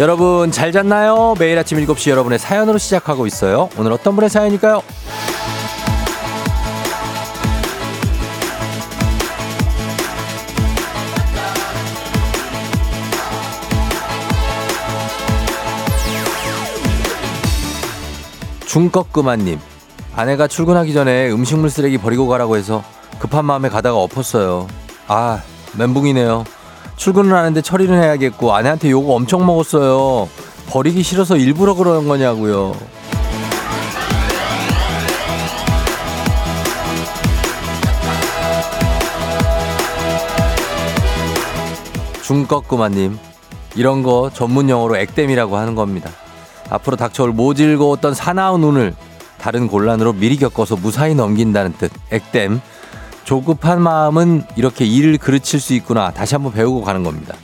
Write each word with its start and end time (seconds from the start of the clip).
여러분 0.00 0.50
잘 0.50 0.72
잤나요? 0.72 1.34
매일 1.38 1.58
아침 1.58 1.76
7시 1.76 2.08
여러분의 2.08 2.38
사연으로 2.38 2.78
시작하고 2.78 3.26
있어요. 3.26 3.68
오늘 3.76 3.92
어떤 3.92 4.14
분의 4.14 4.30
사연일까요? 4.30 4.82
중꺾그만님 18.64 19.58
아내가 20.16 20.46
출근하기 20.46 20.94
전에 20.94 21.30
음식물 21.30 21.68
쓰레기 21.68 21.98
버리고 21.98 22.26
가라고 22.26 22.56
해서 22.56 22.82
급한 23.18 23.44
마음에 23.44 23.68
가다가 23.68 23.98
엎었어요. 23.98 24.66
아 25.08 25.42
멘붕이네요. 25.76 26.44
출근을 27.00 27.34
하는데 27.34 27.62
처리는 27.62 28.00
해야겠고 28.02 28.54
아내한테 28.54 28.90
욕 28.90 29.08
엄청 29.08 29.46
먹었어요. 29.46 30.28
버리기 30.68 31.02
싫어서 31.02 31.38
일부러 31.38 31.72
그러는 31.72 32.06
거냐고요. 32.06 32.76
중꺾구마님 42.22 43.18
이런 43.76 44.02
거 44.02 44.30
전문 44.34 44.68
용어로 44.68 44.98
액땜이라고 44.98 45.56
하는 45.56 45.74
겁니다. 45.74 46.10
앞으로 46.68 46.96
닥쳐올 46.98 47.32
모질고 47.32 47.90
어떤 47.90 48.12
사나운 48.12 48.62
운을 48.62 48.94
다른 49.40 49.68
곤란으로 49.68 50.12
미리 50.12 50.36
겪어서 50.36 50.76
무사히 50.76 51.14
넘긴다는 51.14 51.72
뜻 51.78 51.90
액땜 52.10 52.60
조급한 53.30 53.80
마음은 53.80 54.42
이렇게 54.56 54.84
일을 54.84 55.16
그르칠 55.16 55.60
수 55.60 55.72
있구나. 55.74 56.10
다시 56.10 56.34
한번 56.34 56.52
배우고 56.52 56.82
가는 56.82 57.04
겁니다. 57.04 57.36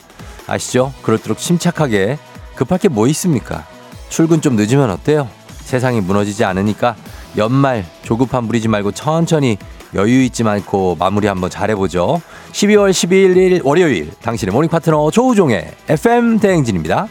아시죠? 0.49 0.93
그럴수록 1.03 1.39
침착하게 1.39 2.19
급할 2.57 2.81
게 2.81 2.89
뭐 2.89 3.07
있습니까? 3.07 3.65
출근 4.09 4.41
좀 4.41 4.57
늦으면 4.57 4.91
어때요? 4.91 5.29
세상이 5.61 6.01
무너지지 6.01 6.43
않으니까 6.45 6.97
연말 7.37 7.85
조급함 8.03 8.49
부리지 8.49 8.67
말고 8.67 8.91
천천히 8.91 9.59
여유 9.95 10.25
잊지 10.25 10.43
않고 10.43 10.97
마무리 10.99 11.29
한번 11.29 11.51
잘해보죠. 11.51 12.21
12월 12.51 12.91
12일 12.91 13.65
월요일 13.65 14.11
당신의 14.23 14.53
모닝 14.53 14.69
파트너 14.69 15.13
조우종의 15.13 15.71
FM 15.89 16.41
대행진입니다. 16.41 17.07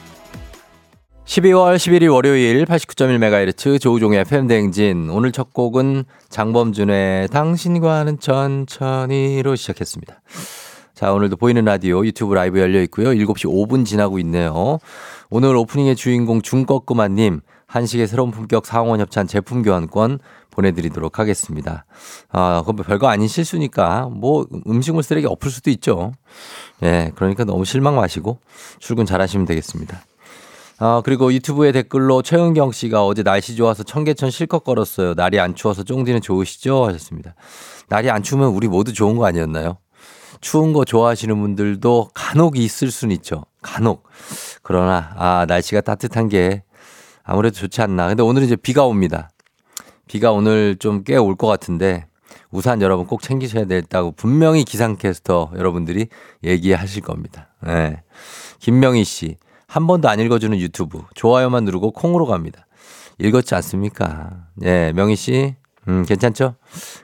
12월 1.25 1.75
11일 1.75 2.13
월요일 2.13 2.65
89.1MHz 2.65 3.81
조우종의 3.81 4.19
FM대행진. 4.19 5.09
오늘 5.09 5.31
첫 5.31 5.53
곡은 5.53 6.05
장범준의 6.29 7.29
당신과는 7.29 8.19
천천히로 8.19 9.55
시작했습니다. 9.55 10.21
자, 10.93 11.11
오늘도 11.11 11.37
보이는 11.37 11.65
라디오 11.65 12.05
유튜브 12.05 12.35
라이브 12.35 12.59
열려 12.59 12.79
있고요. 12.83 13.09
7시 13.09 13.47
5분 13.47 13.85
지나고 13.85 14.19
있네요. 14.19 14.77
오늘 15.31 15.55
오프닝의 15.55 15.95
주인공 15.95 16.43
중꺾그마님 16.43 17.41
한식의 17.65 18.07
새로운 18.07 18.29
품격 18.29 18.67
상원 18.67 18.99
협찬 18.99 19.25
제품 19.25 19.63
교환권 19.63 20.19
보내드리도록 20.51 21.17
하겠습니다. 21.17 21.85
아, 22.31 22.61
그건 22.65 22.85
별거 22.85 23.07
아닌 23.07 23.27
실수니까 23.27 24.09
뭐 24.11 24.45
음식물 24.67 25.01
쓰레기 25.01 25.25
엎을 25.25 25.49
수도 25.49 25.71
있죠. 25.71 26.13
예, 26.83 26.91
네, 26.91 27.11
그러니까 27.15 27.45
너무 27.45 27.65
실망 27.65 27.95
마시고 27.95 28.37
출근 28.77 29.07
잘 29.07 29.21
하시면 29.21 29.47
되겠습니다. 29.47 30.01
아, 30.77 31.01
그리고 31.05 31.31
유튜브에 31.33 31.71
댓글로 31.71 32.21
최은경 32.21 32.71
씨가 32.73 33.05
어제 33.05 33.23
날씨 33.23 33.55
좋아서 33.55 33.83
청계천 33.83 34.29
실컷 34.29 34.59
걸었어요. 34.59 35.13
날이 35.13 35.39
안 35.39 35.55
추워서 35.55 35.83
쫑디는 35.83 36.21
좋으시죠? 36.21 36.85
하셨습니다. 36.85 37.33
날이 37.87 38.09
안 38.09 38.23
추우면 38.23 38.49
우리 38.49 38.67
모두 38.67 38.91
좋은 38.91 39.15
거 39.17 39.25
아니었나요? 39.25 39.77
추운 40.41 40.73
거 40.73 40.83
좋아하시는 40.83 41.39
분들도 41.39 42.09
간혹 42.13 42.57
있을 42.57 42.91
수는 42.91 43.15
있죠. 43.17 43.45
간혹. 43.61 44.03
그러나, 44.63 45.13
아, 45.15 45.45
날씨가 45.47 45.79
따뜻한 45.81 46.27
게 46.27 46.63
아무래도 47.23 47.55
좋지 47.55 47.81
않나. 47.81 48.07
근데 48.09 48.21
오늘은 48.21 48.45
이제 48.45 48.55
비가 48.57 48.83
옵니다. 48.85 49.29
비가 50.07 50.31
오늘 50.31 50.75
좀 50.77 51.03
꽤 51.03 51.17
올 51.17 51.35
것 51.37 51.47
같은데 51.47 52.05
우산 52.51 52.81
여러분 52.81 53.07
꼭 53.07 53.21
챙기셔야 53.21 53.65
된다고 53.65 54.11
분명히 54.11 54.63
기상캐스터 54.65 55.53
여러분들이 55.55 56.07
얘기하실 56.43 57.01
겁니다. 57.01 57.47
네. 57.65 58.03
김명희 58.59 59.03
씨. 59.05 59.37
한 59.67 59.87
번도 59.87 60.09
안 60.09 60.19
읽어주는 60.19 60.57
유튜브. 60.59 61.01
좋아요만 61.15 61.65
누르고 61.65 61.91
콩으로 61.91 62.25
갑니다. 62.25 62.67
읽었지 63.19 63.55
않습니까? 63.55 64.47
예, 64.63 64.91
명희 64.95 65.15
씨. 65.15 65.55
음, 65.87 66.03
괜찮죠? 66.03 66.55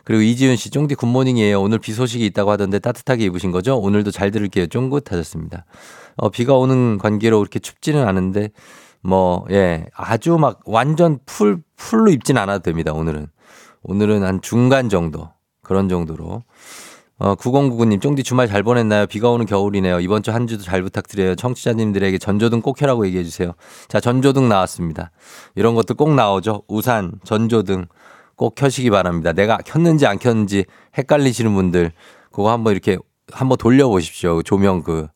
그리고 0.04 0.24
이지윤 0.24 0.56
씨, 0.56 0.72
쫑디 0.72 0.96
good 0.96 1.12
morning이에요. 1.12 1.62
오늘 1.62 1.78
비 1.78 1.94
소식이 1.94 2.26
있다고 2.28 2.52
하던데 2.52 2.80
따뜻하게 2.80 3.26
입으신 3.26 3.52
거죠? 3.52 3.78
오늘도 3.78 4.10
잘 4.12 4.32
들을게요. 4.32 4.68
쫑긋 4.68 5.12
하셨습니다. 5.12 5.66
어, 6.18 6.30
비가 6.30 6.56
오는 6.56 6.98
관계로 6.98 7.40
그렇게 7.40 7.60
춥지는 7.60 8.08
않은데, 8.08 8.50
뭐, 9.02 9.46
예, 9.52 9.86
아주 9.96 10.38
막 10.38 10.62
완전 10.66 11.20
full, 11.26 11.62
full로 11.76 12.12
입진 12.12 12.38
않아도 12.38 12.64
됩니다. 12.64 12.92
오늘은. 12.92 13.28
오늘은 13.84 14.24
한 14.24 14.42
중간 14.42 14.90
정도. 14.90 15.30
그런 15.62 15.88
정도로. 15.88 16.44
어, 17.24 17.36
9099님, 17.36 18.02
쫑디 18.02 18.24
주말 18.24 18.48
잘 18.48 18.64
보냈나요? 18.64 19.06
비가 19.06 19.30
오는 19.30 19.46
겨울이네요. 19.46 20.00
이번 20.00 20.24
주 20.24 20.32
한 20.32 20.48
주도 20.48 20.64
잘 20.64 20.82
부탁드려요. 20.82 21.36
청취자님들에게 21.36 22.18
전조등 22.18 22.62
꼭 22.62 22.78
켜라고 22.78 23.06
얘기해 23.06 23.24
주세요. 23.24 23.54
자, 23.88 24.00
전조등 24.00 24.50
나왔습니다. 24.50 25.12
이런 25.54 25.76
것도 25.76 25.94
꼭 25.94 26.16
나오죠. 26.16 26.64
우산, 26.68 27.12
전조등 27.24 27.86
꼭 28.38 28.56
켜시기 28.56 28.90
바랍니다. 28.90 29.34
내가 29.34 29.58
켰는지 29.58 30.08
안 30.08 30.18
켰는지 30.18 30.66
헷갈리시는 30.98 31.54
분들, 31.54 31.92
그거 32.32 32.52
한번 32.52 32.72
이렇게 32.74 32.98
한번 33.32 33.60
돌려보십시오. 33.60 34.42
조명 34.42 34.82
그, 34.82 35.08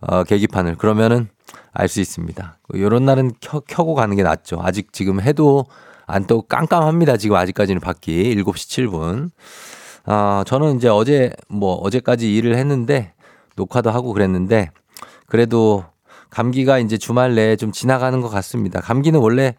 어, 0.00 0.24
계기판을. 0.24 0.76
그러면은 0.76 1.28
알 1.74 1.86
수 1.88 2.00
있습니다. 2.00 2.60
요런 2.76 3.04
날은 3.04 3.32
켜, 3.42 3.60
켜고 3.60 3.94
가는 3.94 4.16
게 4.16 4.22
낫죠. 4.22 4.58
아직 4.62 4.94
지금 4.94 5.20
해도 5.20 5.66
안또 6.06 6.42
깜깜합니다. 6.42 7.18
지금 7.18 7.36
아직까지는 7.36 7.80
밖이 7.82 8.34
7시 8.36 8.88
7분. 8.90 9.30
아, 10.04 10.44
저는 10.46 10.76
이제 10.76 10.88
어제 10.88 11.32
뭐 11.48 11.74
어제까지 11.74 12.34
일을 12.34 12.56
했는데 12.56 13.12
녹화도 13.56 13.90
하고 13.90 14.12
그랬는데 14.12 14.70
그래도 15.26 15.84
감기가 16.30 16.78
이제 16.78 16.96
주말 16.98 17.34
내에 17.34 17.56
좀 17.56 17.72
지나가는 17.72 18.20
것 18.20 18.28
같습니다. 18.28 18.80
감기는 18.80 19.20
원래 19.20 19.54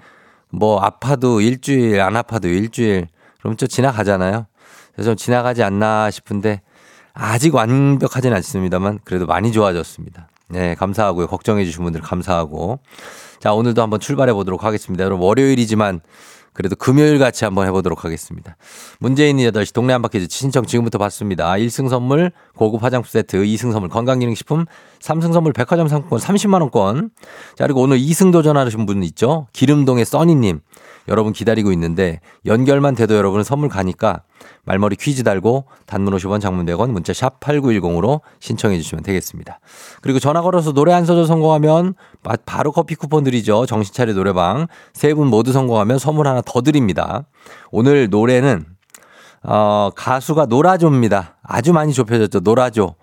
뭐 0.50 0.80
아파도 0.80 1.42
일주일 1.42 2.02
안 2.02 2.16
아파도 2.16 2.48
일주일 2.48 3.08
그럼 3.40 3.58
좀 3.58 3.68
지나가잖아요. 3.68 4.48
그래서 4.94 5.12
좀 5.12 5.16
지나가지 5.16 5.64
않나 5.64 6.12
싶은데 6.12 6.62
아직 7.14 7.54
완벽하진 7.54 8.34
않습니다만 8.34 9.00
그래도 9.04 9.26
많이 9.26 9.52
좋아졌습니다. 9.52 10.30
네, 10.50 10.76
감사하고요. 10.76 11.28
걱정해 11.28 11.66
주신 11.66 11.84
분들 11.84 12.02
감사하고. 12.02 12.80
자, 13.40 13.54
오늘도 13.54 13.82
한번 13.82 14.00
출발해 14.00 14.34
보도록 14.34 14.64
하겠습니다. 14.64 15.04
여러분 15.04 15.26
월요일이지만 15.26 16.02
그래도 16.54 16.76
금요일 16.76 17.20
같이 17.20 17.46
한번 17.46 17.68
해보도록 17.68 18.06
하겠습니다. 18.06 18.56
문재인 19.00 19.38
8시 19.38 19.74
동네 19.74 19.94
한바퀴즈 19.94 20.28
신청 20.30 20.66
지금부터 20.66 20.98
받습니다. 20.98 21.52
1승 21.54 21.90
선물 21.90 22.32
고급 22.56 22.84
화장품 22.84 23.10
세트, 23.10 23.38
2승 23.38 23.72
선물 23.72 23.90
건강기능식품, 23.90 24.66
3승 25.00 25.34
선물 25.34 25.54
백화점 25.54 25.88
상품권 25.88 26.20
30만원권. 26.20 27.10
자, 27.56 27.66
그리고 27.66 27.82
오늘 27.82 27.98
2승 27.98 28.32
도전하신 28.32 28.86
분 28.86 29.04
있죠? 29.04 29.48
기름동의 29.54 30.06
써니님. 30.06 30.60
여러분 31.10 31.34
기다리고 31.34 31.72
있는데 31.74 32.22
연결만 32.46 32.96
돼도 32.96 33.16
여러분은 33.16 33.44
선물 33.44 33.70
가니까 33.70 34.22
말머리 34.66 34.96
퀴즈 34.96 35.24
달고 35.24 35.66
단문 35.86 36.14
50원 36.16 36.42
장문 36.42 36.66
100원 36.66 36.90
문자 36.92 37.14
샵 37.14 37.40
8910으로 37.40 38.22
신청해 38.40 38.78
주시면 38.78 39.04
되겠습니다. 39.04 39.60
그리고 40.02 40.20
전화 40.20 40.42
걸어서 40.42 40.72
노래 40.74 40.94
한 40.94 41.06
소절 41.06 41.26
성공하면 41.26 41.96
바로 42.46 42.72
커피 42.72 42.96
쿠폰 42.96 43.24
드리죠. 43.24 43.66
정신차려 43.66 44.14
노래방. 44.14 44.68
세 44.94 45.14
분 45.14 45.28
모두 45.28 45.52
성공하면 45.52 46.00
선물 46.00 46.28
하나 46.28 46.42
더 46.44 46.62
드립니다. 46.62 47.26
오늘 47.72 48.10
노래는 48.10 48.66
어, 49.44 49.90
가수가 49.96 50.46
노라조입니다. 50.48 51.38
아주 51.44 51.74
많이 51.74 51.94
좁혀졌죠. 51.94 52.40
노라조. 52.40 52.96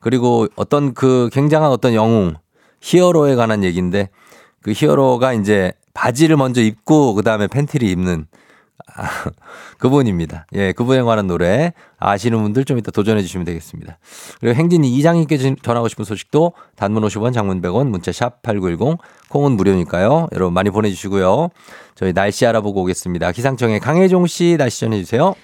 그리고 0.00 0.46
어떤 0.56 0.92
그 0.94 1.30
굉장한 1.32 1.70
어떤 1.70 1.94
영웅 1.94 2.34
히어로에 2.80 3.34
관한 3.36 3.64
얘기인데 3.64 4.10
그 4.62 4.72
히어로가 4.74 5.32
이제 5.32 5.72
바지를 5.94 6.36
먼저 6.36 6.60
입고 6.60 7.14
그다음에 7.14 7.46
팬티를 7.46 7.88
입는 7.88 8.26
아, 8.94 9.08
그분입니다. 9.78 10.46
예, 10.54 10.72
그분에 10.72 11.02
관한 11.02 11.26
노래 11.26 11.72
아시는 11.98 12.42
분들 12.42 12.64
좀 12.64 12.78
이따 12.78 12.90
도전해 12.90 13.22
주시면 13.22 13.44
되겠습니다. 13.44 13.98
그리고 14.40 14.54
행진이 14.54 14.94
이장님께 14.96 15.56
전하고 15.62 15.88
싶은 15.88 16.04
소식도 16.04 16.52
단문 16.76 17.02
50원, 17.02 17.32
장문 17.32 17.60
100원, 17.62 17.88
문자 17.88 18.12
샵 18.12 18.42
8910, 18.42 18.98
콩은 19.28 19.52
무료니까요. 19.52 20.28
여러분 20.32 20.54
많이 20.54 20.70
보내주시고요. 20.70 21.48
저희 21.94 22.12
날씨 22.12 22.46
알아보고 22.46 22.82
오겠습니다. 22.82 23.32
기상청의 23.32 23.80
강혜종 23.80 24.26
씨 24.26 24.56
날씨 24.58 24.80
전해 24.80 24.98
주세요. 24.98 25.34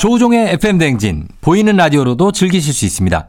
조우종의 0.00 0.50
FM 0.54 0.78
댕진 0.78 1.28
보이는 1.40 1.76
라디오로도 1.76 2.32
즐기실 2.32 2.74
수 2.74 2.84
있습니다. 2.84 3.28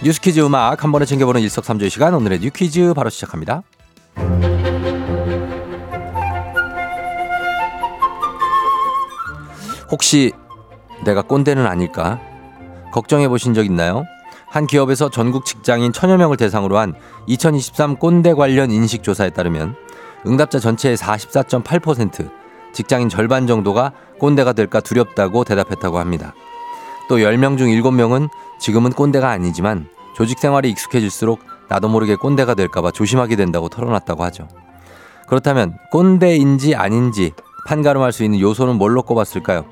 뉴스 0.00 0.20
퀴즈 0.20 0.38
음악 0.40 0.84
한 0.84 0.92
번에 0.92 1.04
챙겨보는 1.04 1.40
일석삼조의 1.40 1.90
시간 1.90 2.14
오늘의 2.14 2.38
new 2.38 2.50
퀴즈 2.50 2.94
바로 2.94 3.10
시작합니다 3.10 3.62
혹시 9.90 10.32
내가 11.04 11.22
꼰대는 11.22 11.66
아닐까 11.66 12.20
걱정해 12.92 13.28
보신 13.28 13.54
적 13.54 13.64
있나요? 13.64 14.04
한 14.46 14.66
기업에서 14.66 15.10
전국 15.10 15.44
직장인 15.44 15.92
천여 15.92 16.16
명을 16.16 16.36
대상으로 16.36 16.78
한 16.78 16.94
2023 17.26 17.96
꼰대 17.96 18.34
관련 18.34 18.70
인식 18.70 19.02
조사에 19.02 19.30
따르면 19.30 19.74
응답자 20.26 20.60
전체의 20.60 20.96
44.8% 20.96 22.30
직장인 22.72 23.08
절반 23.08 23.46
정도가 23.46 23.92
꼰대가 24.18 24.52
될까 24.52 24.80
두렵다고 24.80 25.44
대답했다고 25.44 25.98
합니다. 25.98 26.34
또 27.08 27.18
10명 27.18 27.58
중 27.58 27.68
7명은 27.68 28.28
지금은 28.58 28.92
꼰대가 28.92 29.30
아니지만 29.30 29.88
조직 30.14 30.38
생활이 30.38 30.70
익숙해질수록 30.70 31.40
나도 31.68 31.88
모르게 31.88 32.16
꼰대가 32.16 32.54
될까봐 32.54 32.90
조심하게 32.90 33.36
된다고 33.36 33.68
털어놨다고 33.68 34.24
하죠. 34.24 34.48
그렇다면 35.26 35.76
꼰대인지 35.90 36.74
아닌지 36.74 37.32
판가름할 37.66 38.12
수 38.12 38.24
있는 38.24 38.40
요소는 38.40 38.76
뭘로 38.76 39.02
꼽았을까요? 39.02 39.64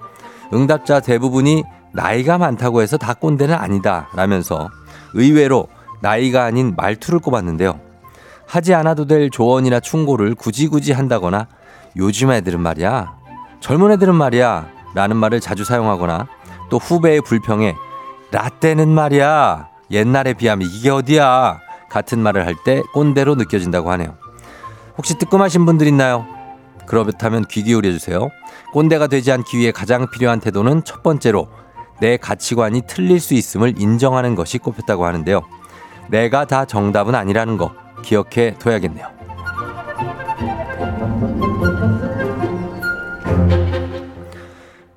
응답자 0.53 1.01
대부분이 1.01 1.65
나이가 1.93 2.37
많다고 2.39 2.83
해서 2.83 2.99
다 2.99 3.15
꼰대는 3.15 3.55
아니다 3.55 4.09
라면서 4.15 4.69
의외로 5.15 5.69
나이가 6.01 6.45
아닌 6.45 6.75
말투를 6.77 7.21
꼽았는데요. 7.21 7.81
하지 8.47 8.75
않아도 8.75 9.07
될 9.07 9.31
조언이나 9.31 9.81
충고를 9.81 10.35
굳이 10.35 10.69
굳이 10.69 10.93
한다거나 10.93 11.49
요즘 11.97 12.31
애들은 12.31 12.61
말이야 12.61 13.17
젊은 13.61 13.91
애들은 13.93 14.15
말이야 14.15 14.69
라는 14.95 15.17
말을 15.17 15.41
자주 15.41 15.65
사용하거나 15.65 16.29
또 16.69 16.79
후배의 16.79 17.21
불평에 17.23 17.75
라떼는 18.33 18.89
말이야 18.89 19.69
옛날에 19.91 20.33
비하면 20.35 20.69
이게 20.71 20.91
어디야 20.91 21.61
같은 21.89 22.19
말을 22.21 22.47
할 22.47 22.57
때 22.65 22.83
꼰대로 22.93 23.35
느껴진다고 23.37 23.91
하네요. 23.93 24.17
혹시 24.99 25.17
뜨끔하신 25.19 25.65
분들 25.67 25.87
있나요? 25.89 26.27
그렇다면 26.87 27.45
귀 27.51 27.63
기울여 27.63 27.91
주세요. 27.93 28.29
꼰대가 28.73 29.07
되지 29.07 29.33
않기 29.33 29.59
위해 29.59 29.73
가장 29.73 30.09
필요한 30.11 30.41
태도는 30.41 30.85
첫 30.85 31.03
번째로 31.03 31.49
내 32.01 32.17
가치관이 32.17 32.83
틀릴 32.87 33.21
수 33.21 33.35
있음을 33.35 33.75
인정하는 33.81 34.35
것이 34.35 34.59
꼽혔다고 34.59 35.07
하는데요. 35.07 35.43
내가 36.09 36.45
다 36.45 36.65
정답은 36.65 37.15
아니라는 37.15 37.57
거 37.57 37.73
기억해 38.03 38.57
둬야겠네요. 38.59 39.16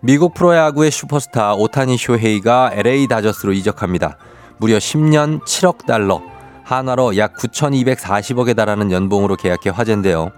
미국 0.02 0.34
프로야구의 0.34 0.92
슈퍼스타 0.92 1.56
오타니 1.56 1.98
쇼헤이가 1.98 2.72
LA 2.74 3.08
다저스로 3.08 3.52
이적합니다. 3.52 4.18
무려 4.58 4.78
10년 4.78 5.44
7억 5.44 5.86
달러, 5.86 6.22
한화로 6.64 7.18
약 7.18 7.36
9,240억에 7.36 8.56
달하는 8.56 8.92
연봉으로 8.92 9.36
계약해 9.36 9.70
화제인데요. 9.70 10.32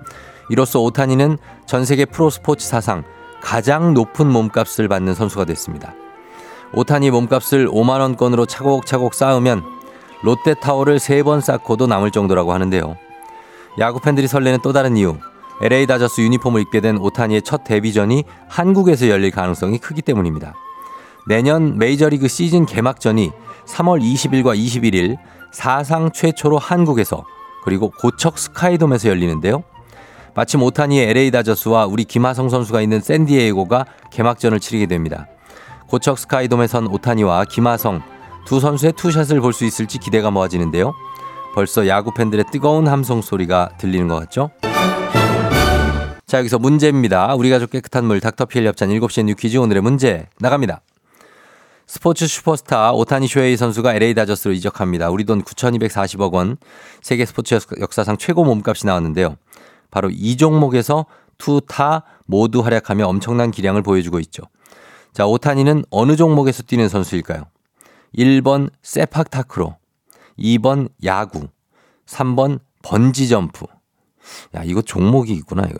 이로써 0.49 0.79
오타니는 0.79 1.37
전 1.67 1.85
세계 1.85 2.05
프로스포츠 2.05 2.67
사상 2.67 3.03
가장 3.39 3.93
높은 3.93 4.25
몸값을 4.31 4.87
받는 4.87 5.13
선수가 5.13 5.45
됐습니다. 5.45 5.93
오타니 6.73 7.11
몸값을 7.11 7.67
5만원권으로 7.67 8.47
차곡차곡 8.47 9.13
쌓으면 9.13 9.63
롯데 10.23 10.55
타워를 10.55 10.97
3번 10.97 11.39
쌓고도 11.39 11.85
남을 11.85 12.09
정도라고 12.09 12.51
하는데요. 12.51 12.97
야구 13.77 13.99
팬들이 13.99 14.27
설레는 14.27 14.59
또 14.63 14.73
다른 14.73 14.97
이유. 14.97 15.17
LA 15.61 15.85
다저스 15.85 16.21
유니폼을 16.21 16.61
입게 16.61 16.81
된 16.81 16.97
오타니의 16.97 17.43
첫 17.43 17.63
데뷔전이 17.63 18.23
한국에서 18.49 19.09
열릴 19.09 19.31
가능성이 19.31 19.77
크기 19.77 20.01
때문입니다. 20.01 20.55
내년 21.27 21.77
메이저리그 21.77 22.27
시즌 22.27 22.65
개막전이 22.65 23.31
3월 23.67 24.01
20일과 24.01 24.57
21일 24.57 25.17
사상 25.51 26.11
최초로 26.11 26.57
한국에서 26.57 27.23
그리고 27.63 27.91
고척 27.91 28.39
스카이돔에서 28.39 29.09
열리는데요. 29.09 29.63
마침 30.33 30.63
오타니의 30.63 31.09
LA 31.09 31.29
다저스와 31.29 31.85
우리 31.85 32.05
김하성 32.05 32.49
선수가 32.49 32.81
있는 32.81 32.99
샌디에이고가 33.01 33.85
개막전을 34.11 34.59
치르게 34.59 34.87
됩니다. 34.87 35.27
고척 35.87 36.17
스카이돔에선 36.17 36.87
오타니와 36.87 37.45
김하성 37.45 38.01
두 38.45 38.59
선수의 38.59 38.93
투샷을 38.93 39.41
볼 39.41 39.53
수 39.53 39.65
있을지 39.65 39.99
기대가 39.99 40.31
모아지는데요. 40.31 40.93
벌써 41.53 41.85
야구 41.87 42.11
팬들의 42.13 42.45
뜨거운 42.51 42.87
함성 42.87 43.21
소리가 43.21 43.69
들리는 43.77 44.07
것 44.07 44.15
같죠? 44.15 44.49
자, 46.31 46.37
여기서 46.37 46.59
문제입니다. 46.59 47.35
우리 47.35 47.49
가족 47.49 47.71
깨끗한 47.71 48.05
물 48.05 48.21
닥터피엘 48.21 48.65
협찬 48.65 48.87
7시의 48.87 49.25
new 49.25 49.35
퀴즈 49.35 49.57
오늘의 49.57 49.83
문제 49.83 50.29
나갑니다. 50.39 50.79
스포츠 51.87 52.25
슈퍼스타 52.25 52.93
오타니 52.93 53.27
쇼헤이 53.27 53.57
선수가 53.57 53.95
LA 53.95 54.13
다저스로 54.13 54.53
이적합니다. 54.53 55.09
우리 55.09 55.25
돈 55.25 55.43
9,240억 55.43 56.31
원. 56.31 56.55
세계 57.01 57.25
스포츠 57.25 57.59
역사상 57.81 58.15
최고 58.15 58.45
몸값이 58.45 58.85
나왔는데요. 58.85 59.35
바로 59.89 60.09
이 60.09 60.37
종목에서 60.37 61.05
투, 61.37 61.59
타 61.67 62.03
모두 62.27 62.61
활약하며 62.61 63.05
엄청난 63.07 63.51
기량을 63.51 63.81
보여주고 63.81 64.21
있죠. 64.21 64.43
자, 65.11 65.25
오타니는 65.25 65.83
어느 65.89 66.15
종목에서 66.15 66.63
뛰는 66.63 66.87
선수일까요? 66.87 67.43
1번 68.15 68.69
세팍타크로, 68.83 69.75
2번 70.39 70.91
야구, 71.03 71.49
3번 72.05 72.61
번지점프. 72.83 73.65
야, 74.55 74.63
이거 74.63 74.81
종목이 74.81 75.33
있구나, 75.33 75.67
이거. 75.69 75.77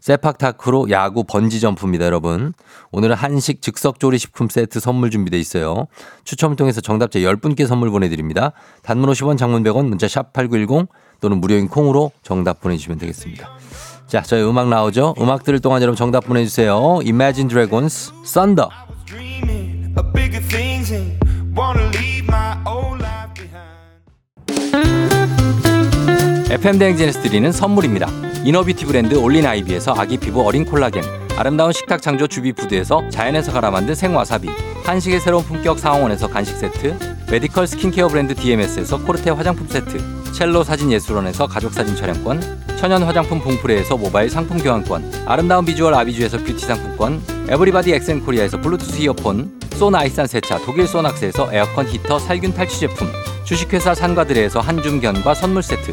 세팍타크로 0.00 0.90
야구 0.90 1.24
번지 1.24 1.60
점프입니다, 1.60 2.04
여러분. 2.06 2.52
오늘은 2.92 3.16
한식 3.16 3.62
즉석 3.62 3.98
조리 4.00 4.18
식품 4.18 4.48
세트 4.48 4.80
선물 4.80 5.10
준비되어 5.10 5.38
있어요. 5.38 5.86
추첨을 6.24 6.56
통해서 6.56 6.80
정답자 6.80 7.18
10분께 7.20 7.66
선물 7.66 7.90
보내 7.90 8.08
드립니다. 8.08 8.52
단문 8.82 9.10
50원, 9.10 9.38
장문 9.38 9.62
100원, 9.62 9.86
문자 9.86 10.08
샵 10.08 10.32
8910 10.32 10.88
또는 11.20 11.40
무료인 11.40 11.68
콩으로 11.68 12.12
정답 12.22 12.60
보내 12.60 12.76
주시면 12.76 12.98
되겠습니다. 12.98 13.48
자, 14.06 14.22
저희 14.22 14.42
음악 14.42 14.68
나오죠? 14.68 15.14
음악 15.20 15.44
들을 15.44 15.58
동안 15.60 15.82
여러분 15.82 15.96
정답 15.96 16.26
보내 16.26 16.44
주세요. 16.44 17.00
Imagine 17.02 17.48
Dragons, 17.48 18.12
Thunder. 18.24 18.68
FM 26.54 26.78
대행진에서 26.78 27.20
드리는 27.20 27.50
선물입니다. 27.50 28.08
이너비티 28.44 28.86
브랜드 28.86 29.16
올린 29.16 29.44
아이비에서 29.44 29.92
아기 29.98 30.16
피부 30.16 30.46
어린 30.46 30.64
콜라겐, 30.64 31.02
아름다운 31.36 31.72
식탁 31.72 32.00
창조 32.00 32.28
주비푸드에서 32.28 33.08
자연에서 33.10 33.50
갈아 33.50 33.72
만든 33.72 33.96
생와사비, 33.96 34.48
한식의 34.84 35.18
새로운 35.18 35.42
품격 35.42 35.80
상황원에서 35.80 36.28
간식 36.28 36.56
세트, 36.56 36.96
메디컬 37.28 37.66
스킨케어 37.66 38.06
브랜드 38.06 38.36
DMS에서 38.36 39.02
코르테 39.02 39.30
화장품 39.30 39.66
세트, 39.66 39.98
첼로 40.32 40.62
사진 40.62 40.92
예술원에서 40.92 41.48
가족 41.48 41.72
사진 41.72 41.96
촬영권, 41.96 42.76
천연 42.78 43.02
화장품 43.02 43.40
봉프레에서 43.40 43.96
모바일 43.96 44.30
상품 44.30 44.58
교환권, 44.58 45.24
아름다운 45.26 45.64
비주얼 45.64 45.92
아비주에서 45.92 46.38
뷰티 46.38 46.60
상품권, 46.60 47.20
에브리바디 47.48 47.92
엑센코리아에서 47.94 48.60
블루투스 48.60 49.00
이어폰, 49.00 49.60
소나 49.74 49.98
아이산 49.98 50.28
세차 50.28 50.58
독일 50.58 50.86
소낙스에서 50.86 51.52
에어컨 51.52 51.88
히터 51.88 52.20
살균 52.20 52.54
탈취 52.54 52.78
제품, 52.78 53.08
주식회사 53.42 53.96
산과드레에서 53.96 54.60
한줌견과 54.60 55.34
선물 55.34 55.60
세트, 55.64 55.92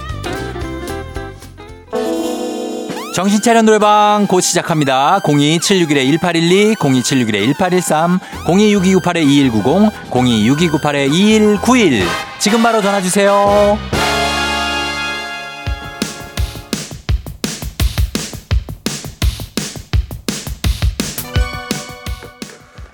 정신차려 3.13 3.61
노래방 3.63 4.25
곧 4.27 4.39
시작합니다. 4.39 5.19
02761-1812, 5.23 6.75
02761-1813, 6.77 8.19
026298-2190, 8.45 9.91
026298-2191. 10.09 12.03
지금 12.39 12.63
바로 12.63 12.81
전화주세요. 12.81 14.00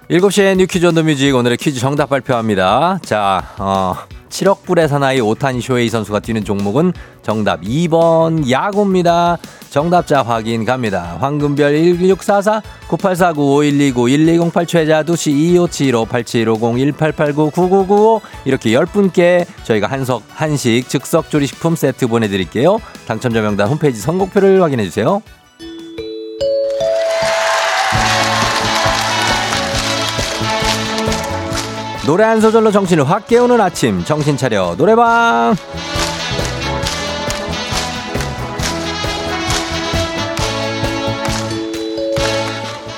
7시에 0.09 0.55
new 0.55 0.67
퀴즈 0.67 0.85
on 0.85 0.95
the 0.95 1.03
music 1.03 1.35
오늘의 1.35 1.57
퀴즈 1.57 1.79
정답 1.81 2.09
발표합니다. 2.09 2.99
자, 3.03 3.43
어, 3.57 3.95
7억 4.29 4.63
불의 4.63 4.87
사나이 4.87 5.19
오타니 5.19 5.59
쇼헤이 5.61 5.89
선수가 5.89 6.19
뛰는 6.21 6.45
종목은 6.45 6.93
정답 7.23 7.61
2번 7.61 8.49
야구입니다. 8.49 9.37
정답자 9.69 10.23
확인 10.23 10.63
갑니다. 10.63 11.17
황금별 11.19 11.73
1644 11.75 12.61
9849 12.87 13.55
5129 13.57 14.07
1208 14.09 14.65
최자 14.65 15.03
두시 15.03 15.31
2575 15.31 16.05
8750 16.05 16.77
1889 16.97 17.51
9995 17.51 18.21
이렇게 18.45 18.69
10분께 18.71 19.45
저희가 19.65 19.87
한석 19.87 20.23
한식 20.29 20.87
즉석 20.87 21.29
조리식품 21.29 21.75
세트 21.75 22.07
보내드릴게요. 22.07 22.79
당첨자 23.07 23.41
명단 23.41 23.67
홈페이지 23.67 23.99
선곡표를 23.99 24.61
확인해 24.63 24.85
주세요. 24.85 25.21
노래 32.07 32.23
한 32.23 32.39
소절로 32.39 32.71
정신을 32.71 33.09
확 33.09 33.27
깨우는 33.27 33.59
아침. 33.59 34.01
정신 34.05 34.37
차려. 34.37 34.75
노래방. 34.77 35.53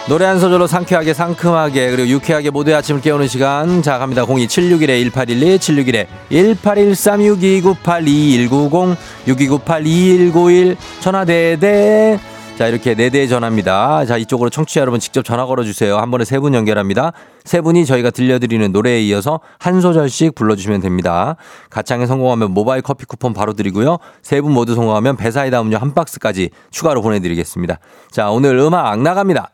노래 0.07 0.25
한 0.25 0.39
소절로 0.39 0.67
상쾌하게 0.67 1.15
상큼하게 1.15 1.89
그리고 1.89 2.07
유쾌하게 2.07 2.51
모두의 2.51 2.77
아침을 2.77 3.01
깨우는 3.01 3.27
시간. 3.27 3.81
자 3.81 3.97
갑니다. 3.97 4.27
02761-1812 4.27 6.07
761-1813-6298-2190 6.29 8.95
6298-2191 9.27 10.77
전화 10.99 11.25
대대 11.25 12.19
자, 12.59 12.67
이렇게 12.67 12.93
네 12.93 13.09
대의 13.09 13.29
전화입니다. 13.29 14.03
자, 14.05 14.17
이쪽으로 14.17 14.49
청취자 14.49 14.81
여러분 14.81 14.99
직접 14.99 15.23
전화 15.23 15.45
걸어주세요. 15.45 15.97
한 15.97 16.11
번에 16.11 16.25
세 16.25 16.39
분 16.41 16.53
연결합니다. 16.53 17.13
세 17.45 17.61
분이 17.61 17.85
저희가 17.85 18.09
들려드리는 18.09 18.69
노래에 18.73 19.01
이어서 19.03 19.39
한 19.59 19.79
소절씩 19.79 20.35
불러주시면 20.35 20.81
됩니다. 20.81 21.37
가창에 21.69 22.05
성공하면 22.05 22.51
모바일 22.51 22.81
커피 22.81 23.05
쿠폰 23.05 23.33
바로 23.33 23.53
드리고요. 23.53 23.97
세 24.21 24.41
분 24.41 24.51
모두 24.51 24.75
성공하면 24.75 25.15
배사이다 25.15 25.61
음료 25.61 25.77
한 25.77 25.93
박스까지 25.93 26.49
추가로 26.69 27.01
보내드리겠습니다. 27.01 27.77
자, 28.11 28.29
오늘 28.29 28.57
음악 28.57 29.01
나갑니다. 29.01 29.51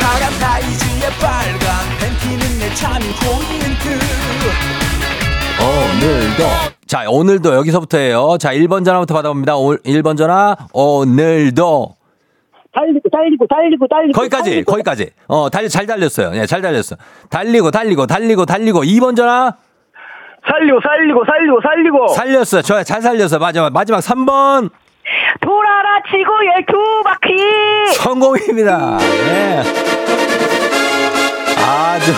파란 0.00 0.32
다이지의 0.38 1.10
빨간 1.20 1.58
팬티는 1.98 2.58
내 2.60 2.72
참이 2.76 3.04
포인트 3.18 3.88
오늘도 5.60 6.44
자 6.86 7.04
오늘도 7.08 7.54
여기서부터예요 7.56 8.36
자 8.38 8.52
1번 8.52 8.84
전화부터 8.84 9.14
받아봅니다 9.14 9.54
1번 9.54 10.16
전화 10.16 10.56
오늘도 10.72 11.94
달리고 12.74 13.08
달리고 13.10 13.46
달리고 13.46 13.86
달리고. 13.88 14.12
거기까지 14.18 14.50
달리고. 14.50 14.72
거기까지. 14.72 15.10
어 15.28 15.48
달리 15.50 15.68
잘 15.68 15.86
달렸어요. 15.86 16.32
예, 16.34 16.46
잘 16.46 16.60
달렸어 16.62 16.96
달리고 17.30 17.70
달리고 17.70 18.06
달리고 18.06 18.44
달리고. 18.46 18.82
2번 18.82 19.16
전화 19.16 19.54
살리고 20.50 20.80
살리고 20.82 21.24
살리고 21.24 21.60
살리고. 21.62 22.08
살렸어. 22.08 22.62
저 22.62 22.82
잘 22.84 23.00
살렸어. 23.00 23.38
마지막 23.38 23.72
마지막 23.72 23.98
3번. 24.00 24.70
돌아라 25.40 26.00
지구의 26.10 26.66
두 26.68 27.02
바퀴. 27.04 27.94
성공입니다. 27.94 28.98
예. 29.00 29.62
아주 31.66 32.12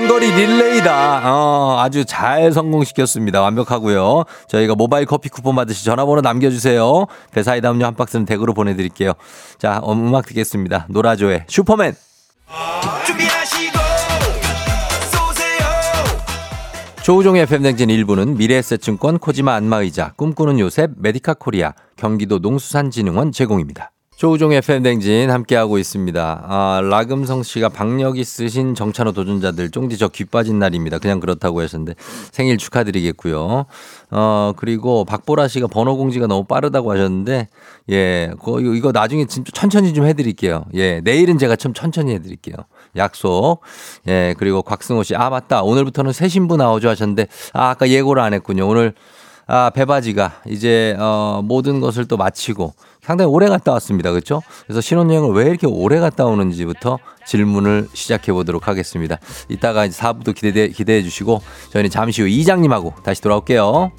단거리 0.00 0.30
릴레이다. 0.32 1.30
어, 1.30 1.78
아주 1.80 2.06
잘 2.06 2.52
성공시켰습니다. 2.52 3.42
완벽하고요. 3.42 4.24
저희가 4.48 4.74
모바일 4.74 5.04
커피 5.04 5.28
쿠폰 5.28 5.54
받으시 5.56 5.84
전화번호 5.84 6.22
남겨주세요. 6.22 7.06
배사이다 7.32 7.70
음료 7.70 7.84
한 7.84 7.94
박스는 7.94 8.24
댁으로 8.24 8.54
보내드릴게요. 8.54 9.12
자, 9.58 9.82
음악 9.86 10.24
듣겠습니다. 10.26 10.86
노라조의 10.88 11.44
슈퍼맨. 11.48 11.94
조우종의 17.02 17.42
FM대행진 17.42 17.88
1부는 17.88 18.36
미래에셋증권 18.36 19.18
코지마 19.18 19.54
안마의자 19.54 20.12
꿈꾸는 20.16 20.58
요셉 20.60 20.92
메디카 20.96 21.34
코리아 21.34 21.72
경기도 21.96 22.38
농수산진흥원 22.38 23.32
제공입니다. 23.32 23.90
조우종 24.20 24.52
FM대행진 24.52 25.30
함께하고 25.30 25.78
있습니다. 25.78 26.44
아, 26.46 26.82
라금성 26.84 27.42
씨가 27.42 27.70
박력 27.70 28.18
있으신 28.18 28.74
정찬호 28.74 29.12
도전자들 29.12 29.70
쫑디 29.70 29.96
저 29.96 30.08
귀 30.08 30.26
빠진 30.26 30.58
날입니다. 30.58 30.98
그냥 30.98 31.20
그렇다고 31.20 31.62
하셨는데 31.62 31.94
생일 32.30 32.58
축하드리겠고요. 32.58 33.64
어, 34.10 34.52
그리고 34.58 35.06
박보라 35.06 35.48
씨가 35.48 35.68
번호 35.68 35.96
공지가 35.96 36.26
너무 36.26 36.44
빠르다고 36.44 36.92
하셨는데 36.92 37.48
예, 37.92 38.30
그, 38.44 38.76
이거 38.76 38.92
나중에 38.92 39.24
진짜 39.24 39.52
천천히 39.54 39.94
좀 39.94 40.04
해드릴게요. 40.04 40.66
예, 40.74 41.00
내일은 41.00 41.38
제가 41.38 41.56
좀 41.56 41.72
천천히 41.72 42.12
해드릴게요. 42.12 42.56
약속. 42.96 43.60
예, 44.06 44.34
그리고 44.36 44.60
곽승호 44.60 45.02
씨, 45.02 45.16
아, 45.16 45.30
맞다. 45.30 45.62
오늘부터는 45.62 46.12
새 46.12 46.28
신부 46.28 46.58
나오죠 46.58 46.90
하셨는데, 46.90 47.26
아, 47.54 47.70
아까 47.70 47.88
예고를 47.88 48.22
안 48.22 48.34
했군요. 48.34 48.68
오늘, 48.68 48.92
아, 49.46 49.70
배바지가 49.70 50.42
이제, 50.48 50.94
어, 50.98 51.40
모든 51.42 51.80
것을 51.80 52.04
또 52.04 52.18
마치고 52.18 52.74
상당히 53.10 53.28
오래 53.28 53.48
갔다 53.48 53.72
왔습니다. 53.72 54.12
그렇죠? 54.12 54.40
그래서 54.66 54.80
신혼여행을 54.80 55.32
왜 55.32 55.50
이렇게 55.50 55.66
오래 55.66 55.98
갔다 55.98 56.26
오는지부터 56.26 57.00
질문을 57.26 57.88
시작해 57.92 58.32
보도록 58.32 58.68
하겠습니다. 58.68 59.18
이따가 59.48 59.84
이제 59.84 60.00
4부도 60.00 60.32
기대, 60.32 60.68
기대해 60.68 61.02
주시고 61.02 61.42
저희는 61.70 61.90
잠시 61.90 62.22
후 62.22 62.28
이장님하고 62.28 62.94
다시 63.02 63.20
돌아올게요. 63.20 63.90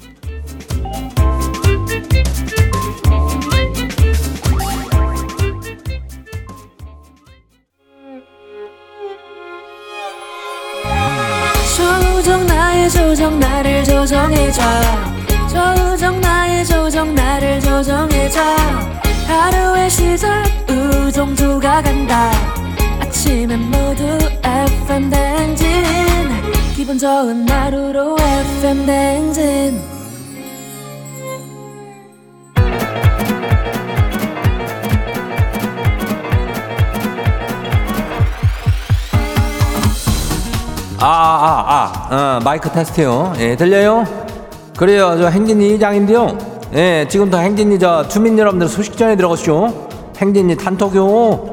조정 12.90 13.38
나를 13.38 13.84
조정해줘 13.84 15.21
조정 15.52 16.20
나의 16.20 16.64
조정 16.64 17.14
나를 17.14 17.60
조정해줘 17.60 18.40
하루의 19.26 19.90
시절 19.90 20.42
우정조가 20.68 21.82
간다 21.82 22.30
아침엔 23.00 23.60
모두 23.70 24.18
FM 24.44 25.10
댕진 25.10 25.66
기분 26.74 26.98
좋은 26.98 27.48
하루로 27.48 28.16
FM 28.18 28.86
댕진 28.86 29.92
아, 41.04 41.04
아, 41.04 42.08
아, 42.10 42.36
어, 42.36 42.40
마이크 42.44 42.70
테스트요. 42.70 43.32
예, 43.38 43.56
들려요? 43.56 44.04
그래요. 44.76 45.16
저 45.18 45.28
행진이 45.28 45.74
이장인데요. 45.74 46.36
예, 46.74 47.06
지금부터 47.08 47.38
행진이 47.38 47.78
저 47.78 48.06
주민 48.08 48.38
여러분들 48.38 48.68
소식 48.68 48.96
전해 48.96 49.16
들어가시오. 49.16 49.88
행진이 50.18 50.56
단톡요. 50.56 51.52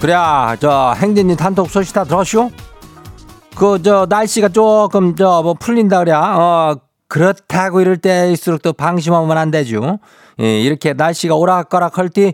그래, 0.00 0.14
저 0.60 0.94
행진이 0.96 1.36
단톡 1.36 1.70
소식 1.70 1.94
다 1.94 2.02
들었쇼? 2.04 2.50
그저 3.54 4.06
날씨가 4.08 4.48
조금 4.48 5.14
저 5.14 5.42
뭐 5.42 5.54
풀린다 5.54 6.00
그래. 6.00 6.12
어 6.12 6.74
그렇다고 7.12 7.82
이럴 7.82 7.98
때일수록 7.98 8.62
또 8.62 8.72
방심하면 8.72 9.36
안 9.36 9.50
되죠. 9.50 9.98
예, 10.40 10.60
이렇게 10.62 10.94
날씨가 10.94 11.34
오락가락 11.34 11.98
할 11.98 12.08
때 12.08 12.32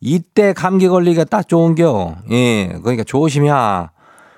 이때 0.00 0.52
감기 0.52 0.86
걸리기가 0.86 1.24
딱 1.24 1.48
좋은겨. 1.48 2.18
예, 2.30 2.68
그러니까 2.82 3.02
조심해. 3.02 3.50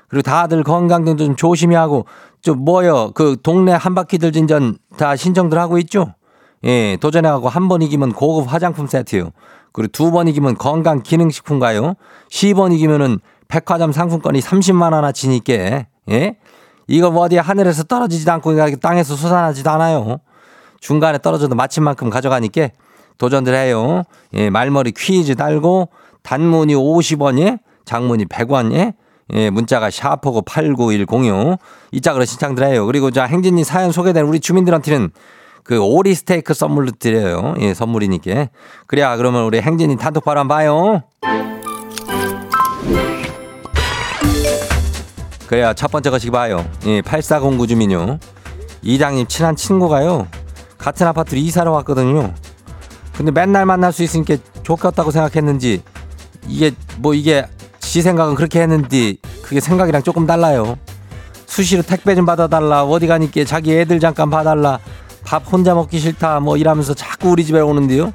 그리고 0.08 0.22
다들 0.22 0.62
건강 0.62 1.04
좀 1.18 1.36
조심히 1.36 1.76
하고 1.76 2.06
좀 2.40 2.64
뭐요 2.64 3.10
그 3.12 3.36
동네 3.42 3.72
한 3.72 3.94
바퀴 3.94 4.16
들진 4.16 4.46
전 4.46 4.78
다 4.96 5.16
신청들 5.16 5.58
하고 5.58 5.76
있죠. 5.78 6.14
예, 6.64 6.96
도전해가고 6.98 7.50
한 7.50 7.68
번 7.68 7.82
이기면 7.82 8.12
고급 8.12 8.50
화장품 8.50 8.86
세트요. 8.86 9.32
그리고 9.72 9.92
두 9.92 10.10
번 10.10 10.28
이기면 10.28 10.56
건강 10.56 11.02
기능식품 11.02 11.58
가요. 11.58 11.92
10번 12.30 12.72
이기면은 12.72 13.18
백화점 13.48 13.92
상품권이 13.92 14.40
30만 14.40 14.94
원어치니까 14.94 15.52
예? 16.10 16.36
이거 16.86 17.10
뭐 17.10 17.22
어디 17.22 17.36
하늘에서 17.36 17.84
떨어지지도 17.84 18.32
않고 18.32 18.54
땅에서 18.80 19.16
솟아나지도 19.16 19.70
않아요. 19.70 20.18
중간에 20.80 21.18
떨어져도 21.18 21.54
마침 21.54 21.84
만큼 21.84 22.10
가져가니까 22.10 22.68
도전들 23.18 23.54
해요. 23.54 24.02
예, 24.34 24.50
말머리 24.50 24.92
퀴즈 24.92 25.34
달고 25.34 25.88
단문이 26.22 26.74
50원에 26.74 27.58
장문이 27.84 28.26
100원에 28.26 28.94
예, 29.32 29.50
문자가 29.50 29.90
샤프고 29.90 30.42
89106이 30.42 32.02
짝으로 32.02 32.24
신청들 32.24 32.64
해요. 32.64 32.86
그리고 32.86 33.10
자 33.10 33.24
행진이 33.24 33.64
사연 33.64 33.92
소개된 33.92 34.26
우리 34.26 34.40
주민들한테는 34.40 35.10
그 35.62 35.78
오리 35.78 36.14
스테이크 36.14 36.52
선물로 36.52 36.92
드려요. 36.98 37.54
예, 37.60 37.72
선물이니까. 37.72 38.48
그래야 38.86 39.16
그러면 39.16 39.44
우리 39.44 39.62
행진이 39.62 39.96
단톡바로 39.96 40.40
한번 40.40 40.56
봐요. 40.58 41.02
그래야 45.46 45.74
첫 45.74 45.90
번째 45.90 46.10
것이 46.10 46.30
봐요. 46.30 46.64
예, 46.86 47.02
8409 47.02 47.66
주민요. 47.66 48.18
이장님 48.82 49.26
친한 49.26 49.56
친구가요. 49.56 50.28
같은 50.78 51.06
아파트로 51.06 51.38
이사를 51.38 51.70
왔거든요. 51.70 52.34
근데 53.16 53.30
맨날 53.30 53.64
만날 53.64 53.92
수 53.92 54.02
있으니까 54.02 54.36
좋겠다고 54.62 55.10
생각했는지 55.10 55.82
이게 56.48 56.72
뭐 56.98 57.14
이게 57.14 57.46
지 57.80 58.02
생각은 58.02 58.34
그렇게 58.34 58.60
했는데 58.60 59.14
그게 59.42 59.60
생각이랑 59.60 60.02
조금 60.02 60.26
달라요. 60.26 60.76
수시로 61.46 61.82
택배 61.82 62.14
좀 62.14 62.26
받아달라 62.26 62.82
어디 62.84 63.06
가니까 63.06 63.44
자기 63.44 63.72
애들 63.78 64.00
잠깐 64.00 64.30
봐달라 64.30 64.80
밥 65.24 65.50
혼자 65.50 65.74
먹기 65.74 66.00
싫다 66.00 66.40
뭐 66.40 66.56
이러면서 66.56 66.94
자꾸 66.94 67.30
우리 67.30 67.44
집에 67.44 67.60
오는데요. 67.60 68.10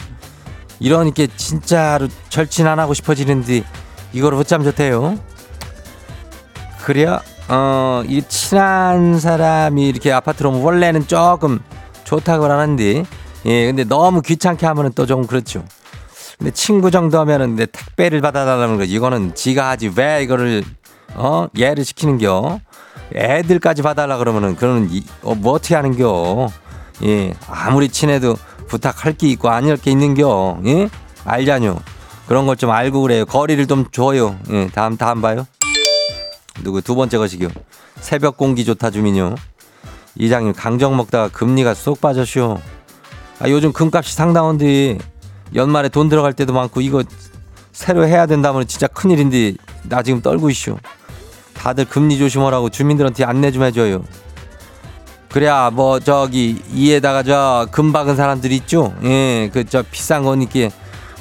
이러니까 0.80 1.28
진짜로 1.38 2.08
절친 2.30 2.68
안 2.68 2.80
하고 2.80 2.94
싶어지는데 2.94 3.64
이걸 4.14 4.34
어쩜 4.34 4.64
좋대요. 4.64 5.18
그래요? 6.84 7.20
어, 7.48 8.04
이 8.08 8.22
친한 8.28 9.20
사람이 9.20 9.88
이렇게 9.88 10.12
아파트로 10.12 10.50
오면 10.50 10.62
원래는 10.62 11.08
조금 11.08 11.60
좋다고 12.04 12.46
하는데, 12.46 13.06
예, 13.46 13.66
근데 13.66 13.84
너무 13.84 14.22
귀찮게 14.22 14.66
하면은 14.66 14.92
또 14.94 15.06
좀 15.06 15.26
그렇죠. 15.28 15.64
근데 16.38 16.52
친구 16.52 16.90
정도 16.92 17.20
하면은 17.20 17.56
내 17.56 17.66
택배를 17.66 18.22
받아달라는 18.22 18.78
거, 18.78 18.84
이거는 18.84 19.36
지가 19.36 19.70
하지 19.70 19.92
왜 19.96 20.24
이거를, 20.24 20.64
어, 21.16 21.48
얘를 21.60 21.84
시키는겨? 21.84 22.60
애들까지 23.16 23.82
봐달라 23.82 24.18
그러면은 24.18 24.56
이, 24.92 25.04
어, 25.24 25.36
뭐 25.36 25.54
어떻게 25.54 25.76
하는겨? 25.76 26.50
예, 27.04 27.34
아무리 27.50 27.90
친해도 27.90 28.36
부탁할 28.68 29.14
게 29.14 29.28
있고 29.30 29.50
아닐 29.50 29.76
게 29.78 29.92
있는겨? 29.92 30.60
예? 30.66 30.90
알자뇨. 31.26 31.78
그런 32.28 32.46
걸 32.46 32.56
좀 32.56 32.70
알고 32.70 33.02
그래요. 33.02 33.26
거리를 33.26 33.66
좀 33.66 33.86
줘요. 33.92 34.38
예, 34.52 34.68
다음, 34.74 34.98
다음 34.98 35.22
봐요. 35.22 35.48
누구 36.64 36.82
두 36.82 36.96
번째 36.96 37.18
것이요. 37.18 37.48
새벽 38.02 38.38
공기 38.38 38.66
좋다 38.66 38.92
주민요. 38.92 39.36
이장님 40.16 40.54
강정 40.54 40.96
먹다가 40.98 41.30
금리가 41.30 41.74
쏙 41.74 42.02
빠졌쇼. 42.02 42.60
아 43.40 43.50
요즘 43.50 43.72
금값이 43.72 44.14
상당한데 44.16 44.98
연말에 45.56 45.90
돈 45.90 46.10
들어갈 46.10 46.34
때도 46.34 46.54
많고 46.54 46.82
이거 46.82 47.04
새로 47.72 48.06
해야 48.06 48.26
된다면 48.26 48.68
진짜 48.68 48.88
큰일인데 48.88 49.54
나 49.84 50.04
지금 50.04 50.22
떨고 50.22 50.50
있쇼. 50.50 50.78
다들 51.54 51.86
금리 51.86 52.18
조심하라고 52.18 52.70
주민들한테 52.70 53.24
안내 53.26 53.52
좀 53.52 53.64
해줘요. 53.64 54.04
그래야 55.30 55.70
뭐 55.70 56.00
저기 56.00 56.62
이에다가 56.74 57.22
저 57.24 57.68
금박은 57.72 58.16
사람들 58.16 58.52
있죠. 58.54 58.94
예, 59.04 59.50
그 59.54 59.64
저 59.66 59.84
비싼 59.84 60.24
거니까 60.24 60.70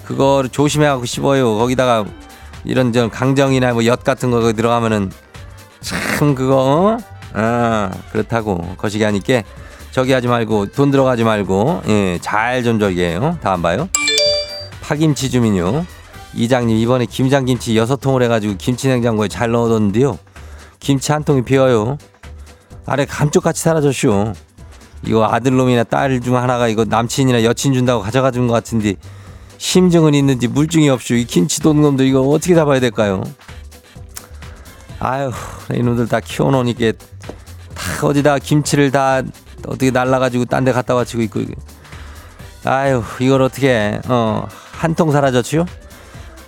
그거를 0.05 0.49
조심해갖고 0.49 1.05
씹어요. 1.05 1.59
거기다가 1.59 2.07
이런 2.65 2.93
저 2.93 3.09
강정이나 3.09 3.73
뭐 3.75 3.85
엿 3.85 4.05
같은 4.05 4.31
거 4.31 4.53
들어가면은 4.53 5.13
참 5.81 6.35
그거 6.35 6.57
어? 6.57 6.99
아 7.35 7.91
그렇다고. 8.13 8.75
거시기 8.77 9.05
하니까 9.05 9.43
저기 9.91 10.13
하지 10.13 10.27
말고 10.29 10.73
돈 10.73 10.91
들어가지 10.91 11.25
말고 11.25 11.83
예 11.89 12.19
잘 12.21 12.63
좀 12.63 12.79
저기 12.79 13.03
해요. 13.03 13.39
다음 13.43 13.63
봐요. 13.63 13.89
파김치 14.83 15.31
주민요. 15.31 15.85
이장님 16.35 16.77
이번에 16.77 17.07
김장김치 17.07 17.77
여섯 17.77 17.97
통을 17.97 18.23
해가지고 18.23 18.57
김치냉장고에 18.59 19.29
잘 19.29 19.51
넣어뒀는데요. 19.51 20.19
김치 20.81 21.13
한 21.13 21.25
통이 21.25 21.43
비어요. 21.43 21.99
아래 22.87 23.05
감쪽같이 23.05 23.63
사라졌쇼 23.63 24.33
이거 25.05 25.27
아들놈이나 25.31 25.85
딸 25.85 26.21
중 26.21 26.37
하나가 26.37 26.69
이거 26.69 26.85
남친이나 26.85 27.45
여친 27.45 27.73
준다고 27.75 28.03
가져가 28.03 28.31
준 28.31 28.47
것 28.47 28.55
같은데 28.55 28.95
심증은 29.59 30.15
있는지 30.15 30.49
물증이 30.49 30.89
없쇼 30.89 31.15
이 31.17 31.25
김치 31.25 31.61
도는 31.61 31.83
놈들 31.83 32.07
이거 32.07 32.21
어떻게 32.23 32.55
잡아야 32.55 32.81
될까요 32.81 33.23
아유 35.01 35.31
이놈들 35.73 36.09
다 36.09 36.21
키워놓으니까 36.21 36.93
다 37.75 38.07
어디다 38.07 38.39
김치를 38.39 38.91
다 38.91 39.23
어떻게 39.67 39.91
날라가지고 39.91 40.47
딴 40.47 40.65
데 40.65 40.73
갖다 40.73 40.95
바치고 40.95 41.23
있고. 41.23 41.41
아유 42.65 43.03
이걸 43.21 43.43
어떻게 43.43 44.01
어한 44.09 44.95
통 44.97 45.13
사라졌지요? 45.13 45.65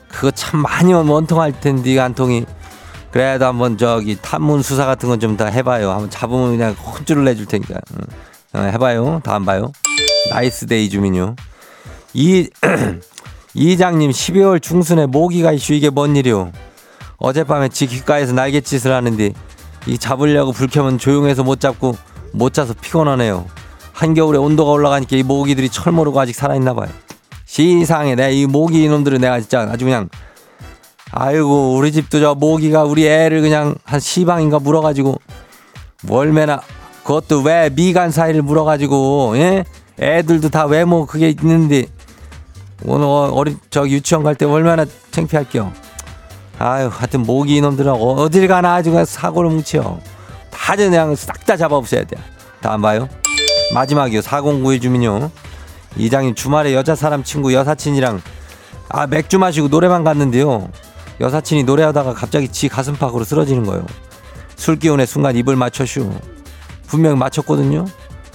그거 0.08 0.30
참 0.32 0.60
많이 0.60 0.92
원통할 0.92 1.60
텐데 1.60 1.98
한 1.98 2.14
통이. 2.14 2.44
그래도 3.12 3.44
한번 3.46 3.76
저기 3.78 4.16
탐문 4.20 4.62
수사 4.62 4.86
같은 4.86 5.08
건 5.08 5.18
좀 5.20 5.36
다 5.36 5.46
해봐요. 5.46 5.90
한번 5.90 6.10
잡으면 6.10 6.50
그냥 6.50 6.72
혼쭐을 6.72 7.24
내줄 7.24 7.46
테니까. 7.46 7.74
응. 7.94 8.06
어, 8.60 8.62
해봐요. 8.64 9.20
다음 9.24 9.44
봐요. 9.44 9.70
나이스 10.32 10.66
데이 10.66 10.88
주민요. 10.88 11.34
이 12.14 12.48
이장님 13.54 14.10
12월 14.10 14.62
중순에 14.62 15.06
모기가 15.06 15.52
있슈. 15.52 15.72
이게 15.72 15.90
뭔 15.90 16.16
일이요 16.16 16.52
어젯밤에 17.20 17.68
지 17.68 17.86
귓가에서 17.86 18.32
날갯짓을 18.32 18.92
하는데 18.92 19.32
이 19.86 19.98
잡으려고 19.98 20.52
불 20.52 20.66
켜면 20.68 20.98
조용해서 20.98 21.44
못 21.44 21.60
잡고 21.60 21.96
못 22.32 22.52
자서 22.52 22.74
피곤하네요. 22.74 23.46
한겨울에 23.92 24.38
온도가 24.38 24.72
올라가니까 24.72 25.16
이 25.16 25.22
모기들이 25.22 25.68
철 25.68 25.92
모르고 25.92 26.18
아직 26.20 26.34
살아있나 26.34 26.74
봐요. 26.74 26.88
시상에 27.44 28.14
내 28.14 28.32
이 28.32 28.46
모기 28.46 28.82
이놈들은 28.84 29.20
내가 29.20 29.40
진짜 29.40 29.60
아주 29.70 29.84
그냥 29.84 30.08
아이고 31.12 31.74
우리 31.74 31.92
집도 31.92 32.20
저 32.20 32.34
모기가 32.34 32.84
우리 32.84 33.06
애를 33.06 33.40
그냥 33.42 33.74
한 33.84 33.98
세 34.00 34.12
방인가 34.12 34.60
물어가지고 34.60 35.16
월매나 36.08 36.60
그것도 37.02 37.40
왜 37.42 37.68
미간 37.70 38.10
사이를 38.10 38.42
물어가지고 38.42 39.32
예? 39.36 39.64
애들도 39.98 40.48
다 40.50 40.64
외모 40.66 41.04
그게 41.06 41.28
있는데 41.30 41.86
오늘 42.84 43.06
어린 43.06 43.58
저 43.70 43.86
유치원 43.86 44.22
갈 44.22 44.34
때 44.36 44.46
얼마나 44.46 44.86
창피할게요. 45.10 45.72
아유, 46.62 46.90
하여튼 46.92 47.22
모기 47.22 47.56
이놈들은 47.56 47.90
어딜 47.90 48.46
가나 48.46 48.74
아주 48.74 48.90
그냥 48.90 49.06
사고를 49.06 49.48
뭉쳐. 49.50 49.98
다 50.50 50.76
그냥 50.76 51.16
싹 51.16 51.46
다 51.46 51.56
잡아 51.56 51.74
없애야 51.76 52.04
돼. 52.04 52.16
다음 52.60 52.82
봐요. 52.82 53.08
마지막이요. 53.72 54.20
4091 54.20 54.80
주민요. 54.80 55.30
이장님 55.96 56.34
주말에 56.34 56.74
여자 56.74 56.94
사람 56.94 57.24
친구 57.24 57.54
여사친이랑 57.54 58.20
아 58.90 59.06
맥주 59.06 59.38
마시고 59.38 59.68
노래방 59.68 60.04
갔는데요. 60.04 60.68
여사친이 61.20 61.64
노래하다가 61.64 62.12
갑자기 62.12 62.48
지 62.48 62.68
가슴팍으로 62.68 63.24
쓰러지는 63.24 63.64
거예요. 63.64 63.86
술 64.54 64.78
기운에 64.78 65.06
순간 65.06 65.36
입을 65.36 65.56
맞춰슈. 65.56 66.12
분명 66.86 67.18
맞췄거든요. 67.18 67.86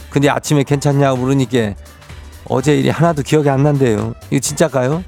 근데 0.09 0.29
아침에 0.29 0.63
괜찮냐고 0.63 1.17
물으니까 1.17 1.75
어제 2.49 2.75
일이 2.75 2.89
하나도 2.89 3.21
기억이 3.21 3.49
안 3.49 3.61
난대요. 3.61 4.15
이거 4.31 4.39
진짜가요? 4.39 5.03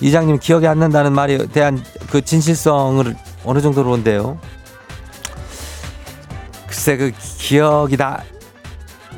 이장님 0.00 0.38
기억이 0.38 0.66
안 0.66 0.78
난다는 0.78 1.12
말에 1.12 1.46
대한 1.48 1.82
그 2.10 2.22
진실성을 2.22 3.14
어느 3.44 3.60
정도로 3.60 3.92
온대요? 3.92 4.38
글쎄 6.66 6.96
그 6.96 7.12
기억이 7.38 7.96
나 7.96 8.18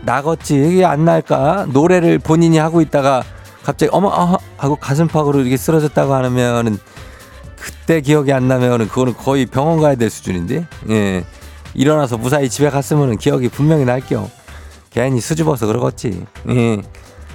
나겠지. 0.05 0.57
이게 0.57 0.85
안 0.85 1.05
날까? 1.05 1.67
노래를 1.73 2.19
본인이 2.19 2.59
하고 2.59 2.81
있다가 2.81 3.23
갑자기 3.63 3.91
어머 3.93 4.09
어, 4.09 4.39
하고 4.57 4.77
가슴팍으로 4.77 5.41
이렇게 5.41 5.57
쓰러졌다고 5.57 6.13
하면은 6.13 6.79
그때 7.57 8.01
기억이 8.01 8.33
안 8.33 8.49
나면은 8.49 8.89
그거는 8.89 9.15
거의 9.17 9.47
병원 9.47 9.81
가야 9.81 9.95
될 9.95 10.11
수준인데? 10.11 10.67
예. 10.91 11.25
일어나서 11.75 12.19
무사히 12.19 12.49
집에 12.51 12.69
갔으면은 12.69 13.17
기억이 13.17 13.49
분명히 13.49 13.85
날겨 13.85 14.29
괜히 14.91 15.21
수줍어서 15.21 15.67
그러겠지. 15.67 16.27
예. 16.49 16.83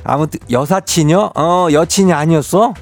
아무튼 0.03 0.39
여사친요? 0.51 1.31
어 1.35 1.67
여친이 1.71 2.11
아니었어 2.11 2.73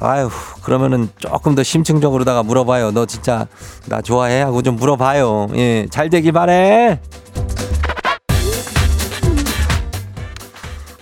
아유 0.00 0.30
그러면은 0.62 1.10
조금 1.18 1.54
더 1.54 1.62
심층적으로다가 1.62 2.42
물어봐요 2.42 2.90
너 2.92 3.04
진짜 3.06 3.46
나 3.86 4.00
좋아해 4.00 4.40
하고 4.40 4.62
좀 4.62 4.76
물어봐요 4.76 5.48
예 5.54 5.86
잘 5.90 6.08
되길 6.08 6.32
바래 6.32 7.00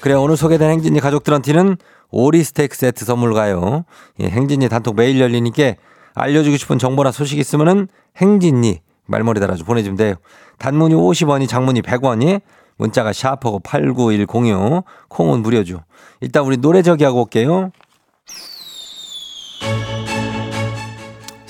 그래 0.00 0.14
오늘 0.14 0.37
소개된 0.37 0.70
행진이 0.70 1.00
가족들한테는 1.00 1.76
오리 2.11 2.42
스테이크 2.42 2.76
세트 2.76 3.04
선물 3.04 3.34
가요 3.34 3.84
예, 4.20 4.28
행진이 4.28 4.68
단톡 4.68 4.96
매일 4.96 5.20
열리니까 5.20 5.74
알려주고 6.14 6.56
싶은 6.56 6.78
정보나 6.78 7.12
소식 7.12 7.38
있으면은 7.38 7.88
행진이 8.16 8.80
말머리 9.06 9.40
달아서 9.40 9.64
보내주면 9.64 9.96
돼요. 9.96 10.14
단문이 10.58 10.94
50원이 10.94 11.48
장문이 11.48 11.80
100원이 11.80 12.40
문자가 12.76 13.12
샤프고 13.12 13.61
89106 13.61 14.84
콩은 15.08 15.40
무료죠. 15.40 15.84
일단 16.20 16.44
우리 16.44 16.56
노래 16.58 16.82
저기 16.82 17.04
하고 17.04 17.22
올게요. 17.22 17.70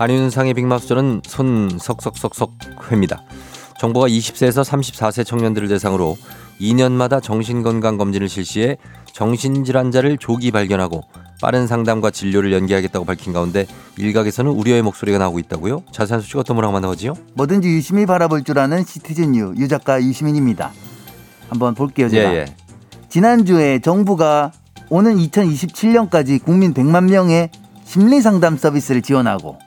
안윤상의 0.00 0.54
빅마우스는 0.54 1.20
손 1.26 1.68
석석석석 1.78 2.52
회입니다. 2.90 3.22
정부가 3.78 4.08
20세에서 4.08 4.64
34세 4.64 5.26
청년들을 5.26 5.68
대상으로 5.68 6.16
2년마다 6.58 7.22
정신건강검진을 7.22 8.26
실시해 8.30 8.78
정신질환자를 9.12 10.16
조기 10.16 10.52
발견하고 10.52 11.02
빠른 11.42 11.66
상담과 11.66 12.12
진료를 12.12 12.50
연계하겠다고 12.54 13.04
밝힌 13.04 13.34
가운데 13.34 13.66
일각에서는 13.98 14.50
우려의 14.50 14.80
목소리가 14.80 15.18
나오고 15.18 15.38
있다고요? 15.38 15.82
자세한 15.92 16.22
소식 16.22 16.38
어떤 16.38 16.56
분하고 16.56 16.72
만나보지요? 16.72 17.12
뭐든지 17.34 17.68
유심히 17.68 18.06
바라볼 18.06 18.42
줄 18.42 18.58
아는 18.58 18.82
시티즌 18.82 19.36
유, 19.36 19.52
유 19.58 19.68
작가 19.68 20.02
유시민입니다. 20.02 20.72
한번 21.50 21.74
볼게요, 21.74 22.08
제가. 22.08 22.32
예, 22.32 22.36
예. 22.38 22.46
지난주에 23.10 23.80
정부가 23.80 24.52
오는 24.88 25.18
2027년까지 25.18 26.42
국민 26.42 26.72
100만 26.72 27.10
명의 27.10 27.50
심리 27.84 28.22
상담 28.22 28.56
서비스를 28.56 29.02
지원하고 29.02 29.58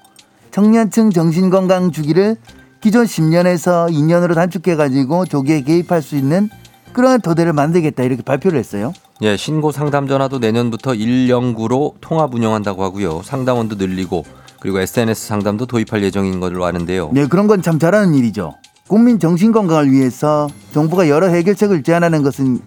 청년층 0.54 1.10
정신건강 1.10 1.92
주기를 1.92 2.38
기존 2.80 3.06
10년에서 3.06 3.90
2년으로 3.92 4.36
단축해가지고 4.36 5.26
조기에 5.26 5.62
개입할 5.62 6.04
수 6.04 6.16
있는 6.16 6.48
그러한 6.94 7.22
토대를 7.22 7.54
만들겠다 7.54 8.04
이렇게 8.04 8.22
발표를 8.22 8.60
했어요. 8.60 8.94
예, 9.24 9.36
신고 9.36 9.72
상담 9.72 10.08
전화도 10.08 10.38
내년부터 10.38 10.92
109로 10.92 11.94
통합 12.02 12.36
운영한다고 12.36 12.84
하고요. 12.84 13.24
상담원도 13.24 13.78
늘리고 13.78 14.26
그리고 14.60 14.80
SNS 14.80 15.28
상담도 15.28 15.66
도입할 15.66 16.04
예정인 16.04 16.40
걸로 16.40 16.66
아는데요. 16.66 17.10
네, 17.14 17.26
그런 17.26 17.48
건 17.48 17.64
참 17.64 17.80
잘하는 17.80 18.14
일이죠. 18.14 18.54
국민 18.88 19.18
정신 19.20 19.52
건강을 19.52 19.92
위해서 19.92 20.48
정부가 20.72 21.10
여러 21.10 21.28
해결책을 21.30 21.82
제안하는 21.82 22.22
것은 22.22 22.60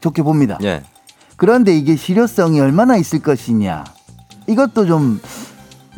좋게 0.00 0.22
봅니다. 0.22 0.58
예. 0.62 0.82
그런데 1.36 1.76
이게 1.76 1.94
실효성이 1.94 2.60
얼마나 2.60 2.96
있을 2.96 3.18
것이냐. 3.18 3.84
이것도 4.46 4.86
좀 4.86 5.20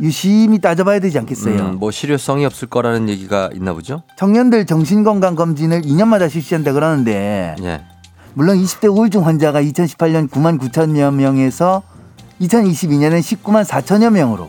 유심히 0.01 0.59
따져봐야 0.59 1.01
되지 1.01 1.19
않겠어요. 1.19 1.61
음, 1.61 1.77
뭐 1.79 1.91
실효성이 1.91 2.45
없을 2.45 2.69
거라는 2.69 3.09
얘기가 3.09 3.51
있나 3.55 3.73
보죠? 3.73 4.03
청년들 4.17 4.67
정신건강 4.67 5.35
검진을 5.37 5.83
2년마다 5.83 6.29
실시한다 6.29 6.73
그러는데 6.73 7.57
예. 7.63 7.83
물론 8.35 8.59
20대 8.63 8.95
우울증 8.95 9.25
환자가 9.27 9.63
2018년 9.63 10.29
9만 10.29 10.61
9천여 10.61 11.15
명에서 11.15 11.83
2022년엔 12.41 13.21
19만 13.21 13.65
4천여 13.65 14.11
명으로 14.11 14.49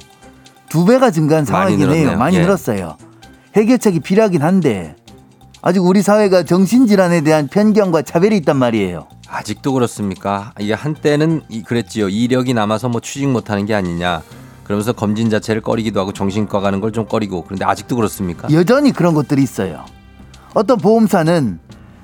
두 0.69 0.85
배가 0.85 1.11
증가한 1.11 1.45
많이 1.45 1.77
상황이긴 1.77 1.85
해요. 1.91 1.95
늘었네요. 2.01 2.17
많이 2.19 2.35
예. 2.35 2.41
늘었어요. 2.41 2.97
해결책이 3.55 4.01
필요하긴 4.01 4.41
한데 4.43 4.95
아직 5.61 5.79
우리 5.79 6.01
사회가 6.01 6.43
정신질환에 6.43 7.21
대한 7.21 7.47
편견과 7.47 8.01
차별이 8.01 8.35
있단 8.37 8.57
말이에요. 8.57 9.07
아직도 9.29 9.71
그렇습니까? 9.73 10.53
이게 10.59 10.73
한때는 10.73 11.41
이- 11.49 11.63
그랬지요. 11.63 12.09
이력이 12.09 12.53
남아서 12.53 12.89
뭐 12.89 12.99
취직 13.01 13.27
못하는 13.29 13.65
게 13.65 13.73
아니냐. 13.73 14.21
그러면서 14.67 14.91
검진 14.93 15.29
자체를 15.29 15.61
꺼리기도 15.61 15.99
하고 15.99 16.11
정신과 16.13 16.59
가는 16.59 16.79
걸 16.81 16.91
좀 16.91 17.05
꺼리고 17.05 17.43
그런데 17.43 17.63
아직도 17.65 17.95
그렇습니까? 17.95 18.47
여전히 18.51 18.91
그런 18.91 19.13
것들이 19.13 19.41
있어요. 19.43 19.85
어떤 20.53 20.77
보험사는 20.77 21.59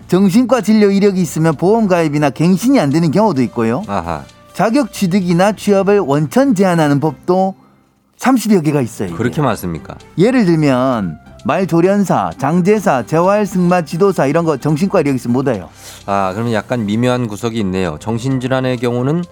정신과 0.08 0.62
진료 0.62 0.92
이력이 0.92 1.22
있으면 1.22 1.56
보험 1.56 1.88
가입이나 1.88 2.30
갱신이 2.30 2.80
안 2.80 2.90
되는 2.90 3.10
경우도 3.12 3.42
있고요. 3.44 3.84
아하. 3.88 4.24
자격 4.54 4.92
취득이나 4.94 5.54
취업을 5.54 6.00
원천 6.00 6.54
제한하는 6.54 7.00
법도 7.00 7.56
30여 8.20 8.64
개가 8.64 8.82
있어요. 8.82 9.08
이게. 9.10 9.18
그렇게 9.18 9.42
많습니까? 9.42 9.96
예를 10.18 10.46
들면 10.46 11.18
말조련사, 11.46 12.32
장제사, 12.38 13.06
재활 13.06 13.46
승마 13.46 13.82
지도사 13.84 14.28
이런 14.28 14.46
거 14.46 14.58
정신과 14.58 15.00
이력 15.02 15.16
있으면 15.16 15.34
못 15.34 15.48
와요. 15.48 15.70
아, 16.06 16.32
그러면 16.34 16.54
약간 16.54 16.86
미묘한 16.86 17.28
구석이 17.28 17.58
있네요. 17.62 17.98
정신질환의 18.00 18.78
경우는 18.78 19.24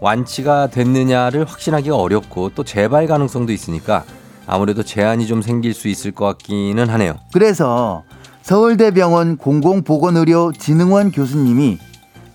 완치가 0.00 0.68
됐느냐를 0.68 1.44
확신하기가 1.44 1.96
어렵고 1.96 2.50
또 2.54 2.64
재발 2.64 3.06
가능성도 3.06 3.52
있으니까 3.52 4.04
아무래도 4.46 4.82
제한이 4.82 5.26
좀 5.26 5.42
생길 5.42 5.74
수 5.74 5.88
있을 5.88 6.12
것 6.12 6.26
같기는 6.26 6.88
하네요. 6.88 7.14
그래서 7.32 8.04
서울대병원 8.42 9.38
공공보건의료진흥원 9.38 11.10
교수님이 11.10 11.78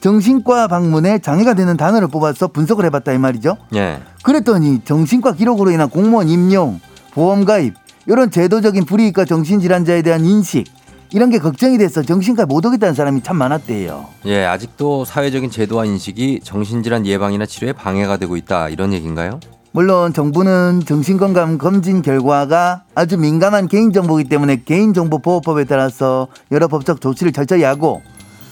정신과 0.02 0.68
방문에 0.68 1.20
장애가 1.20 1.54
되는 1.54 1.78
단어를 1.78 2.08
뽑아서 2.08 2.48
분석을 2.48 2.86
해봤다 2.86 3.14
이 3.14 3.18
말이죠. 3.18 3.56
예. 3.76 4.00
그랬더니 4.24 4.82
정신과 4.84 5.34
기록으로 5.34 5.72
인한 5.72 5.90
공무원 5.90 6.28
임용, 6.28 6.82
보험 7.14 7.46
가입 7.46 7.76
이런 8.08 8.32
제도적인 8.32 8.86
불이익과 8.86 9.26
정신질환자에 9.26 10.02
대한 10.02 10.26
인식 10.26 10.66
이런 11.14 11.30
게 11.30 11.40
걱정이 11.40 11.78
돼서 11.78 12.02
정신과 12.02 12.46
못 12.46 12.66
오겠다는 12.66 12.94
사람이 12.96 13.22
참 13.22 13.36
많았대요. 13.38 14.06
예, 14.26 14.46
아직도 14.46 15.06
사회적인 15.06 15.52
제도와 15.52 15.86
인식이 15.86 16.40
정신질환 16.44 17.06
예방이나 17.06 17.46
치료에 17.46 17.74
방해가 17.74 18.18
되고 18.18 18.38
있다. 18.38 18.70
이런 18.70 18.94
얘기인가요? 18.94 19.40
물론 19.74 20.14
정부는 20.14 20.82
정신건강 20.86 21.58
검진 21.58 22.02
결과가 22.02 22.84
아주 22.94 23.18
민감한 23.18 23.68
개인정보이기 23.68 24.30
때문에 24.30 24.64
개인정보보호법에 24.64 25.66
따라서 25.66 26.28
여러 26.52 26.68
법적 26.68 27.00
조치를 27.00 27.32
철저히 27.32 27.64
하고 27.64 28.02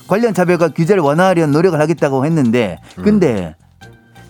관련 0.08 0.34
차별과 0.34 0.70
규제를 0.70 1.04
완화하려는 1.04 1.52
노력을 1.52 1.80
하겠다고 1.80 2.26
했는데 2.26 2.80
근데 2.96 3.56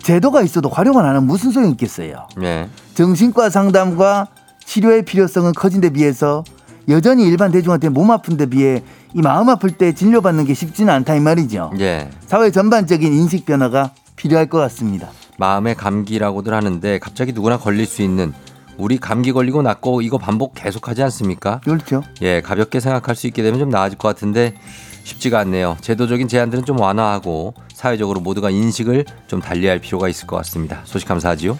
제도가 0.02 0.42
있어도 0.42 0.68
활용을 0.68 1.02
안 1.02 1.10
하면 1.10 1.26
무슨 1.26 1.50
소용이 1.50 1.72
있겠어요. 1.72 2.26
예. 2.42 2.68
정신과 2.94 3.50
상담과 3.50 4.28
치료의 4.64 5.04
필요성은 5.04 5.52
커진 5.52 5.80
데 5.80 5.90
비해서 5.90 6.44
여전히 6.90 7.24
일반 7.24 7.50
대중한테 7.50 7.88
몸 7.88 8.10
아픈 8.10 8.36
데 8.36 8.46
비해 8.46 8.82
이 9.14 9.20
마음 9.22 9.48
아플 9.48 9.70
때 9.70 9.92
진료받는 9.94 10.44
게 10.44 10.54
쉽지는 10.54 10.92
않다 10.92 11.14
이 11.14 11.20
말이죠. 11.20 11.72
예. 11.80 12.10
사회 12.26 12.50
전반적인 12.50 13.12
인식 13.12 13.46
변화가 13.46 13.92
필요할 14.16 14.46
것 14.46 14.58
같습니다. 14.58 15.08
마음의 15.38 15.74
감기라고들 15.76 16.52
하는데 16.52 16.98
갑자기 16.98 17.32
누구나 17.32 17.58
걸릴 17.58 17.86
수 17.86 18.02
있는 18.02 18.32
우리 18.76 18.98
감기 18.98 19.32
걸리고 19.32 19.62
낫고 19.62 20.02
이거 20.02 20.18
반복 20.18 20.54
계속하지 20.54 21.02
않습니까? 21.04 21.60
그렇죠. 21.64 22.02
예, 22.22 22.40
가볍게 22.40 22.80
생각할 22.80 23.14
수 23.14 23.26
있게 23.26 23.42
되면 23.42 23.58
좀 23.58 23.68
나아질 23.68 23.98
것 23.98 24.08
같은데 24.08 24.54
쉽지가 25.04 25.38
않네요. 25.40 25.76
제도적인 25.80 26.28
제한들은 26.28 26.64
좀 26.64 26.78
완화하고 26.78 27.54
사회적으로 27.72 28.20
모두가 28.20 28.50
인식을 28.50 29.04
좀 29.26 29.40
달리할 29.40 29.78
필요가 29.80 30.08
있을 30.08 30.26
것 30.26 30.36
같습니다. 30.36 30.80
소식 30.84 31.08
감사하지요. 31.08 31.58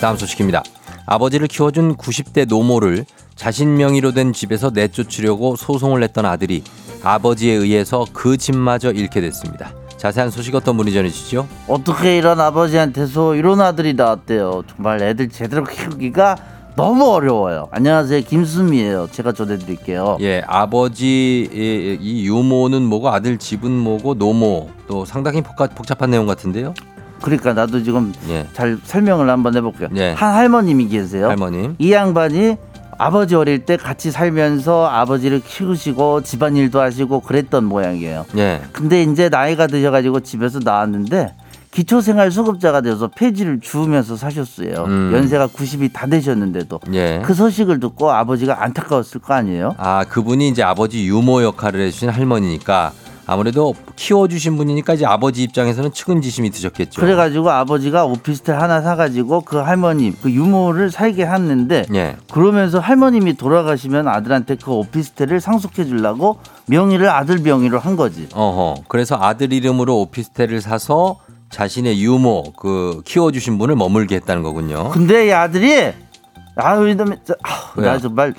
다음 0.00 0.16
소식입니다. 0.16 0.62
아버지를 1.06 1.48
키워준 1.48 1.96
90대 1.96 2.46
노모를 2.48 3.04
자신 3.34 3.76
명의로 3.76 4.12
된 4.12 4.32
집에서 4.32 4.70
내쫓으려고 4.70 5.56
소송을 5.56 6.00
냈던 6.00 6.24
아들이 6.24 6.62
아버지에 7.02 7.54
의해서 7.54 8.04
그 8.12 8.36
집마저 8.36 8.92
잃게 8.92 9.20
됐습니다. 9.20 9.72
자세한 9.96 10.30
소식 10.30 10.54
어떤 10.54 10.76
분이 10.76 10.92
전해주시죠? 10.92 11.48
어떻게 11.66 12.16
이런 12.16 12.40
아버지한테서 12.40 13.34
이런 13.34 13.60
아들이 13.60 13.94
나왔대요. 13.94 14.62
정말 14.68 15.02
애들 15.02 15.28
제대로 15.30 15.64
키우기가 15.64 16.36
너무 16.76 17.10
어려워요. 17.10 17.66
안녕하세요. 17.72 18.22
김수미예요. 18.22 19.08
제가 19.10 19.32
전해 19.32 19.58
드릴게요. 19.58 20.16
예, 20.20 20.42
아버지 20.46 21.48
이, 21.52 21.98
이 22.00 22.26
유모는 22.28 22.82
뭐고 22.82 23.08
아들 23.08 23.36
집은 23.38 23.72
뭐고 23.72 24.14
노모 24.14 24.70
또 24.86 25.04
상당히 25.04 25.42
복잡, 25.42 25.74
복잡한 25.74 26.12
내용 26.12 26.26
같은데요. 26.26 26.74
그러니까 27.22 27.52
나도 27.52 27.82
지금 27.82 28.12
예, 28.28 28.46
잘 28.52 28.78
설명을 28.82 29.28
한번 29.28 29.56
해볼게요. 29.56 29.88
예. 29.96 30.12
한 30.12 30.34
할머님이 30.34 30.88
계세요. 30.88 31.28
할머님. 31.28 31.74
이 31.78 31.92
양반이 31.92 32.56
아버지 32.96 33.34
어릴 33.36 33.64
때 33.64 33.76
같이 33.76 34.10
살면서 34.10 34.86
아버지를 34.86 35.40
키우시고 35.40 36.22
집안일도 36.22 36.80
하시고 36.80 37.20
그랬던 37.20 37.64
모양이에요. 37.64 38.26
예, 38.36 38.60
근데 38.72 39.02
이제 39.02 39.28
나이가 39.28 39.66
드셔가지고 39.66 40.20
집에서 40.20 40.58
나왔는데 40.62 41.34
기초생활 41.70 42.32
수급자가 42.32 42.80
돼서 42.80 43.08
폐지를 43.08 43.60
주우면서 43.60 44.16
사셨어요. 44.16 44.84
음. 44.86 45.12
연세가 45.14 45.48
90이 45.48 45.92
다 45.92 46.06
되셨는데도 46.06 46.80
예. 46.94 47.22
그 47.24 47.34
소식을 47.34 47.78
듣고 47.78 48.10
아버지가 48.10 48.64
안타까웠을 48.64 49.20
거 49.20 49.34
아니에요? 49.34 49.76
아, 49.78 50.04
그분이 50.08 50.48
이제 50.48 50.62
아버지 50.62 51.06
유모 51.06 51.42
역할을 51.42 51.80
해주신 51.82 52.08
할머니니까 52.08 52.92
아무래도 53.32 53.74
키워주신 53.94 54.56
분이니까 54.56 54.94
이제 54.94 55.04
아버지 55.04 55.42
입장에서는 55.42 55.92
측은지심이 55.92 56.48
드셨겠죠. 56.48 56.98
그래가지고 56.98 57.50
아버지가 57.50 58.06
오피스텔 58.06 58.58
하나 58.58 58.80
사가지고 58.80 59.42
그 59.42 59.58
할머님 59.58 60.16
그 60.22 60.30
유모를 60.32 60.90
살게 60.90 61.26
했는데 61.26 61.84
예. 61.94 62.16
그러면서 62.32 62.78
할머님이 62.78 63.36
돌아가시면 63.36 64.08
아들한테 64.08 64.54
그 64.56 64.72
오피스텔을 64.72 65.42
상속해 65.42 65.84
주려고 65.84 66.38
명의를 66.68 67.10
아들 67.10 67.36
명의로 67.38 67.78
한 67.78 67.96
거지. 67.96 68.30
어허. 68.32 68.84
그래서 68.88 69.18
아들 69.20 69.52
이름으로 69.52 70.00
오피스텔을 70.00 70.62
사서 70.62 71.18
자신의 71.50 72.00
유모 72.02 72.54
그 72.56 73.02
키워주신 73.04 73.58
분을 73.58 73.76
머물게 73.76 74.14
했다는 74.16 74.42
거군요. 74.42 74.88
근데 74.88 75.26
이 75.26 75.32
아들이 75.32 75.92
아유 76.56 76.88
이놈의 76.88 77.18
저- 77.26 77.34
아우, 77.42 77.58
왜요? 77.76 77.92
나 77.92 77.98
정말 77.98 78.32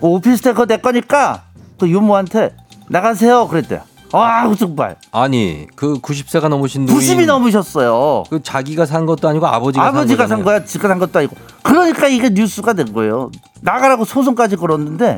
그 0.00 0.06
오피스텔 0.06 0.54
그거 0.54 0.64
내 0.64 0.78
거니까 0.78 1.42
그 1.78 1.86
유모한테 1.86 2.56
나가세요 2.88 3.46
그랬대요. 3.48 3.82
아우 4.12 4.54
정말 4.56 4.96
아니 5.10 5.66
그 5.74 5.94
90세가 6.00 6.48
넘으신 6.48 6.86
노인 6.86 6.98
90이 6.98 7.26
넘으셨어요. 7.26 8.24
그 8.30 8.42
자기가 8.42 8.86
산 8.86 9.06
것도 9.06 9.28
아니고 9.28 9.46
아버지가 9.46 9.86
아버지가 9.86 10.26
산 10.26 10.38
산. 10.38 10.44
거야, 10.44 10.64
지가 10.64 10.88
산 10.88 10.98
것도 10.98 11.18
아니고. 11.18 11.36
그러니까 11.62 12.08
이게 12.08 12.28
뉴스가 12.30 12.72
된 12.74 12.92
거예요. 12.92 13.30
나가라고 13.60 14.04
소송까지 14.04 14.56
걸었는데 14.56 15.16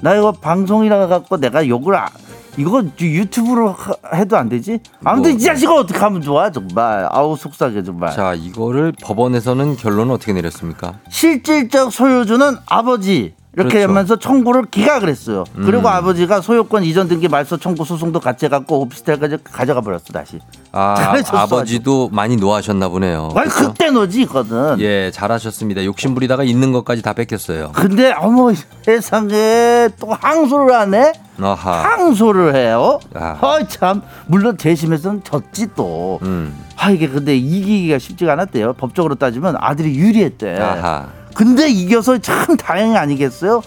나 0.00 0.14
이거 0.14 0.32
방송이라 0.32 1.06
갖고 1.06 1.36
내가 1.38 1.66
욕을 1.68 1.96
아- 1.96 2.08
이거 2.56 2.84
유튜브로 3.00 3.72
하- 3.72 4.16
해도 4.16 4.36
안 4.36 4.48
되지? 4.48 4.78
아무튼 5.02 5.32
뭐. 5.32 5.38
이 5.40 5.42
자식을 5.42 5.74
어떻게 5.76 5.98
하면 5.98 6.22
좋아 6.22 6.50
정말. 6.52 7.08
아우 7.10 7.36
속상해 7.36 7.82
정말. 7.82 8.12
자 8.12 8.32
이거를 8.34 8.92
법원에서는 9.02 9.76
결론은 9.76 10.14
어떻게 10.14 10.32
내렸습니까? 10.32 10.94
실질적 11.08 11.92
소유주는 11.92 12.56
아버지 12.66 13.34
이렇게 13.56 13.70
그렇죠. 13.78 13.88
하면서 13.88 14.16
청구를 14.16 14.64
기각을 14.70 15.08
했어요. 15.08 15.44
그리고 15.54 15.82
음. 15.82 15.86
아버지가 15.86 16.40
소유권 16.40 16.84
이전 16.84 17.08
등기 17.08 17.28
말소 17.28 17.58
청구 17.58 17.84
소송도 17.84 18.20
같이 18.20 18.46
해갖고 18.46 18.80
오피스텔까지 18.80 19.38
가져가 19.44 19.80
버렸어 19.80 20.04
다시. 20.12 20.40
아 20.72 20.94
잘해줬어, 20.98 21.36
아버지도 21.36 22.08
많이 22.10 22.36
노하셨나 22.36 22.88
보네요. 22.88 23.30
아니 23.36 23.48
그렇죠? 23.48 23.68
그때 23.72 23.90
너지 23.90 24.22
이거는. 24.22 24.80
예 24.80 25.10
잘하셨습니다. 25.12 25.84
욕심 25.84 26.14
부리다가 26.14 26.42
있는 26.42 26.72
것까지 26.72 27.02
다 27.02 27.12
뺏겼어요. 27.12 27.70
근데 27.74 28.12
어머 28.18 28.52
세상에 28.82 29.88
또 30.00 30.08
항소를 30.20 30.74
하네? 30.74 31.12
아하. 31.40 31.82
항소를 31.82 32.54
해요? 32.54 33.00
아. 33.14 33.36
아, 33.40 33.58
참. 33.68 34.02
물론 34.26 34.56
재심에서는 34.56 35.22
졌지 35.24 35.68
또. 35.74 36.20
음. 36.22 36.56
아, 36.76 36.90
이게 36.90 37.08
근데 37.08 37.36
이기기가 37.36 37.98
쉽지가 37.98 38.32
않았대요. 38.34 38.74
법적으로 38.74 39.16
따지면 39.16 39.56
아들이 39.58 39.96
유리했대. 39.96 40.60
아하. 40.60 41.08
근데 41.34 41.68
이겨서 41.68 42.18
참 42.18 42.56
다행 42.56 42.96
아니겠어요? 42.96 43.62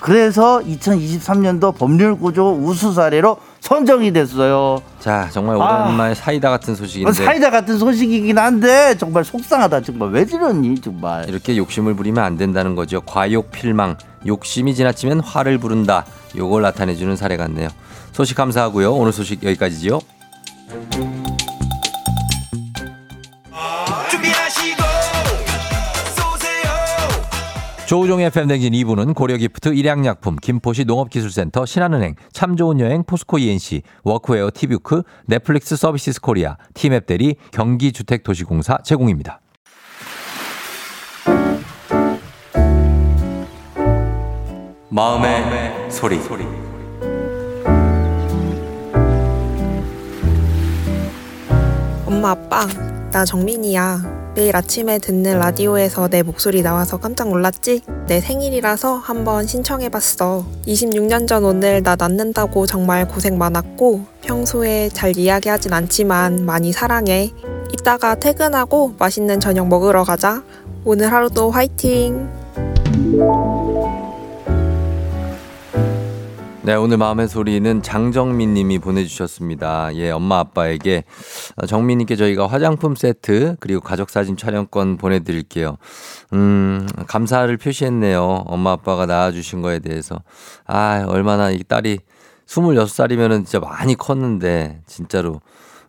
그래서 0.00 0.60
2023년도 0.60 1.76
법률 1.76 2.16
구조 2.16 2.52
우수 2.54 2.94
사례로 2.94 3.36
선정이 3.60 4.12
됐어요. 4.12 4.80
자 4.98 5.28
정말 5.30 5.60
아. 5.60 5.84
오랜만에 5.84 6.14
사이다 6.14 6.48
같은 6.48 6.74
소식인데 6.74 7.12
사이다 7.12 7.50
같은 7.50 7.76
소식이긴 7.78 8.38
한데 8.38 8.96
정말 8.96 9.24
속상하다 9.24 9.82
정말 9.82 10.10
왜 10.10 10.24
저러니 10.24 10.80
정말. 10.80 11.28
이렇게 11.28 11.56
욕심을 11.58 11.94
부리면 11.94 12.24
안 12.24 12.38
된다는 12.38 12.74
거죠. 12.74 13.02
과욕 13.02 13.50
필망, 13.50 13.96
욕심이 14.26 14.74
지나치면 14.74 15.20
화를 15.20 15.58
부른다. 15.58 16.06
요걸 16.34 16.62
나타내 16.62 16.94
주는 16.94 17.14
사례 17.14 17.36
같네요. 17.36 17.68
소식 18.12 18.36
감사하고요. 18.36 18.94
오늘 18.94 19.12
소식 19.12 19.44
여기까지지 19.44 19.90
조우종의 27.90 28.26
FM 28.26 28.46
댕진 28.46 28.72
2부는 28.72 29.16
고려기프트, 29.16 29.70
일양약품, 29.70 30.36
김포시 30.36 30.84
농업기술센터, 30.84 31.66
신한은행, 31.66 32.14
참 32.32 32.56
좋은 32.56 32.78
여행, 32.78 33.02
포스코 33.02 33.38
E&C, 33.38 33.82
워크웨어 34.04 34.52
티뷰크, 34.54 35.02
넷플릭스 35.26 35.74
서비스 35.74 36.20
코리아, 36.20 36.56
티맵 36.74 37.06
대리, 37.06 37.34
경기주택도시공사 37.50 38.78
제공입니다. 38.84 39.40
마음의 44.88 45.90
소리. 45.90 46.16
엄마 52.06 52.30
아빠 52.30 52.68
나 53.10 53.24
정민이야 53.24 54.19
매일 54.34 54.54
아침에 54.54 54.98
듣는 54.98 55.38
라디오에서 55.38 56.08
내 56.08 56.22
목소리 56.22 56.62
나와서 56.62 56.98
깜짝 56.98 57.28
놀랐지? 57.28 57.82
내 58.06 58.20
생일이라서 58.20 58.94
한번 58.96 59.46
신청해봤어. 59.46 60.44
26년 60.66 61.26
전 61.26 61.44
오늘 61.44 61.82
나 61.82 61.96
낳는다고 61.96 62.66
정말 62.66 63.08
고생 63.08 63.38
많았고 63.38 64.04
평소에 64.22 64.88
잘 64.90 65.16
이야기하진 65.16 65.72
않지만 65.72 66.44
많이 66.44 66.70
사랑해. 66.72 67.32
이따가 67.72 68.14
퇴근하고 68.14 68.94
맛있는 68.98 69.40
저녁 69.40 69.66
먹으러 69.68 70.04
가자. 70.04 70.42
오늘 70.84 71.12
하루도 71.12 71.50
화이팅 71.50 72.28
네, 76.62 76.74
오늘 76.74 76.98
마음의 76.98 77.26
소리는 77.26 77.80
장정민 77.80 78.52
님이 78.52 78.78
보내주셨습니다. 78.78 79.94
예, 79.94 80.10
엄마 80.10 80.40
아빠에게 80.40 81.04
어, 81.56 81.64
정민님께 81.64 82.16
저희가 82.16 82.46
화장품 82.46 82.94
세트 82.94 83.56
그리고 83.60 83.80
가족사진 83.80 84.36
촬영권 84.36 84.98
보내드릴게요. 84.98 85.78
음, 86.34 86.86
감사를 87.06 87.56
표시했네요. 87.56 88.44
엄마 88.46 88.72
아빠가 88.72 89.06
낳아주신 89.06 89.62
거에 89.62 89.78
대해서. 89.78 90.20
아, 90.66 91.06
얼마나 91.08 91.50
이 91.50 91.62
딸이 91.66 92.00
26살이면은 92.46 93.46
진짜 93.46 93.58
많이 93.58 93.94
컸는데, 93.94 94.82
진짜로. 94.86 95.40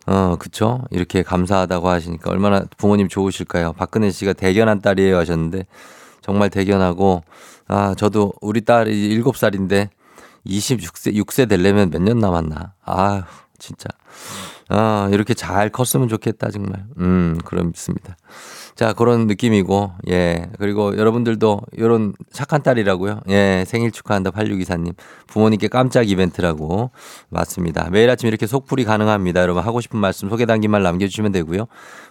어, 0.06 0.36
그쵸? 0.38 0.80
이렇게 0.90 1.22
감사하다고 1.22 1.90
하시니까 1.90 2.30
얼마나 2.30 2.64
부모님 2.78 3.08
좋으실까요? 3.08 3.74
박근혜 3.74 4.10
씨가 4.10 4.32
대견한 4.32 4.80
딸이에요 4.80 5.18
하셨는데, 5.18 5.66
정말 6.22 6.48
대견하고, 6.48 7.24
아, 7.68 7.94
저도 7.94 8.32
우리 8.40 8.62
딸이 8.62 9.20
7살인데, 9.20 9.90
26세, 10.46 11.12
6세 11.12 11.48
되려면 11.48 11.90
몇 11.90 12.00
년 12.02 12.18
남았나? 12.18 12.74
아휴, 12.84 13.22
진짜. 13.58 13.88
아, 14.74 15.10
이렇게 15.12 15.34
잘 15.34 15.68
컸으면 15.68 16.08
좋겠다, 16.08 16.50
정말. 16.50 16.86
음, 16.98 17.38
그럼 17.44 17.68
믿습니다. 17.68 18.16
자, 18.74 18.94
그런 18.94 19.26
느낌이고, 19.26 19.92
예. 20.08 20.48
그리고 20.58 20.96
여러분들도 20.96 21.60
이런 21.72 22.14
착한 22.32 22.62
딸이라고요. 22.62 23.20
예, 23.28 23.64
생일 23.66 23.90
축하한다, 23.90 24.30
8624님. 24.30 24.94
부모님께 25.26 25.68
깜짝 25.68 26.08
이벤트라고. 26.08 26.90
맞습니다. 27.28 27.90
매일 27.90 28.08
아침 28.08 28.28
이렇게 28.28 28.46
속풀이 28.46 28.84
가능합니다. 28.84 29.42
여러분 29.42 29.62
하고 29.62 29.82
싶은 29.82 30.00
말씀 30.00 30.30
소개 30.30 30.46
담긴 30.46 30.70
말 30.70 30.82
남겨주시면 30.82 31.32
되고요. 31.32 31.66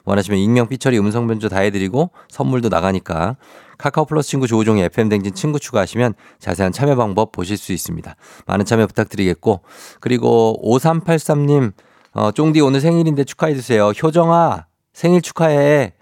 원하시면 0.06 0.40
익명, 0.40 0.68
삐처리, 0.68 1.00
음성 1.00 1.26
변조 1.26 1.50
다 1.50 1.60
해드리고 1.62 2.12
선물도 2.30 2.70
나가니까 2.70 3.38
카카오 3.80 4.06
플러스 4.06 4.30
친구 4.30 4.46
조우종의 4.46 4.86
FM 4.86 5.10
댕진 5.10 5.34
친구 5.34 5.60
추가하시면 5.60 6.14
자세한 6.38 6.72
참여 6.74 6.96
방법 6.96 7.32
보실 7.32 7.58
수 7.58 7.74
있습니다. 7.74 8.16
많은 8.46 8.66
참여 8.66 8.86
부탁드리겠고 8.86 9.62
그리고 10.00 10.62
5383님 10.64 11.74
어, 12.14 12.32
쫑디 12.32 12.60
오늘 12.62 12.82
생일인데 12.82 13.24
축하해주세요. 13.24 13.90
효정아 13.90 14.66
생일 14.94 15.22
축하해. 15.22 15.94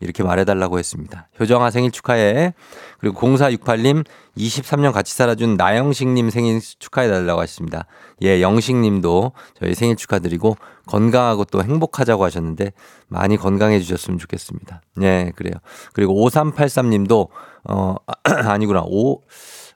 이렇게 0.00 0.24
말해달라고 0.24 0.80
했습니다. 0.80 1.28
효정아 1.38 1.70
생일 1.70 1.92
축하해. 1.92 2.54
그리고 2.98 3.20
0468님 3.20 4.04
23년 4.36 4.92
같이 4.92 5.14
살아준 5.14 5.56
나영식님 5.56 6.30
생일 6.30 6.60
축하해달라고 6.60 7.40
하셨습니다. 7.40 7.86
예, 8.22 8.42
영식님도 8.42 9.30
저희 9.60 9.76
생일 9.76 9.94
축하드리고 9.94 10.56
건강하고 10.86 11.44
또 11.44 11.62
행복하자고 11.62 12.24
하셨는데 12.24 12.72
많이 13.06 13.36
건강해 13.36 13.78
주셨으면 13.78 14.18
좋겠습니다. 14.18 14.82
예, 15.02 15.30
그래요. 15.36 15.54
그리고 15.92 16.14
5383님도 16.28 17.28
어 17.70 17.94
아니구나. 18.24 18.82
5 18.84 19.20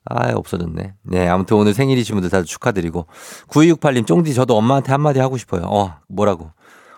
아, 0.08 0.32
없어졌네. 0.34 0.94
네, 1.02 1.28
아무튼 1.28 1.56
오늘 1.56 1.74
생일이신 1.74 2.14
분들 2.14 2.30
다들 2.30 2.44
축하드리고. 2.46 3.06
9268님, 3.48 4.06
쫑디 4.06 4.34
저도 4.34 4.56
엄마한테 4.56 4.92
한마디 4.92 5.18
하고 5.20 5.36
싶어요. 5.36 5.62
어, 5.64 5.96
뭐라고? 6.08 6.50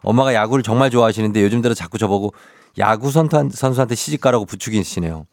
엄마가 0.02 0.34
야구를 0.34 0.62
정말 0.62 0.90
좋아하시는데 0.90 1.42
요즘 1.42 1.60
들어 1.62 1.74
자꾸 1.74 1.98
저보고 1.98 2.32
야구 2.78 3.10
선수- 3.10 3.48
선수한테 3.52 3.94
시집가라고 3.94 4.44
부추기시네요. 4.44 5.26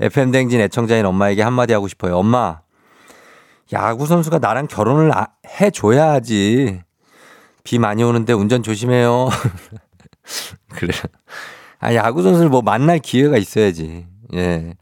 FM댕진 0.00 0.60
애청자인 0.60 1.04
엄마에게 1.06 1.42
한마디 1.42 1.72
하고 1.72 1.88
싶어요. 1.88 2.16
엄마, 2.16 2.60
야구 3.72 4.06
선수가 4.06 4.38
나랑 4.38 4.68
결혼을 4.68 5.12
아- 5.16 5.28
해줘야지. 5.60 6.80
비 7.64 7.78
많이 7.78 8.02
오는데 8.02 8.32
운전 8.32 8.62
조심해요. 8.62 9.28
그래. 10.70 10.92
아, 11.80 11.94
야구 11.94 12.22
선수를 12.22 12.48
뭐 12.48 12.62
만날 12.62 12.98
기회가 12.98 13.36
있어야지. 13.36 14.06
예. 14.34 14.74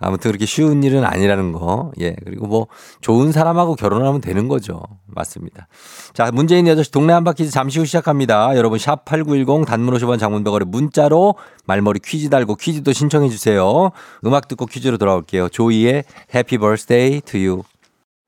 아무튼 0.00 0.30
그렇게 0.30 0.46
쉬운 0.46 0.82
일은 0.82 1.04
아니라는 1.04 1.52
거. 1.52 1.92
예. 2.00 2.14
그리고 2.24 2.46
뭐 2.46 2.66
좋은 3.00 3.32
사람하고 3.32 3.74
결혼하면 3.74 4.20
되는 4.20 4.48
거죠. 4.48 4.80
맞습니다. 5.06 5.66
자, 6.12 6.30
문재인 6.32 6.66
8시 6.66 6.92
동네 6.92 7.12
한바퀴즈 7.12 7.50
잠시 7.50 7.78
후 7.78 7.84
시작합니다. 7.84 8.56
여러분 8.56 8.78
샵 8.78 9.04
8910 9.04 9.66
단문 9.66 9.94
50원 9.94 10.18
장문 10.18 10.44
100원에 10.44 10.64
문자로 10.64 11.34
말머리 11.66 12.00
퀴즈 12.00 12.30
달고 12.30 12.56
퀴즈도 12.56 12.92
신청해 12.92 13.28
주세요. 13.28 13.90
음악 14.24 14.48
듣고 14.48 14.66
퀴즈로 14.66 14.98
돌아올게요. 14.98 15.48
조이의 15.48 16.04
Happy 16.34 16.58
Birthday 16.58 17.20
to 17.22 17.40
You. 17.40 17.62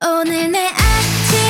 오늘 0.02 0.50
내 0.50 0.66
아침 0.66 1.50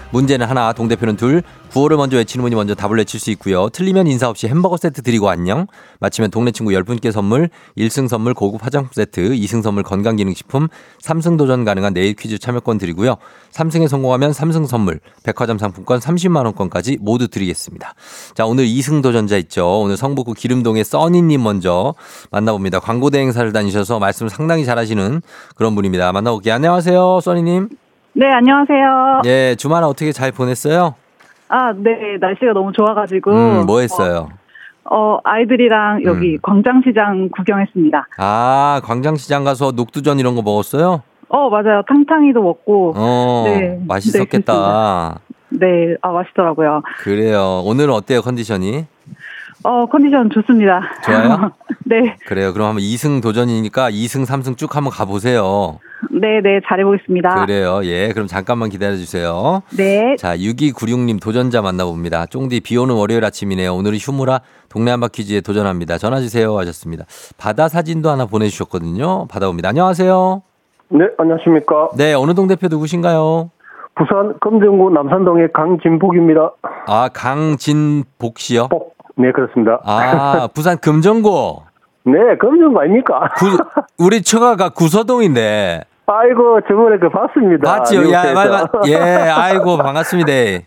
문제는 0.11 0.45
하나, 0.45 0.73
동대표는 0.73 1.15
둘, 1.15 1.41
구호를 1.71 1.95
먼저 1.95 2.17
외치는 2.17 2.43
분이 2.43 2.55
먼저 2.55 2.75
답을 2.75 2.97
외칠 2.97 3.19
수 3.19 3.31
있고요. 3.31 3.69
틀리면 3.69 4.07
인사 4.07 4.27
없이 4.27 4.47
햄버거 4.47 4.75
세트 4.75 5.03
드리고 5.03 5.29
안녕. 5.29 5.67
마치면 6.01 6.31
동네 6.31 6.51
친구 6.51 6.71
10분께 6.71 7.11
선물, 7.11 7.49
1승 7.77 8.09
선물 8.09 8.33
고급 8.33 8.65
화장품 8.65 8.91
세트, 8.93 9.29
2승 9.29 9.63
선물 9.63 9.83
건강기능식품, 9.83 10.67
3승 11.01 11.37
도전 11.37 11.63
가능한 11.63 11.93
내일 11.93 12.13
퀴즈 12.13 12.39
참여권 12.39 12.77
드리고요. 12.77 13.15
3승에 13.51 13.87
성공하면 13.87 14.31
3승 14.31 14.67
선물, 14.67 14.99
백화점 15.23 15.57
상품권 15.57 15.99
30만 15.99 16.43
원권까지 16.43 16.97
모두 16.99 17.29
드리겠습니다. 17.29 17.93
자, 18.35 18.45
오늘 18.45 18.65
2승 18.65 19.01
도전자 19.01 19.37
있죠. 19.37 19.81
오늘 19.81 19.95
성북구 19.95 20.33
기름동의 20.33 20.83
써니님 20.83 21.41
먼저 21.41 21.95
만나봅니다. 22.31 22.79
광고대 22.79 23.19
행사를 23.19 23.49
다니셔서 23.53 23.99
말씀 23.99 24.27
상당히 24.27 24.65
잘하시는 24.65 25.21
그런 25.55 25.75
분입니다. 25.75 26.11
만나볼게요. 26.11 26.53
안녕하세요, 26.55 27.21
써니님. 27.21 27.69
네, 28.13 28.25
안녕하세요. 28.27 29.21
예, 29.25 29.55
주말 29.55 29.83
어떻게 29.83 30.11
잘 30.11 30.31
보냈어요? 30.31 30.95
아, 31.47 31.73
네, 31.73 32.17
날씨가 32.19 32.53
너무 32.53 32.71
좋아가지고. 32.73 33.31
음, 33.31 33.65
뭐 33.65 33.79
했어요? 33.79 34.29
어, 34.83 35.19
아이들이랑 35.23 36.03
여기 36.03 36.33
음. 36.33 36.39
광장시장 36.41 37.29
구경했습니다. 37.29 38.07
아, 38.17 38.81
광장시장 38.83 39.45
가서 39.45 39.71
녹두전 39.71 40.19
이런 40.19 40.35
거 40.35 40.41
먹었어요? 40.41 41.03
어, 41.29 41.49
맞아요. 41.49 41.83
탕탕이도 41.87 42.41
먹고. 42.41 42.93
어, 42.97 43.43
네, 43.45 43.79
맛있었겠다. 43.87 45.19
네, 45.49 45.95
아, 46.01 46.11
맛있더라고요. 46.11 46.81
그래요. 46.99 47.61
오늘 47.63 47.85
은 47.85 47.93
어때요, 47.93 48.21
컨디션이? 48.21 48.85
어, 49.63 49.85
컨디션 49.85 50.29
좋습니다. 50.29 50.81
좋아요? 51.03 51.51
네, 51.85 52.15
그래요. 52.25 52.53
그럼 52.53 52.69
한번 52.69 52.81
2승 52.83 53.21
도전이니까 53.21 53.91
2승, 53.91 54.25
3승 54.25 54.57
쭉 54.57 54.75
한번 54.75 54.91
가보세요. 54.91 55.79
네, 56.09 56.41
네, 56.41 56.59
잘해보겠습니다. 56.67 57.45
그래요. 57.45 57.81
예. 57.83 58.09
그럼 58.13 58.27
잠깐만 58.27 58.69
기다려주세요. 58.69 59.61
네, 59.77 60.15
자, 60.17 60.35
6296님 60.35 61.21
도전자 61.21 61.61
만나봅니다. 61.61 62.25
쫑디 62.27 62.61
비 62.61 62.77
오는 62.77 62.95
월요일 62.95 63.23
아침이네요. 63.23 63.73
오늘은 63.75 63.97
휴무라 63.97 64.41
동네 64.69 64.91
한바 64.91 65.09
퀴즈에 65.09 65.41
도전합니다. 65.41 65.97
전화주세요 65.97 66.57
하셨습니다. 66.57 67.05
바다 67.37 67.67
사진도 67.67 68.09
하나 68.09 68.25
보내주셨거든요. 68.25 69.27
받아봅니다. 69.27 69.69
안녕하세요. 69.69 70.41
네, 70.89 71.05
안녕하십니까. 71.17 71.89
네, 71.97 72.13
어느 72.13 72.33
동 72.33 72.47
대표 72.47 72.67
누구신가요? 72.67 73.51
부산 73.95 74.39
금정구 74.39 74.89
남산동의 74.91 75.49
강진복입니다. 75.53 76.51
아, 76.87 77.09
강진복 77.13 78.39
씨요? 78.39 78.67
복. 78.69 78.95
네, 79.21 79.31
그렇습니다. 79.31 79.79
아, 79.83 80.47
부산 80.53 80.77
금정구. 80.79 81.61
네, 82.05 82.13
금정구 82.39 82.79
아닙니까? 82.79 83.29
구, 83.37 83.57
우리 83.99 84.23
처가가 84.23 84.69
구서동인데. 84.69 85.81
아이고, 86.07 86.59
저번에 86.67 86.97
그 86.97 87.07
봤습니다. 87.09 87.71
맞지요? 87.71 88.11
야. 88.11 88.33
말, 88.33 88.49
말, 88.49 88.65
예, 88.87 88.95
아이고, 89.31 89.77
반갑습니다. 89.77 90.31
예, 90.33 90.61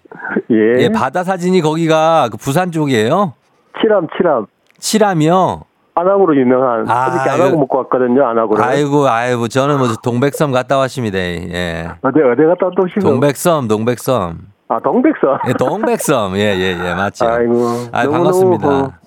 예. 0.78 0.88
바다 0.88 1.24
사진이 1.24 1.60
거기가 1.60 2.28
그 2.30 2.38
부산 2.38 2.70
쪽이에요? 2.70 3.34
칠암, 3.80 4.06
칠암. 4.16 4.46
칠암이요? 4.78 5.62
안하고로 5.96 6.36
유명한. 6.36 6.88
아, 6.88 7.08
어저께 7.08 7.30
안하고 7.30 7.58
먹고 7.58 7.78
왔거든요, 7.78 8.24
안하고를. 8.26 8.64
아이고, 8.64 9.08
아이고, 9.08 9.48
저는 9.48 9.78
뭐 9.78 9.88
동백섬 10.02 10.52
갔다 10.52 10.78
왔습니다. 10.78 11.18
예. 11.18 11.88
어디, 12.02 12.20
어디 12.20 12.42
갔다 12.44 12.70
또 12.76 12.82
오시고? 12.84 13.00
동백섬, 13.00 13.68
동백섬. 13.68 14.53
아, 14.68 14.80
동백서. 14.80 15.40
예, 15.48 15.52
동백섬. 15.52 16.36
예, 16.36 16.56
예, 16.56 16.76
예, 16.82 16.94
맞죠. 16.94 17.26
아이고. 17.26 17.52
아이, 17.92 18.06
너무너무 18.06 18.58
반갑습니다. 18.58 18.98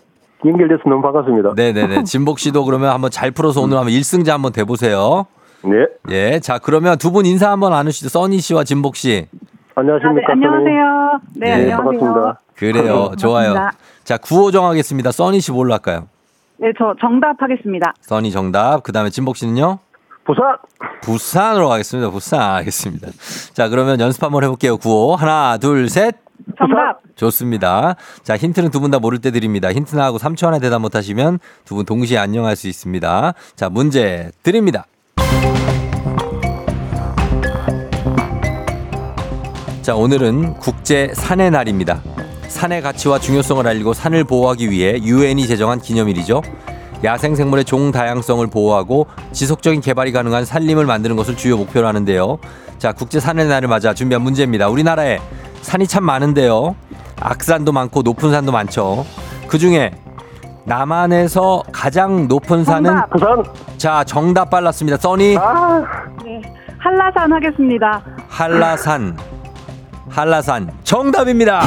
그 0.42 0.50
연결돼서 0.50 0.82
너무 0.88 1.02
반갑습니다. 1.02 1.54
네네네. 1.56 2.04
진복 2.04 2.40
씨도 2.40 2.64
그러면 2.66 2.92
한번 2.92 3.10
잘 3.10 3.32
풀어서 3.32 3.62
오늘 3.62 3.78
한번 3.78 3.92
1승자 3.94 4.30
한번 4.30 4.52
돼보세요. 4.54 5.26
네. 5.64 5.72
예. 6.12 6.40
자, 6.40 6.60
그러면 6.60 6.98
두 7.00 7.12
분 7.12 7.26
인사 7.26 7.50
한번 7.52 7.72
나누시죠. 7.72 8.10
써니 8.10 8.38
씨와 8.40 8.64
진복 8.64 8.96
씨. 8.96 9.28
아, 9.76 9.82
네, 9.82 9.92
안녕하십니까. 9.92 10.34
안녕하세요. 10.34 11.20
네, 11.36 11.46
네, 11.46 11.54
안녕하세요. 11.54 11.78
반갑습니다. 11.78 12.42
그래요. 12.56 13.12
좋아요. 13.18 13.54
반갑습니다. 13.54 13.72
자, 14.04 14.18
구호 14.18 14.52
정하겠습니다. 14.52 15.12
써니 15.12 15.40
씨 15.40 15.52
뭘로 15.52 15.74
할까요? 15.74 16.08
네, 16.60 16.72
저 16.78 16.94
정답 17.02 17.42
하겠습니다. 17.42 17.94
써니 18.02 18.32
정답. 18.32 18.84
그 18.84 18.92
다음에 18.92 19.10
진복 19.10 19.38
씨는요? 19.38 19.80
부산. 20.28 20.58
부산으로 21.02 21.70
가겠습니다. 21.70 22.10
부산. 22.12 22.42
알겠습니다. 22.58 23.08
자, 23.54 23.70
그러면 23.70 24.00
연습 24.00 24.22
한번 24.24 24.44
해볼게요. 24.44 24.78
구호. 24.78 25.16
하나, 25.16 25.58
둘, 25.58 25.90
셋. 25.90 26.16
정답. 26.58 27.00
좋습니다. 27.16 27.96
자, 28.24 28.38
힌트는 28.38 28.70
두 28.72 28.80
분 28.80 28.92
다 28.92 29.00
모를 29.00 29.20
때 29.20 29.32
드립니다. 29.32 29.72
힌트 29.74 29.96
나하고 29.96 30.18
3초 30.20 30.48
안에 30.48 30.60
대답 30.60 30.80
못하시면 30.82 31.40
두 31.66 31.76
분 31.76 31.86
동시에 31.86 32.18
안녕할 32.18 32.56
수 32.56 32.68
있습니다. 32.68 33.34
자, 33.56 33.70
문제 33.70 34.32
드립니다. 34.44 34.86
자, 39.82 39.96
오늘은 39.96 40.56
국제 40.56 41.12
산의 41.14 41.52
날입니다. 41.52 42.02
산의 42.50 42.82
가치와 42.82 43.20
중요성을 43.20 43.66
알리고 43.66 43.94
산을 43.94 44.24
보호하기 44.26 44.70
위해 44.70 45.00
유엔이 45.02 45.48
제정한 45.48 45.80
기념일이죠. 45.80 46.42
야생 47.04 47.36
생물의 47.36 47.66
종 47.66 47.92
다양성을 47.92 48.46
보호하고 48.48 49.08
지속적인 49.32 49.82
개발이 49.82 50.12
가능한 50.12 50.46
산림을 50.46 50.86
만드는 50.86 51.16
것을 51.16 51.36
주요 51.36 51.58
목표로 51.58 51.88
하는데요. 51.88 52.40
자, 52.80 52.92
국제 52.92 53.20
산의 53.20 53.48
날을 53.48 53.68
맞아 53.68 53.94
준비한 53.94 54.22
문제입니다. 54.22 54.68
우리나라에 54.70 55.20
산이 55.62 55.88
참 55.88 56.04
많은데요. 56.06 56.76
악산도 57.20 57.72
많고 57.72 58.02
높은 58.04 58.32
산도 58.32 58.52
많죠. 58.52 59.06
그 59.48 59.58
중에 59.58 59.92
남한에서 60.66 61.64
가장 61.72 62.28
높은 62.28 62.64
산은 62.64 62.84
정답. 62.92 63.10
부산. 63.10 63.44
자 63.78 64.04
정답 64.04 64.50
빨랐습니다. 64.50 64.98
써니 64.98 65.38
아, 65.38 65.82
네, 66.26 66.42
한라산 66.78 67.32
하겠습니다. 67.32 68.02
한라산 68.28 69.18
한라산 70.10 70.70
정답입니다. 70.84 71.62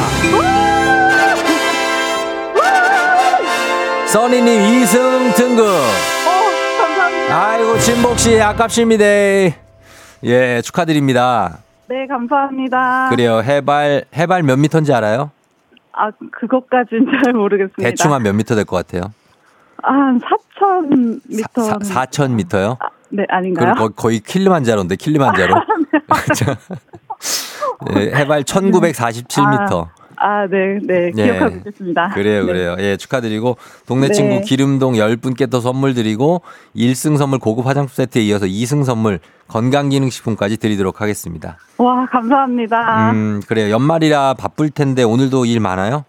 써니님 4.12 4.46
2승 4.82 5.34
등급. 5.36 5.64
어, 5.66 6.78
감사합니다. 6.78 7.46
아이고 7.48 7.78
진복 7.78 8.18
씨 8.18 8.40
아깝습니다. 8.40 9.04
예 9.04 10.60
축하드립니다. 10.62 11.58
네, 11.88 12.06
감사합니다. 12.06 13.08
그래요 13.10 13.42
해발 13.42 14.04
해발 14.14 14.42
몇 14.42 14.56
미터인지 14.58 14.92
알아요? 14.92 15.30
아, 15.92 16.10
그것까진 16.32 17.06
잘 17.24 17.32
모르겠습니다. 17.32 17.82
대충 17.82 18.12
한 18.12 18.22
몇 18.22 18.34
미터 18.34 18.54
될 18.54 18.64
것 18.64 18.76
같아요? 18.86 19.12
한4,000 19.82 21.20
미터. 21.28 21.78
4천 21.78 22.32
미터요? 22.32 22.76
네, 23.10 23.24
아닌가요? 23.28 23.74
그 23.78 23.90
거의 23.94 24.20
킬리만자로인데 24.20 24.96
킬리만자로. 24.96 25.54
자, 26.34 26.56
예, 27.96 28.12
해발 28.14 28.44
1947m. 28.44 29.86
아, 29.86 29.88
네, 30.50 30.78
네, 30.82 31.10
예. 31.16 31.22
기억하고 31.24 31.56
있겠습니다. 31.56 32.10
그래요, 32.10 32.44
네. 32.44 32.52
그래요. 32.52 32.76
예, 32.78 32.96
축하드리고 32.96 33.56
동네 33.86 34.08
네. 34.08 34.12
친구 34.12 34.40
기름동 34.42 34.94
10분께 34.94 35.50
또 35.50 35.60
선물 35.60 35.94
드리고 35.94 36.42
1승 36.76 37.16
선물 37.16 37.38
고급 37.38 37.66
화장품 37.66 37.88
세트에 37.94 38.22
이어서 38.22 38.46
2승 38.46 38.84
선물 38.84 39.20
건강기능식품까지 39.48 40.58
드리도록 40.58 41.00
하겠습니다. 41.00 41.56
와, 41.78 42.06
감사합니다. 42.06 43.12
음, 43.12 43.40
그래요. 43.46 43.70
연말이라 43.70 44.34
바쁠 44.34 44.70
텐데 44.70 45.02
오늘도 45.02 45.46
일 45.46 45.60
많아요? 45.60 46.04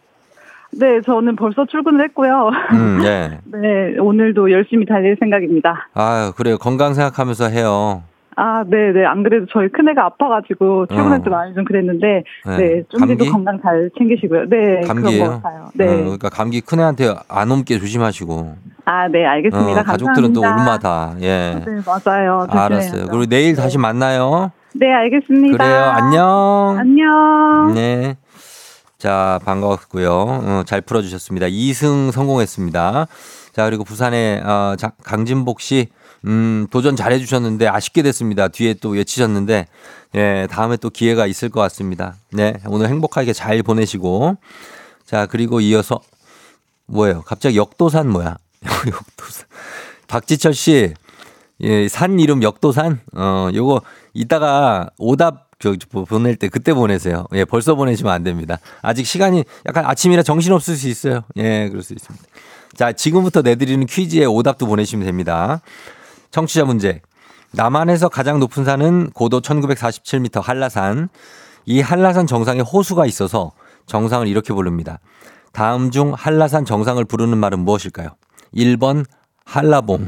네, 0.74 1.02
저는 1.06 1.36
벌써 1.36 1.66
출근을 1.66 2.04
했고요. 2.06 2.50
음, 2.74 3.02
예. 3.04 3.40
네, 3.46 3.98
오늘도 4.00 4.52
열심히 4.52 4.86
달릴 4.86 5.18
생각입니다. 5.20 5.90
아유, 5.94 6.32
그래요. 6.36 6.58
건강 6.58 6.94
생각하면서 6.94 7.50
해요. 7.50 8.04
아, 8.38 8.64
네, 8.66 8.92
네. 8.94 9.06
안 9.06 9.24
그래도 9.24 9.46
저희 9.52 9.68
큰애가 9.70 10.06
아파가지고 10.06 10.88
출근할 10.88 11.22
때 11.24 11.30
많이 11.30 11.54
좀 11.54 11.66
그랬는데, 11.66 12.24
네. 12.48 12.58
네, 12.58 12.84
좀? 12.90 13.18
더 13.18 13.26
건강 13.32 13.60
잘 13.62 13.90
챙기시고요. 13.98 14.46
네, 14.50 14.82
감기예요? 14.88 15.24
그런 15.26 15.42
것 15.42 15.44
같아요. 15.44 15.70
네. 15.74 15.86
어, 15.86 15.98
그러니까 16.04 16.30
감기 16.30 16.62
큰애한테 16.62 17.14
안 17.28 17.52
옮게 17.52 17.78
조심하시고. 17.78 18.56
아, 18.86 19.08
네, 19.10 19.26
알겠습니다. 19.26 19.82
어, 19.82 19.84
가족들은 19.84 20.34
또. 20.34 20.42
올마다. 20.42 21.14
예. 21.22 21.62
네, 21.66 21.82
맞아요. 21.86 22.48
조심해야죠. 22.48 22.58
알았어요. 22.58 23.06
그리고 23.08 23.26
내일 23.26 23.56
다시 23.56 23.78
만나요. 23.78 24.52
네, 24.74 24.92
알겠습니다. 24.94 25.58
그래요. 25.58 25.84
안녕. 25.84 26.76
안녕. 26.80 27.74
네. 27.76 28.16
자, 28.98 29.40
반가웠고요. 29.46 30.10
어, 30.12 30.64
잘 30.66 30.80
풀어주셨습니다. 30.82 31.48
2승 31.48 32.12
성공했습니다. 32.12 33.08
자, 33.52 33.66
그리고 33.66 33.84
부산의 33.84 34.42
어, 34.46 34.76
자- 34.78 34.92
강진복 35.04 35.60
씨, 35.60 35.90
음, 36.26 36.68
도전 36.70 36.96
잘해 36.96 37.20
주셨는데 37.20 37.68
아쉽게 37.68 38.04
됐습니다. 38.04 38.48
뒤에 38.48 38.76
또 38.76 38.90
외치셨는데, 38.90 39.68
예, 40.16 40.48
다음에 40.52 40.78
또 40.78 40.90
기회가 40.90 41.26
있을 41.26 41.50
것 41.50 41.62
같습니다. 41.62 42.16
네, 42.32 42.54
오늘 42.68 42.90
행복하게 42.90 43.34
잘 43.34 43.64
보내시고. 43.64 44.38
자, 45.06 45.26
그리고 45.26 45.60
이어서, 45.60 46.02
뭐예요? 46.86 47.22
갑자기 47.24 47.58
역도산 47.58 48.10
뭐야? 48.10 48.38
역도산. 48.62 49.48
박지철 50.08 50.54
씨, 50.54 50.94
예, 51.62 51.88
산 51.88 52.20
이름 52.20 52.44
역도산? 52.44 53.00
어, 53.14 53.50
요거 53.54 53.82
이따가 54.14 54.90
오답 54.98 55.52
저, 55.60 55.76
저 55.76 55.88
보낼 56.06 56.36
때 56.36 56.50
그때 56.50 56.74
보내세요. 56.74 57.28
예, 57.34 57.46
벌써 57.46 57.76
보내시면 57.76 58.12
안 58.12 58.24
됩니다. 58.24 58.58
아직 58.82 59.06
시간이 59.06 59.44
약간 59.68 59.86
아침이라 59.86 60.24
정신 60.24 60.52
없을 60.54 60.76
수 60.76 60.88
있어요. 60.88 61.24
예, 61.38 61.70
그럴 61.70 61.84
수 61.84 61.94
있습니다. 61.94 62.26
자, 62.76 62.92
지금부터 62.92 63.42
내드리는 63.42 63.86
퀴즈에 63.86 64.26
오답도 64.26 64.66
보내시면 64.66 65.06
됩니다. 65.06 65.62
청취자 66.32 66.66
문제. 66.66 67.02
남한에서 67.54 68.10
가장 68.10 68.40
높은 68.40 68.64
산은 68.64 69.12
고도 69.12 69.42
1947m 69.42 70.42
한라산. 70.42 71.10
이 71.66 71.82
한라산 71.82 72.26
정상에 72.26 72.62
호수가 72.62 73.06
있어서 73.06 73.52
정상을 73.86 74.28
이렇게 74.28 74.54
부릅니다. 74.54 75.00
다음 75.52 75.92
중 75.92 76.14
한라산 76.14 76.66
정상을 76.66 77.04
부르는 77.06 77.38
말은 77.38 77.60
무엇일까요? 77.60 78.16
1번 78.56 79.06
한라봉, 79.46 80.08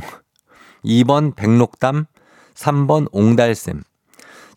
2번 0.85 1.35
백록담, 1.35 2.05
3번 2.55 3.07
옹달샘. 3.11 3.83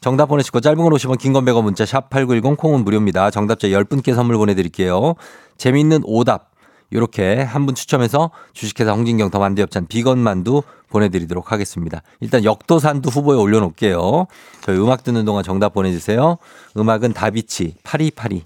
정답 0.01 0.27
보내시고 0.27 0.61
짧은 0.61 0.83
걸 0.83 0.93
50원 0.93 1.19
긴건 1.19 1.45
100원 1.45 1.65
문자 1.65 1.85
샵 1.85 2.09
8910 2.11 2.57
콩은 2.57 2.85
무료입니다. 2.85 3.31
정답자 3.31 3.69
10분께 3.69 4.15
선물 4.15 4.37
보내드릴게요. 4.37 5.15
재밌는 5.59 6.03
오답 6.05 6.51
이렇게 6.91 7.43
한 7.43 7.67
분 7.67 7.75
추첨해서 7.75 8.31
주식회사 8.53 8.93
홍진경 8.93 9.31
더 9.31 9.39
만두엽찬 9.41 9.87
비건 9.89 10.19
만두 10.19 10.63
보내드리도록 10.89 11.51
하겠습니다. 11.51 12.03
일단 12.21 12.45
역도산도 12.45 13.11
후보에 13.11 13.37
올려놓을게요. 13.37 14.27
저희 14.63 14.79
음악 14.79 15.03
듣는 15.03 15.25
동안 15.25 15.43
정답 15.43 15.75
보내주세요. 15.75 16.39
음악은 16.77 17.13
다비치 17.13 17.75
파리파리. 17.83 18.45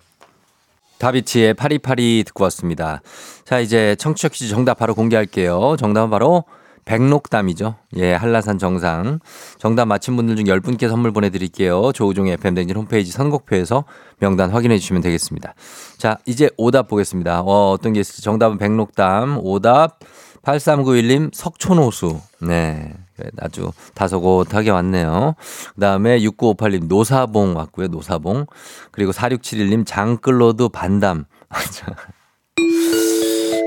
다비치의 0.99 1.55
파리파리 1.55 2.25
듣고 2.27 2.45
왔습니다. 2.45 3.01
자 3.45 3.59
이제 3.61 3.97
청취자 3.97 4.29
퀴즈 4.29 4.49
정답 4.49 4.75
바로 4.79 4.95
공개할게요. 4.95 5.77
정답은 5.79 6.11
바로 6.11 6.45
백록담이죠. 6.91 7.77
예, 7.99 8.15
한라산 8.15 8.59
정상. 8.59 9.21
정답 9.59 9.85
맞힌 9.87 10.17
분들 10.17 10.35
중 10.35 10.47
10분께 10.47 10.89
선물 10.89 11.13
보내드릴게요. 11.13 11.93
조우종의 11.93 12.33
FM댕진 12.33 12.77
홈페이지 12.77 13.13
선곡표에서 13.13 13.85
명단 14.19 14.51
확인해 14.51 14.77
주시면 14.77 15.01
되겠습니다. 15.01 15.55
자, 15.99 16.19
이제 16.27 16.51
오답 16.57 16.89
보겠습니다. 16.89 17.43
어, 17.43 17.71
어떤 17.71 17.93
게 17.93 18.01
있을지. 18.01 18.23
정답은 18.23 18.59
백록담. 18.59 19.39
오답 19.41 20.01
8391님 20.43 21.31
석촌호수. 21.33 22.19
네. 22.41 22.93
아주 23.39 23.71
다소곳하게 23.95 24.71
왔네요. 24.71 25.35
그 25.75 25.81
다음에 25.81 26.19
6958님 26.19 26.89
노사봉 26.89 27.55
왔고요. 27.55 27.87
노사봉. 27.87 28.47
그리고 28.91 29.13
4671님 29.13 29.87
장클로드 29.87 30.71
반담. 30.71 31.27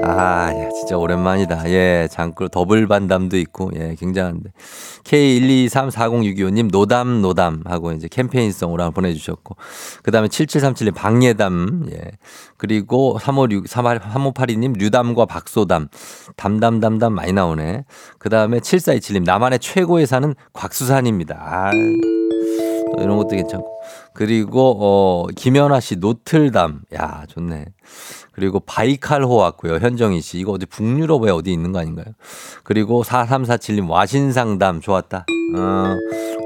아, 0.05 0.53
야, 0.53 0.69
진짜 0.69 0.97
오랜만이다. 0.97 1.69
예, 1.69 2.07
장꿀 2.11 2.49
더블 2.49 2.87
반담도 2.87 3.37
있고, 3.37 3.71
예, 3.75 3.95
굉장한데. 3.97 4.51
K1234062호님, 5.03 6.71
노담, 6.71 7.21
노담 7.21 7.63
하고 7.65 7.93
이제 7.93 8.07
캠페인성으로 8.09 8.83
하나 8.83 8.91
보내주셨고. 8.91 9.55
그 10.01 10.11
다음에 10.11 10.27
7737님, 10.27 10.93
방예담, 10.93 11.87
예. 11.91 12.11
그리고 12.57 13.17
356, 13.19 13.65
3582님, 13.65 14.77
류담과 14.77 15.25
박소담. 15.25 15.87
담담담담 16.35 17.13
많이 17.13 17.31
나오네. 17.31 17.85
그 18.19 18.29
다음에 18.29 18.59
7427님, 18.59 19.23
나만의 19.23 19.59
최고의 19.59 20.05
산은 20.05 20.35
곽수산입니다. 20.51 21.35
아, 21.39 21.71
또 21.71 23.01
이런 23.01 23.17
것도 23.17 23.29
괜찮고. 23.29 23.81
그리고, 24.13 24.77
어, 24.79 25.27
김연아 25.35 25.79
씨, 25.79 25.95
노틀담. 25.95 26.81
야, 26.93 27.23
좋네. 27.27 27.65
그리고 28.33 28.59
바이칼호 28.59 29.35
왔고요. 29.35 29.75
현정희 29.75 30.21
씨. 30.21 30.39
이거 30.39 30.53
어디 30.53 30.65
북유럽에 30.65 31.29
어디 31.31 31.53
있는 31.53 31.71
거 31.71 31.79
아닌가요? 31.79 32.05
그리고 32.63 33.03
4347님 33.03 33.89
와신상담 33.89 34.81
좋았다. 34.81 35.25
어, 35.55 35.95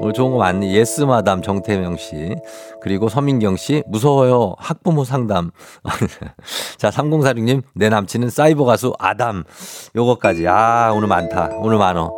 오늘 0.00 0.12
좋은 0.12 0.32
거 0.32 0.38
많네. 0.38 0.70
예스마담 0.72 1.40
정태명 1.42 1.96
씨. 1.96 2.34
그리고 2.82 3.08
서민경 3.08 3.56
씨 3.56 3.82
무서워요. 3.86 4.54
학부모 4.58 5.04
상담. 5.04 5.50
자, 6.76 6.90
3046님 6.90 7.62
내 7.74 7.88
남친은 7.88 8.28
사이버 8.28 8.64
가수 8.64 8.92
아담. 8.98 9.44
요거까지. 9.96 10.46
아, 10.46 10.92
오늘 10.94 11.08
많다. 11.08 11.48
오늘 11.54 11.78
많어. 11.78 12.12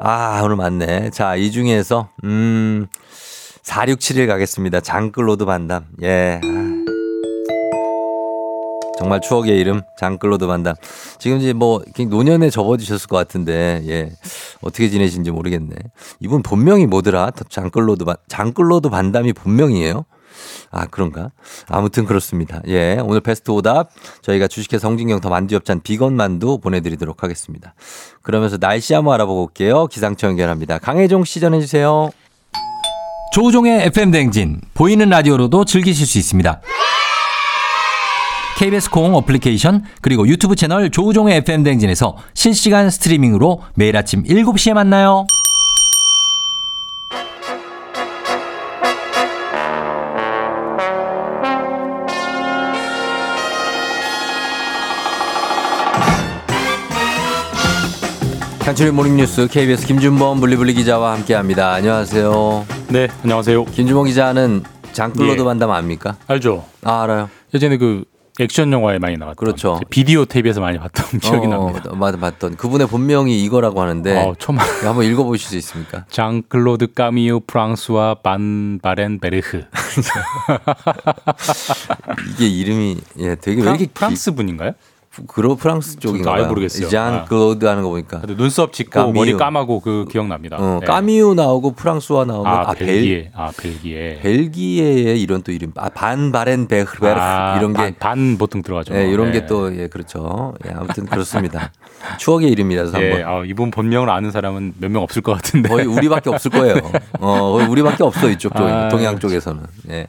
아, 0.00 0.40
오늘 0.44 0.54
많네. 0.54 1.10
자, 1.10 1.34
이 1.34 1.50
중에서 1.50 2.10
음 2.22 2.86
4671 3.64 4.28
가겠습니다. 4.28 4.80
장클로드 4.80 5.44
반담. 5.44 5.86
예. 6.02 6.40
아. 6.44 6.77
정말 8.98 9.20
추억의 9.20 9.56
이름 9.58 9.82
장클로드 9.96 10.46
반담. 10.48 10.74
지금 11.18 11.38
이제 11.38 11.52
뭐 11.52 11.82
노년에 11.96 12.50
접어드셨을 12.50 13.06
것 13.06 13.16
같은데 13.16 13.80
예 13.86 14.10
어떻게 14.60 14.90
지내신지 14.90 15.30
모르겠네. 15.30 15.76
이분 16.18 16.42
본명이 16.42 16.86
뭐더라? 16.86 17.30
장클로드 17.48 18.04
반 18.04 18.16
장클로드 18.26 18.88
반담이 18.88 19.32
본명이에요? 19.34 20.04
아 20.70 20.86
그런가? 20.86 21.30
아무튼 21.68 22.06
그렇습니다. 22.06 22.60
예 22.66 22.98
오늘 23.02 23.20
베스트 23.20 23.52
오답 23.52 23.90
저희가 24.22 24.48
주식회사 24.48 24.88
성진경 24.88 25.20
더 25.20 25.28
만두엽찬 25.28 25.80
비건 25.82 26.14
만두 26.14 26.58
보내드리도록 26.58 27.22
하겠습니다. 27.22 27.74
그러면서 28.22 28.58
날씨 28.58 28.94
한번 28.94 29.14
알아보고 29.14 29.44
올게요. 29.44 29.86
기상청 29.86 30.30
연결합니다. 30.30 30.78
강혜종 30.78 31.24
시 31.24 31.38
전해 31.38 31.60
주세요. 31.60 32.10
조우종의 33.32 33.86
FM 33.86 34.10
댕진 34.10 34.60
보이는 34.74 35.08
라디오로도 35.08 35.64
즐기실 35.66 36.06
수 36.06 36.18
있습니다. 36.18 36.60
KBS 38.58 38.90
콩 38.90 39.14
어플리케이션 39.14 39.84
그리고 40.00 40.26
유튜브 40.26 40.56
채널 40.56 40.90
조우종의 40.90 41.36
FM 41.36 41.62
댕진에서 41.62 42.16
실시간 42.34 42.90
스트리밍으로 42.90 43.62
매일 43.76 43.96
아침 43.96 44.24
7시에 44.24 44.72
만나요. 44.74 45.26
간추린 58.58 58.96
모닝뉴스 58.96 59.46
KBS 59.46 59.86
김준범 59.86 60.40
블리블리 60.40 60.74
기자와 60.74 61.12
함께합니다. 61.12 61.74
안녕하세요. 61.74 62.66
네, 62.88 63.06
안녕하세요. 63.22 63.66
김준범 63.66 64.06
기자는 64.06 64.64
장클로드 64.92 65.42
예. 65.42 65.44
반담 65.44 65.70
압니까? 65.70 66.16
알죠? 66.26 66.64
아 66.82 67.04
알아요. 67.04 67.30
예전에 67.54 67.76
그 67.76 68.04
액션 68.40 68.72
영화에 68.72 68.98
많이 68.98 69.16
나왔던 69.16 69.36
그렇죠. 69.36 69.80
비디오 69.90 70.24
테이프에서 70.24 70.60
많이 70.60 70.78
봤던 70.78 71.18
기억이 71.20 71.46
어, 71.48 71.50
납니다. 71.50 71.90
맞, 71.94 72.16
맞던 72.18 72.56
그분의 72.56 72.86
본명이 72.88 73.42
이거라고 73.42 73.80
하는데 73.82 74.24
어, 74.24 74.34
처음 74.38 74.56
네, 74.58 74.86
한번 74.86 75.04
읽어보실 75.04 75.48
수 75.48 75.56
있습니까? 75.56 76.04
장클로드 76.10 76.92
까미우 76.94 77.40
프랑스와 77.46 78.16
반 78.22 78.78
바렌 78.82 79.18
베르흐. 79.18 79.62
이게 82.34 82.46
이름이 82.46 82.98
예 83.18 83.34
되게 83.34 83.56
왜 83.56 83.62
프랑, 83.62 83.74
이렇게 83.74 83.86
기- 83.86 83.90
프랑스 83.92 84.32
분인가요? 84.34 84.72
그로 85.26 85.56
프랑스 85.56 85.98
쪽인가 85.98 86.34
아예. 86.34 86.44
모르겠어요. 86.44 86.88
장 86.88 87.14
아. 87.14 87.24
클로드 87.24 87.64
하는 87.64 87.82
거 87.82 87.88
보니까. 87.90 88.22
눈썹 88.36 88.72
짓고 88.72 88.90
까미유. 88.90 89.12
머리 89.14 89.32
까마고 89.36 89.80
그 89.80 90.04
기억납니다. 90.10 90.56
어, 90.58 90.78
네. 90.80 90.86
까미유 90.86 91.34
나오고 91.34 91.72
프랑스와 91.72 92.24
나오면 92.24 92.46
아, 92.46 92.60
아, 92.70 92.74
벨 92.74 92.86
벨기에. 92.86 93.30
아, 93.34 93.50
벨기에. 93.56 94.20
벨기에의 94.20 95.20
이런 95.20 95.42
또 95.42 95.52
이름 95.52 95.72
아, 95.76 95.88
반 95.88 96.30
바렌 96.32 96.68
베흐베르 96.68 97.18
아, 97.18 97.56
이런 97.58 97.72
게 97.72 97.78
반, 97.78 97.94
반 97.98 98.38
보통 98.38 98.62
들어가죠. 98.62 98.94
예, 98.94 99.08
이런 99.10 99.32
네. 99.32 99.40
게또 99.40 99.76
예, 99.78 99.88
그렇죠. 99.88 100.54
예, 100.66 100.70
아무튼 100.74 101.06
그렇습니다. 101.06 101.72
추억의 102.18 102.48
이름이라서 102.50 103.02
예, 103.02 103.22
한번 103.22 103.40
아, 103.40 103.44
이분 103.44 103.70
본명을 103.70 104.08
아는 104.10 104.30
사람은 104.30 104.74
몇 104.78 104.88
명 104.90 105.02
없을 105.02 105.20
것 105.22 105.32
같은데. 105.34 105.68
거의 105.68 105.86
우리밖에 105.86 106.30
없을 106.30 106.50
거예요. 106.50 106.76
어, 107.20 107.52
거의 107.52 107.66
우리밖에 107.68 108.02
없어 108.04 108.28
이쪽 108.30 108.54
쪽 108.56 108.62
아, 108.66 108.88
동양 108.88 109.18
쪽에서는. 109.18 109.62
예. 109.90 110.06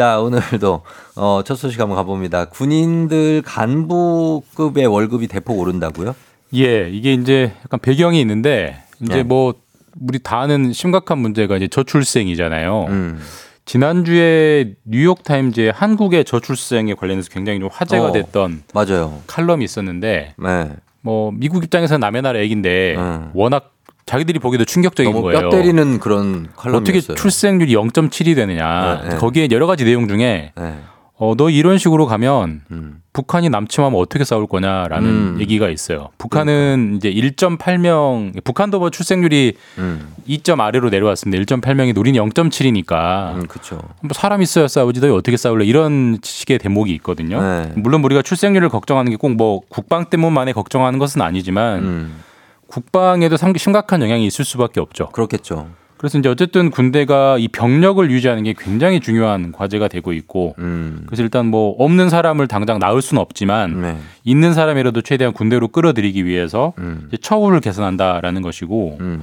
자, 0.00 0.18
오늘도 0.18 0.80
어, 1.16 1.42
첫 1.44 1.56
소식 1.56 1.78
한번 1.78 1.94
가봅니다. 1.96 2.46
군인들 2.46 3.42
간부급의 3.44 4.86
월급이 4.86 5.28
대폭 5.28 5.58
오른다고요? 5.58 6.16
예, 6.54 6.88
이게 6.88 7.12
이제 7.12 7.52
약간 7.66 7.78
배경이 7.80 8.18
있는데 8.22 8.82
이제 9.02 9.16
네. 9.16 9.22
뭐 9.22 9.52
우리 10.00 10.18
다 10.18 10.40
아는 10.40 10.72
심각한 10.72 11.18
문제가 11.18 11.58
이제 11.58 11.68
저출생이잖아요. 11.68 12.86
음. 12.88 13.20
지난주에 13.66 14.72
뉴욕 14.86 15.22
타임즈에 15.22 15.68
한국의 15.68 16.24
저출생에 16.24 16.94
관련해서 16.94 17.28
굉장히 17.28 17.60
좀 17.60 17.68
화제가 17.70 18.06
어. 18.06 18.12
됐던 18.12 18.62
맞아요. 18.72 19.20
칼럼이 19.26 19.66
있었는데 19.66 20.34
네. 20.38 20.70
뭐 21.02 21.30
미국 21.30 21.62
입장에서는 21.62 22.00
남의 22.00 22.22
나라 22.22 22.38
얘긴데 22.38 22.96
음. 22.96 23.30
워낙 23.34 23.74
자기들이 24.10 24.40
보기도 24.40 24.64
충격적인 24.64 25.12
너무 25.12 25.22
거예요. 25.22 25.40
뼈 25.42 25.50
때리는 25.50 26.00
그런 26.00 26.48
칼럼이었어요. 26.56 27.00
어떻게 27.00 27.14
출생률이 27.14 27.72
0.7이 27.76 28.34
되느냐. 28.34 29.02
네, 29.04 29.10
네. 29.10 29.16
거기에 29.18 29.48
여러 29.52 29.68
가지 29.68 29.84
내용 29.84 30.08
중에 30.08 30.50
네. 30.56 30.78
어, 31.16 31.34
너 31.36 31.48
이런 31.48 31.78
식으로 31.78 32.06
가면 32.06 32.62
음. 32.72 33.02
북한이 33.12 33.50
남침하면 33.50 34.00
어떻게 34.00 34.24
싸울 34.24 34.46
거냐라는 34.48 35.08
음. 35.08 35.36
얘기가 35.38 35.68
있어요. 35.68 36.08
북한은 36.18 36.94
이제 36.96 37.12
1.8명, 37.12 38.42
북한도 38.42 38.80
뭐 38.80 38.90
출생률이 38.90 39.52
음. 39.78 40.12
2점 40.28 40.60
아래로 40.60 40.90
내려왔습니다. 40.90 41.40
1.8명이 41.44 41.96
우리는 41.96 42.20
0.7이니까 42.20 43.34
음. 43.34 43.46
뭐 44.02 44.10
사람 44.12 44.42
있어야 44.42 44.66
싸우지 44.66 45.00
너희 45.00 45.12
어떻게 45.12 45.36
싸울래 45.36 45.66
이런 45.66 46.18
식의 46.22 46.58
대목이 46.58 46.92
있거든요. 46.94 47.40
네. 47.40 47.72
물론 47.76 48.02
우리가 48.02 48.22
출생률을 48.22 48.70
걱정하는 48.70 49.10
게 49.12 49.16
꼭 49.16 49.30
뭐 49.36 49.60
국방 49.68 50.06
때문만에 50.06 50.52
걱정하는 50.52 50.98
것은 50.98 51.20
아니지만 51.22 51.78
음. 51.80 52.14
국방에도 52.70 53.36
상- 53.36 53.52
심각한 53.56 54.00
영향이 54.02 54.26
있을 54.26 54.44
수밖에 54.44 54.80
없죠. 54.80 55.08
그렇겠죠. 55.10 55.68
그래서 55.96 56.18
이제 56.18 56.30
어쨌든 56.30 56.70
군대가 56.70 57.36
이 57.36 57.46
병력을 57.48 58.10
유지하는 58.10 58.42
게 58.44 58.54
굉장히 58.58 59.00
중요한 59.00 59.52
과제가 59.52 59.88
되고 59.88 60.14
있고 60.14 60.54
음. 60.58 61.02
그래서 61.04 61.22
일단 61.22 61.46
뭐 61.46 61.74
없는 61.78 62.08
사람을 62.08 62.48
당장 62.48 62.78
낳을 62.78 63.02
수는 63.02 63.20
없지만 63.20 63.82
네. 63.82 63.96
있는 64.24 64.54
사람이라도 64.54 65.02
최대한 65.02 65.34
군대로 65.34 65.68
끌어들이기 65.68 66.24
위해서 66.24 66.72
음. 66.78 67.04
이제 67.08 67.18
처우를 67.18 67.60
개선한다라는 67.60 68.40
것이고 68.40 68.96
음. 69.00 69.22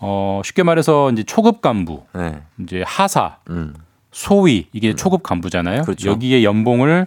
어 0.00 0.40
쉽게 0.44 0.64
말해서 0.64 1.12
이제 1.12 1.22
초급 1.22 1.60
간부 1.60 2.02
네. 2.14 2.40
이제 2.60 2.82
하사 2.84 3.36
음. 3.50 3.74
소위 4.10 4.66
이게 4.72 4.94
초급 4.94 5.22
간부잖아요. 5.22 5.82
그렇죠. 5.82 6.10
여기에 6.10 6.42
연봉을 6.42 7.06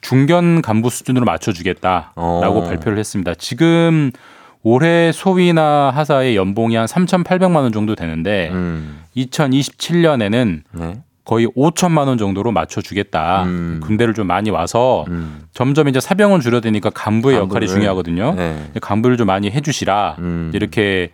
중견 0.00 0.62
간부 0.62 0.90
수준으로 0.90 1.24
맞춰주겠다라고 1.26 2.12
어. 2.16 2.64
발표를 2.66 2.98
했습니다. 2.98 3.34
지금 3.34 4.10
올해 4.62 5.12
소위나 5.12 5.90
하사의 5.94 6.36
연봉이 6.36 6.76
한 6.76 6.86
3,800만 6.86 7.56
원 7.56 7.72
정도 7.72 7.94
되는데 7.94 8.50
음. 8.52 9.00
2027년에는 9.16 10.60
네. 10.72 11.00
거의 11.24 11.46
5천만 11.48 12.06
원 12.08 12.16
정도로 12.16 12.52
맞춰주겠다. 12.52 13.44
음. 13.44 13.80
군대를 13.82 14.14
좀 14.14 14.26
많이 14.26 14.48
와서 14.50 15.04
음. 15.08 15.42
점점 15.52 15.88
이제 15.88 16.00
사병은 16.00 16.40
줄어드니까 16.40 16.90
간부의 16.90 17.38
간부를. 17.38 17.62
역할이 17.62 17.68
중요하거든요. 17.68 18.34
네. 18.34 18.70
간부를 18.80 19.16
좀 19.18 19.26
많이 19.26 19.50
해주시라 19.50 20.16
음. 20.20 20.50
이렇게 20.54 21.10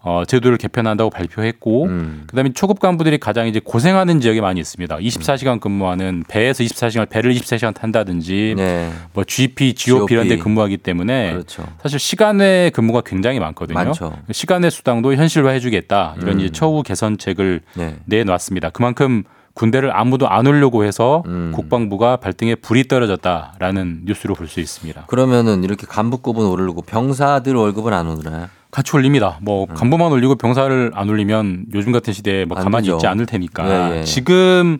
어, 0.00 0.22
제도를 0.24 0.58
개편한다고 0.58 1.10
발표했고 1.10 1.84
음. 1.86 2.22
그다음에 2.28 2.52
초급 2.52 2.78
간부들이 2.78 3.18
가장 3.18 3.48
이제 3.48 3.60
고생하는 3.62 4.20
지역이 4.20 4.40
많이 4.40 4.60
있습니다. 4.60 4.96
24시간 4.96 5.60
근무하는 5.60 6.22
배에서 6.28 6.62
24시간 6.62 7.08
배를 7.08 7.34
24시간 7.34 7.74
탄다든지 7.74 8.54
네. 8.56 8.92
뭐 9.12 9.24
GP, 9.24 9.74
GOP 9.74 10.14
이런 10.14 10.24
데 10.28 10.36
GOP. 10.36 10.44
근무하기 10.44 10.76
때문에 10.78 11.32
그렇죠. 11.32 11.64
사실 11.82 11.98
시간의 11.98 12.70
근무가 12.70 13.00
굉장히 13.00 13.40
많거든요. 13.40 13.74
많죠. 13.74 14.16
시간의 14.30 14.70
수당도 14.70 15.14
현실화 15.14 15.50
해 15.50 15.58
주겠다 15.58 16.14
이런 16.18 16.34
음. 16.36 16.40
이제 16.40 16.50
처우 16.50 16.82
개선책을 16.84 17.60
네. 17.74 17.96
내놨습니다. 18.04 18.70
그만큼 18.70 19.24
군대를 19.54 19.90
아무도 19.96 20.28
안 20.28 20.46
오려고 20.46 20.84
해서 20.84 21.24
음. 21.26 21.50
국방부가 21.52 22.16
발등에 22.18 22.54
불이 22.54 22.86
떨어졌다라는 22.86 24.02
뉴스로 24.04 24.34
볼 24.34 24.46
수 24.46 24.60
있습니다. 24.60 25.06
그러면은 25.08 25.64
이렇게 25.64 25.86
간부 25.86 26.18
급은 26.18 26.46
오르고 26.46 26.82
병사들 26.82 27.54
월급은 27.56 27.92
안 27.92 28.06
오르나요? 28.06 28.46
같이 28.70 28.94
올립니다. 28.94 29.38
뭐 29.42 29.66
간부만 29.66 30.12
올리고 30.12 30.34
병사를 30.36 30.92
안 30.94 31.08
올리면 31.08 31.66
요즘 31.74 31.92
같은 31.92 32.12
시대에 32.12 32.44
뭐 32.44 32.56
음. 32.56 32.58
안 32.58 32.64
가만히 32.64 32.86
되죠. 32.86 32.96
있지 32.96 33.06
않을 33.06 33.26
테니까 33.26 33.92
예, 33.94 33.98
예. 33.98 34.04
지금 34.04 34.78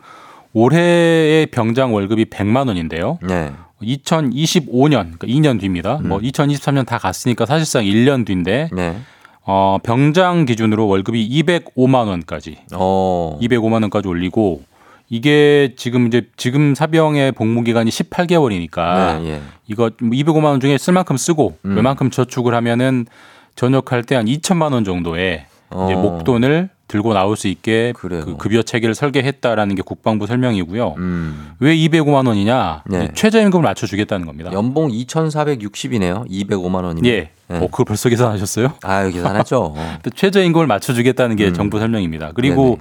올해의 0.53 1.47
병장 1.47 1.95
월급이 1.95 2.27
100만 2.27 2.69
원인데요. 2.69 3.19
네. 3.23 3.53
2025년 3.83 5.19
그러니까 5.19 5.27
2년 5.27 5.61
뒤입니다. 5.61 6.01
뭐 6.03 6.19
2023년 6.19 6.85
다 6.85 6.99
갔으니까 6.99 7.47
사실상 7.47 7.85
1년 7.85 8.27
뒤인데 8.27 8.69
음. 8.73 8.77
네. 8.77 8.97
어, 9.45 9.79
병장 9.83 10.45
기준으로 10.45 10.87
월급이 10.87 11.43
205만 11.43 12.09
원까지 12.09 12.59
어. 12.75 13.39
205만 13.41 13.81
원까지 13.83 14.07
올리고 14.07 14.63
이게 15.09 15.75
지금 15.77 16.07
이제 16.07 16.29
지금 16.37 16.75
사병의 16.75 17.33
복무 17.33 17.63
기간이 17.63 17.91
18개월이니까 17.91 19.23
네, 19.23 19.31
예. 19.31 19.41
이거 19.67 19.89
205만 19.89 20.45
원 20.45 20.61
중에 20.61 20.77
쓸 20.77 20.93
만큼 20.93 21.17
쓰고 21.17 21.57
음. 21.65 21.77
웬만큼 21.77 22.11
저축을 22.11 22.55
하면은 22.55 23.07
전역할 23.63 24.05
때 24.05 24.15
한 24.15 24.27
2천만 24.27 24.73
원 24.73 24.85
정도의 24.85 25.47
어. 25.71 25.91
목돈을 25.91 26.69
들고 26.87 27.13
나올 27.13 27.37
수 27.37 27.49
있게 27.49 27.93
그래요. 27.97 28.25
그 28.25 28.37
급여 28.39 28.63
체계를 28.63 28.95
설계했다라는 28.95 29.75
게 29.75 29.83
국방부 29.83 30.27
설명이고요. 30.27 30.95
음. 30.97 31.51
왜 31.61 31.77
205만 31.77 32.27
원이냐? 32.27 32.85
네. 32.87 33.05
이 33.05 33.09
최저임금을 33.15 33.63
맞춰주겠다는 33.63 34.27
겁니다. 34.27 34.51
연봉 34.55 34.89
2,460이네요. 34.91 36.27
205만 36.31 36.85
원이면. 36.85 37.05
예. 37.07 37.31
네. 37.49 37.57
어, 37.59 37.67
그걸 37.71 37.85
벌써 37.85 38.09
계산하셨어요? 38.09 38.73
아유, 38.83 39.11
계산했죠. 39.13 39.75
또 40.03 40.11
최저임금을 40.11 40.67
맞춰주겠다는 40.67 41.37
게 41.37 41.49
음. 41.49 41.55
정부 41.55 41.79
설명입니다. 41.79 42.33
그리고 42.35 42.63
네네. 42.63 42.77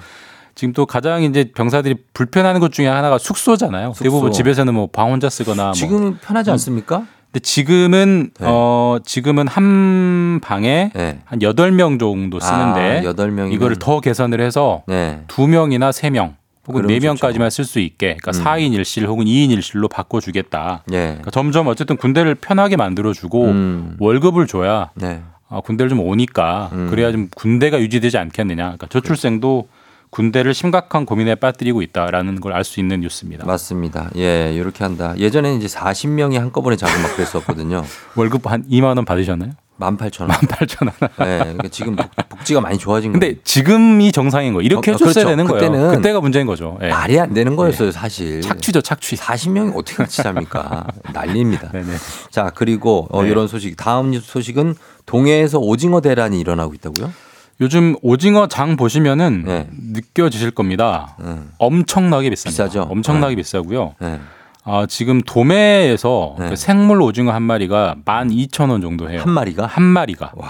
지금 0.55 0.73
또 0.73 0.85
가장 0.85 1.21
이제 1.23 1.51
병사들이 1.53 1.95
불편하는 2.13 2.61
것 2.61 2.71
중에 2.71 2.87
하나가 2.87 3.17
숙소잖아요. 3.17 3.89
숙소. 3.89 4.03
대부분 4.03 4.31
집에서는 4.31 4.73
뭐 4.73 4.87
방 4.87 5.11
혼자 5.11 5.29
쓰거나 5.29 5.63
뭐. 5.65 5.71
지금 5.73 6.17
편하지 6.21 6.49
않습니까? 6.51 7.05
근데 7.37 7.39
지금은 7.39 8.31
네. 8.39 8.47
어 8.49 8.97
지금은 9.05 9.47
한 9.47 10.39
방에 10.41 10.89
네. 10.95 11.19
한 11.25 11.41
여덟 11.43 11.71
명 11.71 11.99
정도 11.99 12.39
쓰는데 12.39 12.99
아, 12.99 13.03
여덟 13.03 13.31
이거를 13.51 13.75
더 13.77 13.99
개선을 13.99 14.41
해서 14.41 14.81
네. 14.87 15.21
두 15.27 15.47
명이나 15.47 15.91
세 15.91 16.09
명 16.09 16.35
혹은 16.67 16.87
네. 16.87 16.99
명까지만 16.99 17.49
쓸 17.49 17.63
수 17.63 17.79
있게 17.79 18.17
그러니까 18.19 18.31
음. 18.31 18.33
사 18.33 18.55
4인 18.55 18.71
1실 18.71 19.05
혹은 19.05 19.25
2인 19.25 19.49
1실로 19.57 19.89
바꿔 19.89 20.19
주겠다. 20.19 20.83
예. 20.91 20.97
그러니까 21.09 21.31
점점 21.31 21.67
어쨌든 21.67 21.95
군대를 21.95 22.35
편하게 22.35 22.75
만들어 22.75 23.13
주고 23.13 23.45
음. 23.45 23.95
월급을 23.99 24.47
줘야 24.47 24.89
네. 24.95 25.21
아, 25.49 25.61
군대를 25.61 25.89
좀 25.89 25.99
오니까 25.99 26.69
음. 26.73 26.87
그래야 26.89 27.11
좀 27.11 27.29
군대가 27.35 27.79
유지되지 27.79 28.17
않겠느냐. 28.17 28.63
그러니까 28.63 28.87
저출생도 28.87 29.67
군대를 30.09 30.53
심각한 30.53 31.05
고민에 31.05 31.35
빠뜨리고 31.35 31.81
있다라는 31.81 32.39
걸 32.41 32.53
알 32.53 32.63
수 32.63 32.79
있는 32.79 33.01
뉴스입니다. 33.01 33.45
맞습니다. 33.45 34.09
예, 34.15 34.51
이렇게 34.53 34.83
한다. 34.83 35.13
예전에는 35.17 35.57
이제 35.61 35.67
40명이 35.67 36.35
한꺼번에 36.39 36.75
자금 36.75 37.01
막 37.03 37.13
그랬었거든요. 37.15 37.83
월급 38.15 38.49
한 38.49 38.63
2만 38.69 38.95
원 38.95 39.05
받으셨나요? 39.05 39.51
18,000원. 39.79 40.29
8천 40.29 40.87
원. 40.87 40.93
예, 41.29 41.37
그러니까 41.39 41.67
지금 41.67 41.95
복, 41.95 42.09
복지가 42.29 42.61
많이 42.61 42.79
좋아진 42.79 43.11
거예요. 43.11 43.19
근데 43.19 43.39
지금이 43.43 44.11
정상인 44.11 44.53
거예요. 44.53 44.65
이렇게 44.65 44.89
어, 44.89 44.93
해줬어야 44.95 45.13
그렇죠. 45.13 45.29
되는 45.29 45.45
거예요. 45.45 45.69
그때는 45.71 45.95
그때가 45.95 46.19
문제인 46.19 46.47
거죠. 46.47 46.79
예. 46.81 46.89
말이 46.89 47.19
안 47.19 47.33
되는 47.35 47.55
거였어요, 47.55 47.91
사실. 47.91 48.41
착취죠, 48.41 48.81
착취. 48.81 49.15
40명이 49.17 49.75
어떻게 49.77 49.97
같이 49.97 50.23
잡니까? 50.23 50.87
난리입니다. 51.13 51.71
네네. 51.73 51.93
자, 52.31 52.51
그리고 52.55 53.07
어, 53.11 53.21
네. 53.21 53.29
이런 53.29 53.47
소식. 53.47 53.77
다음 53.77 54.11
소식은 54.19 54.73
동해에서 55.05 55.59
오징어 55.59 56.01
대란이 56.01 56.39
일어나고 56.39 56.73
있다고요? 56.73 57.11
요즘 57.59 57.95
오징어 58.01 58.47
장 58.47 58.75
보시면은 58.75 59.43
네. 59.45 59.67
느껴지실 59.93 60.51
겁니다. 60.51 61.15
음. 61.21 61.51
엄청나게 61.57 62.29
비쌉니다. 62.29 62.45
비싸죠? 62.49 62.81
엄청나게 62.89 63.35
네. 63.35 63.41
비싸고요. 63.41 63.95
네. 63.99 64.19
아, 64.63 64.85
지금 64.87 65.21
도매에서 65.21 66.35
네. 66.39 66.49
그 66.49 66.55
생물 66.55 67.01
오징어 67.01 67.31
한 67.31 67.41
마리가 67.43 67.95
12,000원 68.05 68.81
정도 68.81 69.09
해요. 69.09 69.21
한 69.23 69.31
마리가? 69.31 69.65
한 69.65 69.81
마리가. 69.83 70.33
와, 70.35 70.47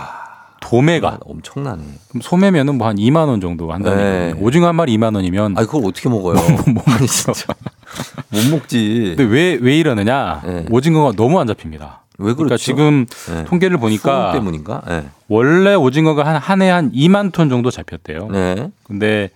도매가. 0.60 1.20
엄청나네. 1.22 1.82
그럼 2.10 2.22
소매면은 2.22 2.78
뭐 2.78 2.88
한 2.90 2.98
2만 2.98 3.28
원 3.28 3.40
정도 3.40 3.72
한다는 3.72 3.98
네. 4.34 4.40
오징어 4.42 4.68
한 4.68 4.76
마리 4.76 4.98
2만 4.98 5.16
원이면 5.16 5.54
아, 5.58 5.62
그걸 5.62 5.86
어떻게 5.86 6.10
먹어요? 6.10 6.34
못 6.68 6.84
진짜. 7.08 7.54
못 8.30 8.40
먹지. 8.52 9.14
근데 9.16 9.24
왜, 9.24 9.58
왜 9.62 9.78
이러느냐? 9.78 10.42
네. 10.46 10.66
오징어가 10.72 11.14
너무 11.16 11.40
안 11.40 11.48
잡힙니다. 11.48 12.02
왜 12.20 12.34
그렇죠? 12.34 12.36
그러니까 12.38 12.58
지금 12.58 13.06
네. 13.30 13.46
통계를 13.46 13.78
보니까 13.78 14.32
때문인가? 14.34 14.82
네. 14.88 15.06
원래 15.28 15.74
오징어가 15.76 16.24
한 16.26 16.36
한 16.38 16.62
해한 16.62 16.92
2만 16.92 17.32
톤 17.32 17.50
정도 17.50 17.70
잡혔대요. 17.72 18.28
네. 18.32 18.70
근데 18.84 19.30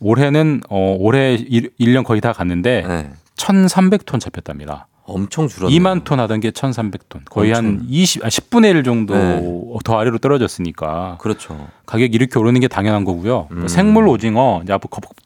올해는 0.00 0.62
어 0.68 0.96
올해 0.98 1.34
일 1.34 1.70
1년 1.80 2.04
거의 2.04 2.20
다 2.20 2.32
갔는데 2.32 2.84
네. 2.86 3.10
1,300톤 3.36 4.20
잡혔답니다. 4.20 4.86
엄청 5.08 5.46
줄었네. 5.46 5.72
2만 5.76 6.02
톤 6.02 6.18
하던 6.18 6.40
게 6.40 6.50
1,300톤. 6.50 7.20
거의 7.30 7.52
한 7.52 7.64
엄청. 7.66 7.86
20, 7.88 8.24
아, 8.24 8.28
10분의 8.28 8.74
1 8.76 8.82
정도 8.82 9.14
네. 9.14 9.40
더 9.84 10.00
아래로 10.00 10.18
떨어졌으니까 10.18 11.16
그렇죠. 11.20 11.68
가격이 11.86 12.10
이렇게 12.16 12.38
오르는 12.40 12.60
게 12.60 12.66
당연한 12.66 13.04
거고요. 13.04 13.46
음. 13.52 13.68
생물 13.68 14.08
오징어, 14.08 14.60
이제 14.64 14.76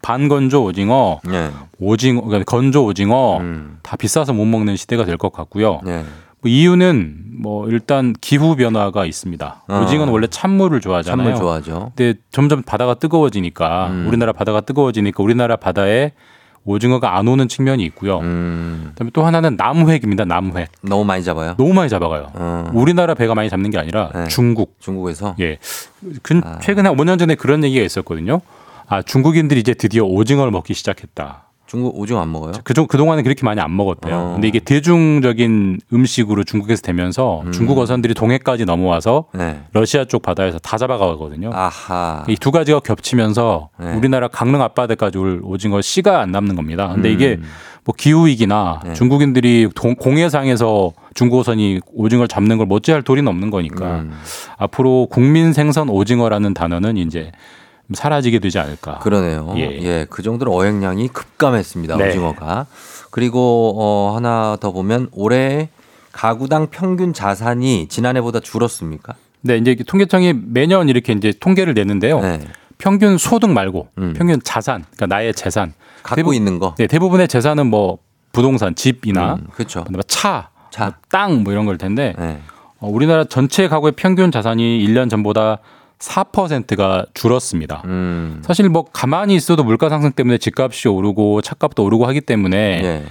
반건조 0.03 0.65
오징어, 0.65 1.21
네. 1.25 1.51
오징어, 1.79 2.21
그러니까 2.23 2.45
건조 2.51 2.85
오징어 2.85 3.39
음. 3.39 3.79
다 3.83 3.97
비싸서 3.97 4.35
못 4.35 4.45
먹는 4.45 4.77
시대가 4.77 5.07
될 5.07 5.17
것 5.17 5.33
같고요. 5.33 5.81
네. 5.83 6.05
뭐 6.43 6.51
이유는 6.51 7.25
뭐 7.41 7.69
일단 7.69 8.15
기후 8.21 8.57
변화가 8.57 9.05
있습니다. 9.05 9.63
어. 9.69 9.81
오징어는 9.83 10.13
원래 10.13 10.27
찬물을 10.27 10.81
좋아하잖아요. 10.81 11.27
찬물 11.27 11.41
좋아하죠. 11.41 11.93
근데 11.95 12.19
점점 12.31 12.63
바다가 12.63 12.95
뜨거워지니까 12.95 13.89
음. 13.89 14.07
우리나라 14.09 14.33
바다가 14.33 14.61
뜨거워지니까 14.61 15.23
우리나라 15.23 15.57
바다에 15.57 16.13
오징어가 16.65 17.17
안 17.17 17.27
오는 17.27 17.49
측면이 17.49 17.83
있고요. 17.87 18.19
음. 18.19 18.89
그다음에 18.91 19.11
또 19.15 19.25
하나는 19.25 19.57
남획입니다. 19.57 20.25
남획. 20.27 20.71
너무 20.83 21.05
많이 21.05 21.25
잡아요. 21.25 21.55
너무 21.57 21.73
많이 21.73 21.89
잡아가요. 21.89 22.31
어. 22.35 22.71
우리나라 22.75 23.15
배가 23.15 23.35
많이 23.35 23.49
잡는 23.49 23.71
게 23.71 23.79
아니라 23.79 24.11
네. 24.15 24.29
중국. 24.29 24.77
중국에서 24.79 25.35
예. 25.41 25.59
근 26.23 26.43
아. 26.45 26.59
최근에 26.61 26.91
5년 26.91 27.19
전에 27.19 27.35
그런 27.35 27.65
얘기가 27.65 27.85
있었거든요. 27.85 28.41
아, 28.89 29.03
중국인들이 29.03 29.61
이제 29.61 29.73
드디어 29.73 30.05
오징어를 30.05 30.51
먹기 30.51 30.75
시작했다. 30.75 31.45
중국 31.71 31.97
오징어 31.97 32.21
안 32.21 32.33
먹어요? 32.33 32.51
그중 32.65 32.89
그동안은 32.89 33.23
그렇게 33.23 33.45
많이 33.45 33.61
안 33.61 33.77
먹었대요. 33.77 34.15
어. 34.17 34.33
근데 34.33 34.49
이게 34.49 34.59
대중적인 34.59 35.79
음식으로 35.93 36.43
중국에서 36.43 36.83
되면서 36.83 37.43
음. 37.47 37.53
중국 37.53 37.79
어선들이 37.79 38.13
동해까지 38.15 38.65
넘어와서 38.65 39.27
네. 39.35 39.61
러시아 39.73 40.05
쪽 40.05 40.23
바다에서 40.23 40.59
다 40.59 40.77
잡아가거든요. 40.77 41.51
이 42.27 42.35
두 42.41 42.51
가지가 42.51 42.81
겹치면서 42.81 43.69
네. 43.79 43.93
우리나라 43.95 44.27
강릉 44.27 44.63
앞바다까지 44.63 45.19
올 45.19 45.41
오징어 45.45 45.81
씨가 45.81 46.21
안 46.21 46.33
남는 46.33 46.57
겁니다. 46.57 46.89
근데 46.93 47.11
음. 47.11 47.15
이게 47.15 47.39
뭐 47.85 47.95
기후위기나 47.97 48.81
네. 48.87 48.93
중국인들이 48.95 49.69
동- 49.77 49.95
공해상에서 49.95 50.91
중국어선이 51.15 51.81
오징어를 51.95 52.27
잡는 52.27 52.59
걸 52.59 52.67
못지할 52.67 53.03
도리는 53.03 53.29
없는 53.29 53.51
거니까 53.51 54.01
음. 54.01 54.13
앞으로 54.59 55.07
국민 55.09 55.53
생선 55.53 55.89
오징어라는 55.89 56.53
단어는 56.53 56.97
이제 56.97 57.31
사라지게 57.93 58.39
되지 58.39 58.59
않을까. 58.59 58.99
그러네요. 59.01 59.53
예. 59.57 59.63
예. 59.83 60.07
그 60.09 60.23
정도로 60.23 60.55
어획량이 60.55 61.09
급감했습니다. 61.09 61.97
네. 61.97 62.09
오징어가. 62.09 62.67
그리고 63.11 63.75
어 63.79 64.13
하나 64.17 64.57
더 64.61 64.73
보면 64.73 65.09
올해 65.13 65.69
가구당 66.13 66.69
평균 66.71 67.13
자산이 67.13 67.89
지난해보다 67.89 68.41
줄었습니까? 68.41 69.15
네, 69.43 69.57
이제 69.57 69.75
통계청이 69.87 70.35
매년 70.35 70.89
이렇게 70.89 71.13
이제 71.13 71.33
통계를 71.39 71.75
내는데요. 71.75 72.21
네. 72.21 72.41
평균 72.79 73.19
소득 73.19 73.51
말고 73.51 73.89
음. 73.99 74.15
평균 74.17 74.41
자산, 74.43 74.85
그러니까 74.97 75.07
나의 75.07 75.35
재산. 75.35 75.73
갖고 76.03 76.17
대부- 76.17 76.35
있는 76.35 76.59
거. 76.59 76.75
네, 76.79 76.87
대부분의 76.87 77.29
재산은 77.29 77.67
뭐 77.67 77.99
부동산, 78.33 78.75
집이나 78.75 79.35
음, 79.35 79.47
그렇죠. 79.53 79.85
차, 80.07 80.49
차. 80.71 80.85
뭐 80.87 80.95
땅, 81.11 81.43
뭐 81.43 81.53
이런 81.53 81.67
걸 81.67 81.77
텐데 81.79 82.15
네. 82.19 82.41
어, 82.79 82.89
우리나라 82.89 83.25
전체 83.25 83.69
가구의 83.69 83.93
평균 83.97 84.31
자산이 84.31 84.85
1년 84.87 85.11
전보다 85.11 85.59
4%가 86.01 87.05
줄었습니다. 87.15 87.83
음. 87.85 88.43
사실 88.45 88.69
뭐 88.69 88.85
가만히 88.85 89.35
있어도 89.35 89.63
물가 89.65 89.89
상승 89.89 90.13
때문에 90.13 90.39
집값이 90.39 90.89
오르고 90.89 91.43
차값도 91.43 91.85
오르고 91.85 92.07
하기 92.07 92.23
때문에 92.23 92.57
예. 92.83 93.05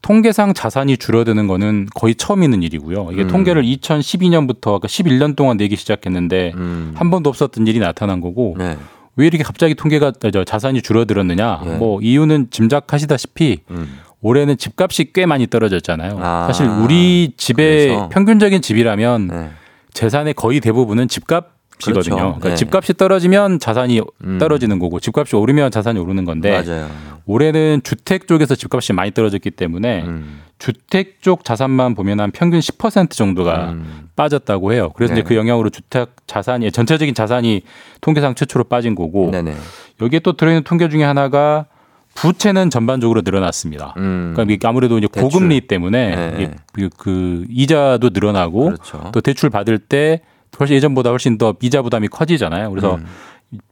통계상 0.00 0.54
자산이 0.54 0.96
줄어드는 0.98 1.48
거는 1.48 1.88
거의 1.94 2.14
처음 2.14 2.44
있는 2.44 2.62
일이고요. 2.62 3.08
이게 3.12 3.22
음. 3.22 3.28
통계를 3.28 3.64
2012년부터 3.64 4.60
그러니까 4.62 4.88
11년 4.88 5.34
동안 5.34 5.56
내기 5.56 5.74
시작했는데 5.74 6.52
음. 6.54 6.92
한 6.94 7.10
번도 7.10 7.28
없었던 7.28 7.66
일이 7.66 7.80
나타난 7.80 8.20
거고 8.20 8.54
네. 8.56 8.78
왜 9.16 9.26
이렇게 9.26 9.42
갑자기 9.42 9.74
통계가 9.74 10.12
저 10.32 10.44
자산이 10.44 10.82
줄어들었느냐? 10.82 11.62
예. 11.64 11.70
뭐 11.70 12.00
이유는 12.00 12.48
짐작하시다시피 12.50 13.62
음. 13.70 13.98
올해는 14.20 14.56
집값이 14.56 15.12
꽤 15.12 15.26
많이 15.26 15.46
떨어졌잖아요. 15.46 16.18
아, 16.20 16.44
사실 16.46 16.66
우리 16.66 17.32
집의 17.36 17.88
그래서? 17.88 18.08
평균적인 18.10 18.62
집이라면 18.62 19.26
네. 19.28 19.50
재산의 19.92 20.34
거의 20.34 20.60
대부분은 20.60 21.08
집값 21.08 21.55
이거든요. 21.82 22.02
그렇죠. 22.16 22.24
그러니까 22.24 22.48
네. 22.50 22.54
집값이 22.54 22.94
떨어지면 22.94 23.58
자산이 23.58 24.00
음. 24.24 24.38
떨어지는 24.38 24.78
거고 24.78 24.98
집값이 25.00 25.36
오르면 25.36 25.70
자산이 25.70 25.98
오르는 25.98 26.24
건데 26.24 26.62
맞아요. 26.62 26.88
올해는 27.26 27.80
주택 27.84 28.26
쪽에서 28.28 28.54
집값이 28.54 28.92
많이 28.92 29.10
떨어졌기 29.10 29.50
때문에 29.50 30.02
음. 30.04 30.40
주택 30.58 31.20
쪽 31.20 31.44
자산만 31.44 31.94
보면 31.94 32.20
한 32.20 32.30
평균 32.30 32.60
10% 32.60 33.10
정도가 33.10 33.72
음. 33.72 34.08
빠졌다고 34.16 34.72
해요. 34.72 34.92
그래서 34.96 35.12
네. 35.14 35.20
이제 35.20 35.28
그 35.28 35.36
영향으로 35.36 35.68
주택 35.70 36.10
자산이 36.26 36.72
전체적인 36.72 37.14
자산이 37.14 37.62
통계상 38.00 38.34
최초로 38.34 38.64
빠진 38.64 38.94
거고 38.94 39.30
네네. 39.30 39.54
여기에 40.00 40.20
또 40.20 40.32
들어있는 40.32 40.62
통계 40.64 40.88
중에 40.88 41.04
하나가 41.04 41.66
부채는 42.14 42.70
전반적으로 42.70 43.20
늘어났습니다. 43.22 43.92
음. 43.98 44.32
그러니까 44.34 44.70
아무래도 44.70 44.96
이제 44.96 45.06
대출. 45.08 45.28
고금리 45.28 45.60
때문에 45.62 46.16
네. 46.16 46.50
그- 46.72 46.88
그 46.96 47.44
이자도 47.50 48.10
늘어나고 48.14 48.64
그렇죠. 48.66 49.10
또 49.12 49.20
대출 49.20 49.50
받을 49.50 49.78
때 49.78 50.22
훨씬 50.58 50.76
예전보다 50.76 51.10
훨씬 51.10 51.38
더 51.38 51.54
이자 51.60 51.82
부담이 51.82 52.08
커지잖아요. 52.08 52.70
그래서 52.70 52.96
음. 52.96 53.06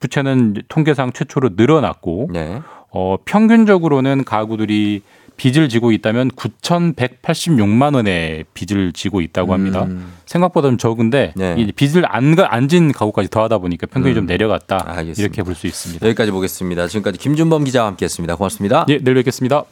부채는 0.01 0.55
통계상 0.68 1.12
최초로 1.12 1.51
늘어났고 1.57 2.28
네. 2.32 2.61
어, 2.91 3.16
평균적으로는 3.24 4.24
가구들이 4.24 5.03
빚을 5.37 5.68
지고 5.68 5.91
있다면 5.91 6.30
9,186만 6.30 7.97
원의 7.97 8.45
빚을 8.55 8.93
지고 8.93 9.20
있다고 9.20 9.53
합니다. 9.53 9.82
음. 9.82 10.12
생각보다 10.26 10.68
좀 10.68 10.78
적은데 10.78 11.32
네. 11.35 11.57
이 11.59 11.72
빚을 11.72 12.05
안, 12.09 12.37
가- 12.37 12.55
안진 12.55 12.93
가구까지 12.93 13.30
더하다 13.30 13.59
보니까 13.59 13.89
평균이 13.89 14.14
음. 14.14 14.16
좀 14.20 14.26
내려갔다. 14.26 14.85
알겠습니다. 14.87 15.20
이렇게 15.20 15.43
볼 15.43 15.57
수 15.57 15.66
있습니다. 15.66 16.07
여기까지 16.07 16.30
보겠습니다. 16.30 16.87
지금까지 16.87 17.18
김준범 17.18 17.64
기자와 17.64 17.89
함께했습니다. 17.89 18.37
고맙습니다. 18.37 18.87
예, 18.91 18.99
내일 18.99 19.16
뵙겠습니다. 19.16 19.64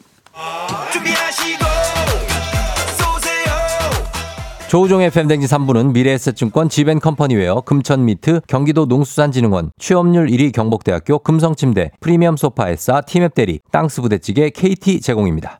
조우종의 4.73 5.11
팬댕진 5.11 5.47
3부는 5.47 5.91
미래에셋증권 5.91 6.67
지벤컴퍼니웨어 6.67 7.61
금천미트 7.61 8.41
경기도 8.47 8.87
농수산진흥원 8.87 9.69
취업률 9.77 10.25
1위 10.25 10.51
경북대학교 10.51 11.19
금성침대 11.19 11.91
프리미엄 11.99 12.35
소파에싸 12.35 13.01
티맵대리 13.01 13.59
땅스부대찌개 13.71 14.49
KT 14.49 14.99
제공입니다. 15.01 15.59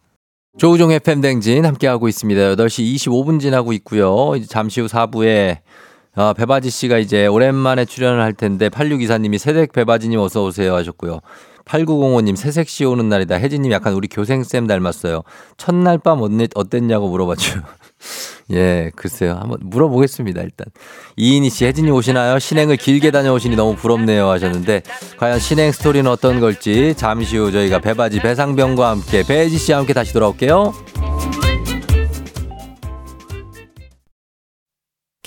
조우종의 0.57 0.99
팬댕진 1.01 1.63
함께하고 1.63 2.07
있습니다. 2.07 2.55
8시 2.55 2.95
25분 2.95 3.39
지나고 3.39 3.71
있고요. 3.73 4.35
이제 4.35 4.47
잠시 4.47 4.81
후 4.81 4.87
4부에 4.87 5.59
아, 6.15 6.33
배바지 6.33 6.71
씨가 6.71 6.97
이제 6.97 7.27
오랜만에 7.27 7.85
출연을 7.85 8.19
할 8.19 8.33
텐데 8.33 8.69
8624님이 8.69 9.37
새댁 9.37 9.73
배바지님 9.73 10.19
어서 10.19 10.43
오세요 10.43 10.73
하셨고요. 10.73 11.19
8905님 11.65 12.35
새색 12.35 12.67
씨 12.67 12.83
오는 12.83 13.09
날이다. 13.09 13.35
혜진님 13.35 13.71
약간 13.73 13.93
우리 13.93 14.07
교생쌤 14.07 14.65
닮았어요. 14.65 15.21
첫날 15.57 15.99
밤 15.99 16.17
어땠- 16.21 16.49
어땠냐고 16.55 17.09
물어봤죠. 17.09 17.61
예, 18.51 18.91
글쎄요. 18.95 19.37
한번 19.39 19.57
물어보겠습니다, 19.61 20.41
일단. 20.41 20.67
이인희 21.15 21.49
씨, 21.49 21.65
혜진이 21.65 21.91
오시나요? 21.91 22.39
신행을 22.39 22.77
길게 22.77 23.11
다녀오시니 23.11 23.55
너무 23.55 23.75
부럽네요 23.75 24.29
하셨는데, 24.29 24.83
과연 25.17 25.39
신행 25.39 25.71
스토리는 25.71 26.09
어떤 26.09 26.39
걸지, 26.39 26.93
잠시 26.97 27.37
후 27.37 27.51
저희가 27.51 27.79
배바지 27.79 28.19
배상병과 28.19 28.89
함께, 28.89 29.23
배지 29.23 29.57
씨와 29.57 29.79
함께 29.79 29.93
다시 29.93 30.13
돌아올게요. 30.13 30.73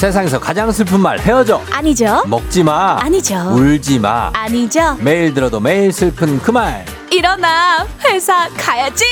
세상에서 0.00 0.40
가장 0.40 0.72
슬픈 0.72 0.98
말, 0.98 1.18
헤어져! 1.20 1.60
아니죠. 1.70 2.22
먹지 2.26 2.62
마! 2.62 2.96
아니죠. 3.02 3.34
울지 3.52 3.98
마! 3.98 4.30
아니죠. 4.32 4.96
매일 4.98 5.34
들어도 5.34 5.60
매일 5.60 5.92
슬픈 5.92 6.38
그 6.40 6.50
말! 6.50 6.86
일어나 7.12 7.86
회사 8.06 8.48
가야지. 8.56 9.04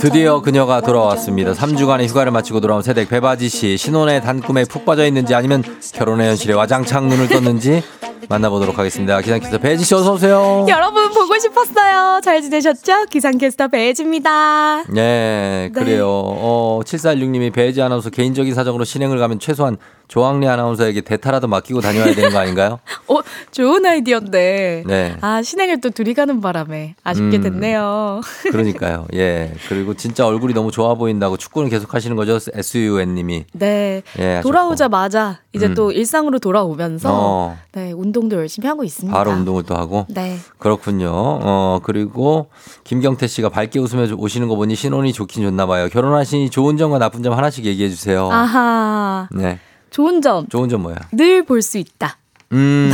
드디어 0.00 0.40
그녀가 0.40 0.80
돌아왔습니다. 0.80 1.52
3주간의 1.52 2.08
휴가를 2.08 2.32
마치고 2.32 2.60
돌아온 2.60 2.80
새댁 2.80 3.10
배바지 3.10 3.50
씨. 3.50 3.76
신혼의 3.76 4.22
단꿈에 4.22 4.64
푹 4.64 4.86
빠져 4.86 5.04
있는지 5.06 5.34
아니면 5.34 5.62
결혼의 5.92 6.28
현실에 6.30 6.54
와장창 6.54 7.10
눈을 7.10 7.28
떴는지 7.28 7.82
만나보도록 8.28 8.78
하겠습니다. 8.78 9.20
기상캐스터 9.20 9.58
배지 9.58 9.84
씨 9.84 9.94
어서 9.94 10.14
오세요. 10.14 10.66
여러분 10.68 11.10
보고 11.12 11.38
싶었어요. 11.38 12.20
잘 12.22 12.42
지내셨죠? 12.42 13.06
기상캐스터 13.10 13.68
배지입니다. 13.68 14.84
네, 14.92 15.70
그래요. 15.74 16.08
어, 16.08 16.80
7416님이 16.84 17.52
배지 17.52 17.82
아나운서 17.82 18.10
개인적인 18.10 18.54
사정으로 18.54 18.84
신행을 18.84 19.18
가면 19.18 19.38
최소한 19.38 19.76
조항래 20.08 20.46
아나운서에게 20.46 21.00
대타라도 21.00 21.48
맡기고 21.48 21.80
다녀야 21.80 22.14
되는 22.14 22.30
거 22.30 22.38
아닌가요? 22.38 22.78
어, 23.08 23.20
좋은 23.50 23.84
아이디어인데. 23.84 24.84
네. 24.86 25.16
아, 25.20 25.42
신행을 25.42 25.80
또 25.80 25.90
둘이 25.90 26.14
가는 26.14 26.40
바람에 26.40 26.94
아쉽게 27.02 27.38
음. 27.38 27.42
됐네요. 27.42 28.20
그러니까요. 28.50 29.06
예. 29.14 29.52
그리고 29.68 29.94
진짜 29.94 30.26
얼굴이 30.26 30.54
너무 30.54 30.70
좋아 30.70 30.94
보인다고 30.94 31.36
축구는 31.36 31.70
계속 31.70 31.92
하시는 31.94 32.14
거죠? 32.16 32.38
SUN님이. 32.54 33.46
네. 33.52 34.02
예, 34.18 34.40
돌아오자마자 34.42 35.40
이제 35.52 35.66
음. 35.66 35.74
또 35.74 35.90
일상으로 35.90 36.38
돌아오면서 36.38 37.10
어, 37.12 37.58
네, 37.72 37.92
운동도 37.92 38.36
열심히 38.36 38.68
하고 38.68 38.84
있습니다. 38.84 39.16
바로 39.16 39.32
운동을 39.32 39.64
또 39.64 39.74
하고. 39.74 40.06
네. 40.08 40.38
그렇군요. 40.58 41.10
어, 41.12 41.80
그리고 41.82 42.48
김경태 42.84 43.26
씨가 43.26 43.48
밝게 43.48 43.80
웃으며 43.80 44.14
오시는 44.16 44.48
거 44.48 44.56
보니 44.56 44.74
신혼이 44.76 45.12
좋긴 45.12 45.42
좋나 45.42 45.66
봐요. 45.66 45.88
결혼하시니 45.88 46.50
좋은 46.50 46.76
점과 46.76 46.98
나쁜 46.98 47.22
점 47.22 47.32
하나씩 47.32 47.64
얘기해 47.64 47.88
주세요. 47.88 48.28
아하. 48.30 49.28
네. 49.32 49.58
좋은 49.96 50.20
점. 50.20 50.46
좋은 50.48 50.68
점 50.68 50.82
뭐야? 50.82 50.96
늘 51.12 51.42
볼 51.46 51.62
수 51.62 51.78
있다. 51.78 52.18
음. 52.52 52.92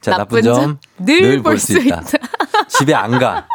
자, 0.00 0.16
나쁜, 0.16 0.40
점. 0.42 0.78
늘 0.98 1.42
볼 1.42 1.58
수 1.58 1.78
있다. 1.78 2.02
집에 2.68 2.94
안 2.94 3.18
가. 3.18 3.46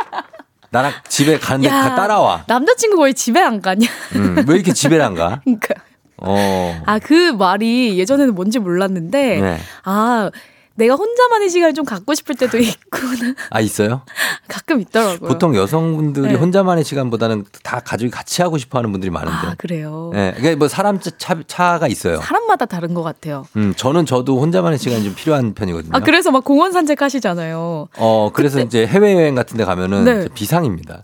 나랑 0.70 0.92
집에 1.08 1.40
가는데 1.40 1.70
가 1.70 1.96
따라와. 1.96 2.44
남자친구 2.48 2.98
거의 2.98 3.16
집에 3.16 3.40
안 3.42 3.62
가냐? 3.62 3.88
음, 4.16 4.44
왜 4.48 4.56
이렇게 4.56 4.74
집에 4.74 5.02
안 5.02 5.16
가? 5.16 5.42
그러니까. 5.46 5.74
어. 6.18 6.82
아, 6.86 7.00
그 7.00 7.32
말이 7.32 7.98
예전에는 7.98 8.36
뭔지 8.36 8.60
몰랐는데, 8.60 9.42
네. 9.42 9.60
아, 9.86 10.30
내가 10.76 10.96
혼자만의 10.96 11.50
시간을 11.50 11.74
좀 11.76 11.86
갖고 11.86 12.16
싶을 12.16 12.36
때도 12.36 12.58
있구나. 12.60 13.36
아, 13.52 13.60
있어요? 13.62 14.02
가끔 14.48 14.82
있더라고요. 14.82 15.30
보통 15.30 15.56
여성분들이 15.56 16.30
네. 16.30 16.34
혼자만의 16.34 16.84
시간보다는 16.84 17.46
다 17.64 17.80
가족이 17.80 18.10
같이 18.10 18.42
하고 18.42 18.58
싶어 18.58 18.80
하는 18.80 18.92
분들이 18.92 19.12
많은데. 19.12 19.48
아, 19.48 19.56
그래요. 19.58 20.10
네. 20.14 20.34
그게 20.36 20.56
뭐 20.56 20.68
사람 20.68 21.00
차, 21.00 21.12
차 21.48 21.78
가 21.80 21.88
있어요. 21.88 22.18
사람마다 22.18 22.66
다른 22.66 22.94
것 22.94 23.04
같아요. 23.04 23.46
음, 23.56 23.74
저는 23.76 24.06
저도 24.06 24.40
혼자만의 24.42 24.80
시간이 24.80 25.04
좀 25.04 25.14
필요한 25.16 25.54
편이거든요. 25.54 25.92
아, 25.96 26.00
그래서 26.00 26.32
막 26.32 26.44
공원 26.44 26.72
산책하시잖아요. 26.72 27.90
어, 27.98 28.30
그래서 28.34 28.60
이제 28.60 28.86
해외 28.88 29.14
여행 29.14 29.36
같은 29.36 29.58
데 29.58 29.66
가면은 29.66 30.04
네. 30.06 30.28
비상입니다. 30.34 31.04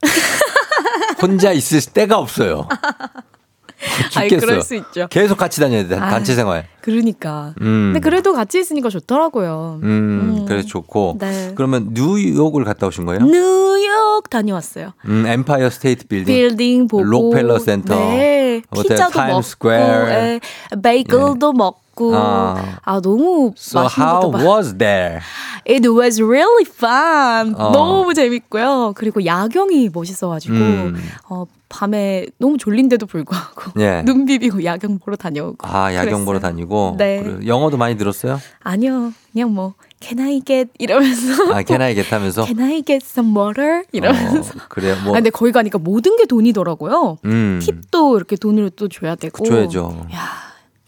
혼자 1.22 1.52
있을 1.52 1.82
때가 1.92 2.18
없어요. 2.18 2.68
아이, 4.16 4.28
죽겠어요. 4.30 4.40
그럴 4.40 4.62
수 4.62 4.76
있죠. 4.76 5.08
계속 5.10 5.38
같이 5.38 5.60
다녀야 5.60 5.88
돼. 5.88 5.96
아, 5.96 6.10
단체 6.10 6.36
생활. 6.36 6.68
그러니까. 6.82 7.54
음. 7.62 7.92
근데 7.94 8.00
그래도 8.00 8.34
같이 8.34 8.60
있으니까 8.60 8.90
좋더라고요. 8.90 9.80
음, 9.84 9.88
음. 10.40 10.46
그래서 10.48 10.68
좋고. 10.68 11.18
네. 11.20 11.52
그러면 11.56 11.92
뉴욕을 11.94 12.64
갔다 12.64 12.88
오신 12.88 13.06
거예요? 13.06 13.22
뉴욕 13.26 14.30
다녀왔어요. 14.30 14.94
음, 15.06 15.26
엠파이어 15.26 15.70
스테이트 15.70 16.08
빌딩. 16.08 16.26
빌딩 16.34 16.88
보고 16.88 17.04
록펠러 17.04 17.60
센터. 17.60 17.96
네, 17.96 18.62
피자도 18.72 19.20
먹고 19.20 19.42
스퀘어. 19.42 20.10
예, 20.10 20.40
베이글도 20.82 21.54
먹고 21.54 22.16
아. 22.16 22.80
아, 22.84 23.02
너무 23.02 23.54
So 23.58 23.82
how 23.88 24.32
was 24.34 24.78
there? 24.78 25.20
It 25.68 25.88
was 25.88 26.22
really 26.22 26.66
fun. 26.66 27.54
어. 27.56 27.72
너무 27.72 28.14
재밌고요. 28.14 28.94
그리고 28.96 29.26
야경이 29.26 29.90
멋있어가지고 29.94 30.56
음. 30.56 30.96
어, 31.30 31.46
밤에 31.70 32.26
너무 32.40 32.58
졸린데도 32.58 33.06
불구하고 33.06 33.80
예. 33.80 34.02
눈 34.06 34.26
비비고 34.26 34.64
야경 34.64 35.00
보러 35.00 35.16
다녀오고. 35.16 35.68
아, 35.68 35.94
야경 35.94 36.26
보러 36.26 36.40
그랬어요. 36.40 36.52
다니고. 36.52 36.96
네. 36.98 37.24
그래, 37.24 37.48
영어도 37.48 37.78
많이 37.78 37.96
들었어요? 37.98 38.40
아니요, 38.60 39.14
그냥 39.32 39.54
뭐 39.54 39.76
Can 40.02 40.20
I 40.26 40.42
get 40.46 40.72
이러면서 40.80 41.54
아, 41.54 41.64
can 41.64 41.82
I 41.82 41.94
get 41.94 42.14
하면서? 42.14 42.44
Can 42.46 42.60
I 42.62 42.84
get 42.84 43.06
some 43.06 43.38
water 43.38 43.84
이러면서. 43.92 44.52
어, 44.58 44.62
그래요. 44.70 44.96
뭐. 45.04 45.14
아, 45.14 45.18
근데 45.18 45.30
거기 45.30 45.52
가니까 45.52 45.78
모든 45.78 46.18
게 46.18 46.26
돈이더라고요. 46.26 47.18
음. 47.26 47.60
팁도 47.62 48.18
이렇게 48.18 48.36
돈으로 48.36 48.70
또 48.72 48.88
줘야 48.88 49.16
되고. 49.16 49.46
줘야죠. 49.46 50.08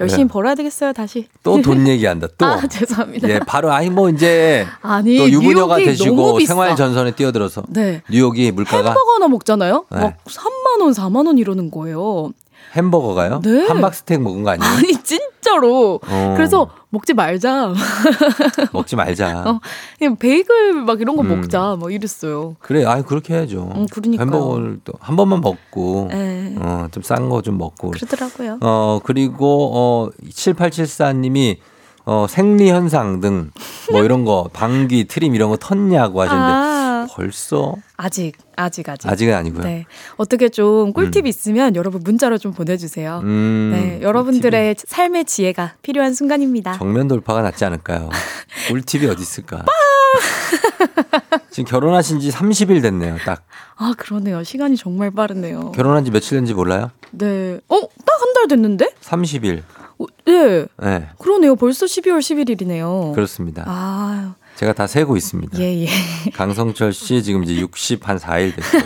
열심히 0.02 0.24
네. 0.26 0.28
벌어야 0.30 0.56
되겠어요, 0.56 0.94
다시. 0.94 1.28
또 1.44 1.62
돈 1.62 1.88
얘기한다. 1.88 2.28
또. 2.38 2.46
아, 2.46 2.68
죄송합니다. 2.68 3.30
예, 3.30 3.40
바로 3.40 3.72
아니 3.72 3.90
뭐 3.90 4.10
이제 4.10 4.66
아니, 4.82 5.18
또 5.18 5.30
유부녀가 5.30 5.78
되시고. 5.78 6.40
생활 6.42 6.76
전선에 6.76 7.12
뛰어들어서 7.12 7.64
네. 7.70 8.02
뉴욕이 8.10 8.52
물가가 8.52 8.90
햄버거 8.90 9.14
하나 9.16 9.28
먹잖아요? 9.28 9.86
네. 9.92 10.00
막 10.00 10.18
3만 10.26 10.82
원, 10.82 10.92
4만 10.92 11.28
원 11.28 11.38
이러는 11.38 11.72
거예요. 11.72 12.32
햄버거가요? 12.76 13.42
네. 13.44 13.68
함박 13.68 13.94
스테이크 13.94 14.24
먹은 14.24 14.44
거 14.44 14.52
아니에요? 14.52 14.72
아니, 14.74 14.94
진짜로. 15.04 16.00
어. 16.08 16.34
그래서 16.38 16.70
먹지 16.90 17.14
말자. 17.14 17.74
먹지 18.74 18.96
말자. 18.96 19.44
어, 19.46 19.60
그냥 20.00 20.16
베이글 20.16 20.74
막 20.84 21.02
이런 21.02 21.16
거 21.18 21.24
음. 21.24 21.30
먹자. 21.30 21.78
막 21.80 21.92
이랬어요. 21.92 22.56
그래, 22.60 22.86
아니 22.86 23.06
그렇게 23.06 23.34
해야죠. 23.34 23.72
음, 23.76 23.86
그러니까요. 23.92 24.26
햄버거를 24.26 24.80
또 24.86 24.94
한 25.00 25.16
번만 25.16 25.42
먹고, 25.42 26.08
네. 26.12 26.56
어, 26.60 26.88
좀 26.92 27.04
싼 27.04 27.30
거 27.30 27.42
좀 27.42 27.58
먹고. 27.58 27.92
그러더라고요. 27.92 28.58
어, 28.62 29.00
그리고, 29.04 29.72
어, 29.74 30.10
7874님이, 30.30 31.58
어, 32.06 32.26
생리 32.30 32.70
현상 32.70 33.20
등, 33.22 33.52
뭐 33.92 34.04
이런 34.04 34.26
거, 34.26 34.50
방귀, 34.54 35.06
트림 35.06 35.36
이런 35.36 35.50
거 35.50 35.56
텄냐고 35.58 36.18
하셨는데, 36.20 36.52
아, 36.54 36.91
벌써? 37.10 37.76
아직, 37.98 38.34
아직, 38.56 38.88
아직. 38.90 39.08
아직은 39.10 39.34
아니고요. 39.34 39.64
네. 39.64 39.86
어떻게 40.18 40.50
좀 40.50 40.94
꿀팁 40.94 41.26
있으면 41.28 41.76
여러분 41.76 42.02
문자로 42.04 42.38
좀 42.38 42.52
보내주세요. 42.54 43.22
음, 43.24 43.72
네. 43.74 44.00
여러분들의 44.02 44.76
삶의 44.78 45.26
지혜가 45.26 45.76
필요한 45.82 46.14
순간입니다. 46.14 46.78
정면 46.78 47.08
돌파가 47.08 47.42
낫지 47.42 47.66
않을까요? 47.66 48.10
꿀팁이 48.70 49.06
어디 49.08 49.22
있을까? 49.22 49.66
지금 51.50 51.66
결혼하신 51.70 52.20
지 52.20 52.30
30일 52.30 52.82
됐네요, 52.82 53.18
딱. 53.26 53.44
아, 53.78 53.94
그러네요. 53.98 54.44
시간이 54.44 54.78
정말 54.78 55.12
빠르네요. 55.12 55.72
결혼한 55.72 56.06
지 56.06 56.12
며칠 56.12 56.38
된지 56.38 56.54
몰라요? 56.54 56.92
네. 57.12 57.60
어, 57.68 57.80
딱 58.06 58.22
한 58.22 58.34
달 58.34 58.48
됐는데? 58.48 58.90
30일. 59.02 59.62
어, 60.00 60.06
네. 60.26 60.66
네, 60.82 61.10
그러네요. 61.20 61.56
벌써 61.56 61.86
12월 61.86 62.20
11일이네요. 62.20 63.14
그렇습니다. 63.14 63.64
아, 63.68 64.36
제가 64.62 64.74
다 64.74 64.86
세고 64.86 65.18
있습니다. 65.18 65.60
예, 65.60 65.86
예. 65.86 65.88
강성철 66.36 66.94
씨 66.94 67.24
지금 67.24 67.44
이제 67.44 67.56
60 67.56 68.08
한 68.08 68.20
4일 68.20 68.56
됐고 68.56 68.78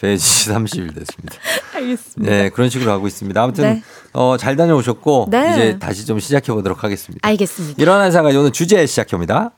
배지 0.00 0.24
씨 0.26 0.48
30일 0.48 0.94
됐습니다. 0.94 1.36
알겠습니다. 1.74 2.32
네, 2.32 2.48
그런 2.48 2.70
식으로 2.70 2.90
하고 2.90 3.06
있습니다. 3.06 3.42
아무튼 3.42 3.64
네. 3.64 3.82
어, 4.14 4.38
잘 4.38 4.56
다녀오셨고 4.56 5.26
네. 5.30 5.52
이제 5.52 5.78
다시 5.78 6.06
좀 6.06 6.18
시작해 6.18 6.50
보도록 6.54 6.82
하겠습니다. 6.82 7.28
알겠습니다. 7.28 7.82
일어난 7.82 8.10
사가 8.10 8.30
오늘 8.30 8.52
주제 8.52 8.86
시작해 8.86 9.10
봅니다. 9.10 9.50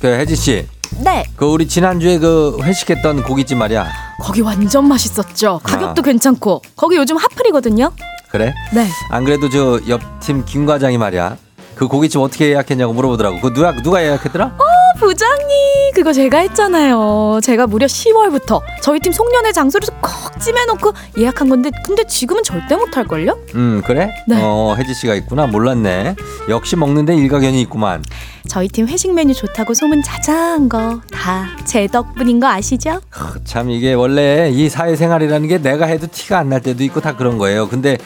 그 0.00 0.06
혜지 0.06 0.34
씨, 0.34 0.66
네. 0.98 1.24
그 1.36 1.44
우리 1.46 1.68
지난주에 1.68 2.18
그 2.18 2.58
회식했던 2.62 3.22
고깃집 3.24 3.58
말이야. 3.58 3.86
거기 4.22 4.40
완전 4.40 4.88
맛있었죠. 4.88 5.60
가격도 5.62 6.02
괜찮고. 6.02 6.62
거기 6.74 6.96
요즘 6.96 7.16
핫플이거든요. 7.16 7.92
그래? 8.30 8.54
네. 8.74 8.88
안 9.10 9.24
그래도 9.24 9.48
저 9.50 9.80
옆 9.88 10.00
팀 10.20 10.44
김 10.44 10.66
과장이 10.66 10.98
말이야. 10.98 11.36
그 11.74 11.86
고깃집 11.88 12.20
어떻게 12.20 12.48
예약했냐고 12.50 12.92
물어보더라고. 12.94 13.40
그 13.40 13.52
누가 13.52 13.72
누가 13.82 14.02
예약했더라? 14.02 14.46
어, 14.46 14.64
부장님. 14.98 15.92
그거 15.94 16.12
제가 16.12 16.38
했잖아요. 16.38 17.40
제가 17.42 17.66
무려 17.66 17.86
10월부터 17.86 18.60
저희 18.82 19.00
팀 19.00 19.12
송년회 19.12 19.52
장소를 19.52 19.88
콕 20.00 20.38
찜해놓고 20.40 20.92
예약한 21.18 21.48
건데 21.48 21.70
근데 21.84 22.04
지금은 22.04 22.42
절대 22.42 22.76
못할걸요? 22.76 23.38
음 23.54 23.82
그래? 23.86 24.10
네. 24.28 24.38
어 24.42 24.74
혜지 24.78 24.94
씨가 24.94 25.14
있구나 25.14 25.46
몰랐네. 25.46 26.16
역시 26.48 26.76
먹는데 26.76 27.14
일가견이 27.16 27.60
있구만. 27.62 28.02
저희 28.48 28.68
팀 28.68 28.86
회식 28.86 29.12
메뉴 29.14 29.34
좋다고 29.34 29.74
소문 29.74 30.02
자자한 30.02 30.68
거 30.68 31.00
다 31.10 31.46
제 31.64 31.86
덕분인 31.88 32.38
거 32.40 32.46
아시죠? 32.46 33.00
크, 33.10 33.42
참 33.44 33.70
이게 33.70 33.92
원래 33.92 34.48
이 34.50 34.68
사회생활이라는 34.68 35.48
게 35.48 35.58
내가 35.58 35.86
해도 35.86 36.06
티가 36.10 36.38
안 36.38 36.48
날 36.48 36.60
때도 36.60 36.84
있고 36.84 37.00
다 37.00 37.16
그런 37.16 37.38
거예요. 37.38 37.68
근데 37.68 37.98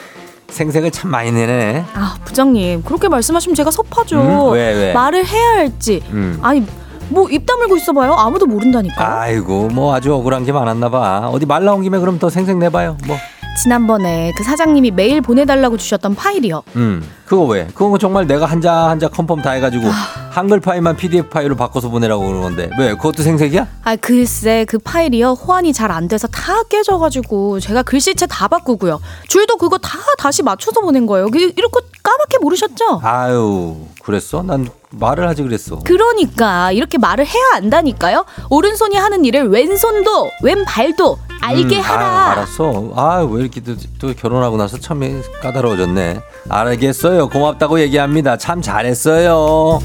생색을 0.48 0.90
참 0.92 1.10
많이 1.10 1.30
내네. 1.30 1.84
아 1.94 2.16
부장님 2.24 2.82
그렇게 2.84 3.08
말씀하시면 3.08 3.54
제가 3.54 3.70
섭하죠. 3.70 4.20
음, 4.20 4.52
왜, 4.54 4.72
왜? 4.72 4.92
말을 4.94 5.26
해야 5.26 5.48
할지. 5.58 6.02
음. 6.10 6.38
아니 6.42 6.64
뭐 7.10 7.28
입 7.30 7.44
다물고 7.46 7.76
있어봐요. 7.76 8.12
아무도 8.14 8.46
모른다니까. 8.46 9.20
아이고 9.22 9.68
뭐 9.68 9.94
아주 9.94 10.14
억울한 10.14 10.44
게 10.44 10.52
많았나 10.52 10.88
봐. 10.90 11.28
어디 11.32 11.46
말 11.46 11.64
나온 11.64 11.82
김에 11.82 11.98
그럼 11.98 12.18
더 12.18 12.30
생색 12.30 12.56
내봐요. 12.58 12.96
뭐. 13.06 13.16
지난번에 13.62 14.32
그 14.36 14.44
사장님이 14.44 14.92
메일 14.92 15.20
보내달라고 15.20 15.76
주셨던 15.76 16.14
파일이요. 16.14 16.62
음 16.76 17.02
그거 17.26 17.42
왜? 17.44 17.66
그거 17.74 17.98
정말 17.98 18.26
내가 18.26 18.46
한자 18.46 18.72
한자 18.72 19.08
컨펌 19.08 19.42
다 19.42 19.50
해가지고 19.50 19.88
아. 19.88 19.92
한글 20.30 20.60
파일만 20.60 20.96
PDF 20.96 21.28
파일로 21.28 21.56
바꿔서 21.56 21.88
보내라고 21.88 22.22
그러는 22.22 22.42
건데 22.42 22.70
왜? 22.78 22.94
그것도 22.94 23.22
생색이야? 23.24 23.66
아 23.84 23.96
글쎄 23.96 24.64
그 24.68 24.78
파일이요 24.78 25.32
호환이 25.32 25.72
잘 25.72 25.90
안 25.90 26.06
돼서 26.06 26.28
다 26.28 26.62
깨져가지고 26.68 27.58
제가 27.60 27.82
글씨체 27.82 28.26
다 28.26 28.46
바꾸고요. 28.46 29.00
줄도 29.28 29.56
그거 29.56 29.76
다 29.78 29.98
다시 30.16 30.42
맞춰서 30.44 30.80
보낸 30.80 31.04
거예요. 31.06 31.26
그- 31.28 31.38
이렇게 31.40 31.80
까맣게 32.04 32.38
모르셨죠? 32.40 33.00
아유 33.02 33.76
그랬어? 34.02 34.42
난 34.44 34.68
말을 34.92 35.28
하지 35.28 35.42
그랬어. 35.42 35.78
그러니까 35.84 36.72
이렇게 36.72 36.98
말을 36.98 37.26
해야 37.26 37.42
안다니까요. 37.54 38.24
오른손이 38.50 38.96
하는 38.96 39.24
일을 39.24 39.48
왼손도 39.48 40.30
왼발도 40.42 41.18
알게 41.40 41.76
음, 41.76 41.80
하라. 41.80 42.06
아, 42.06 42.30
알았어. 42.32 42.92
아, 42.96 43.26
왜 43.30 43.42
이렇게 43.42 43.60
또, 43.60 43.74
또 43.98 44.12
결혼하고 44.14 44.56
나서 44.56 44.78
참 44.78 45.00
까다로워졌네. 45.40 46.20
알겠어요. 46.48 47.28
고맙다고 47.28 47.80
얘기합니다. 47.80 48.36
참 48.36 48.60
잘했어요. 48.60 49.80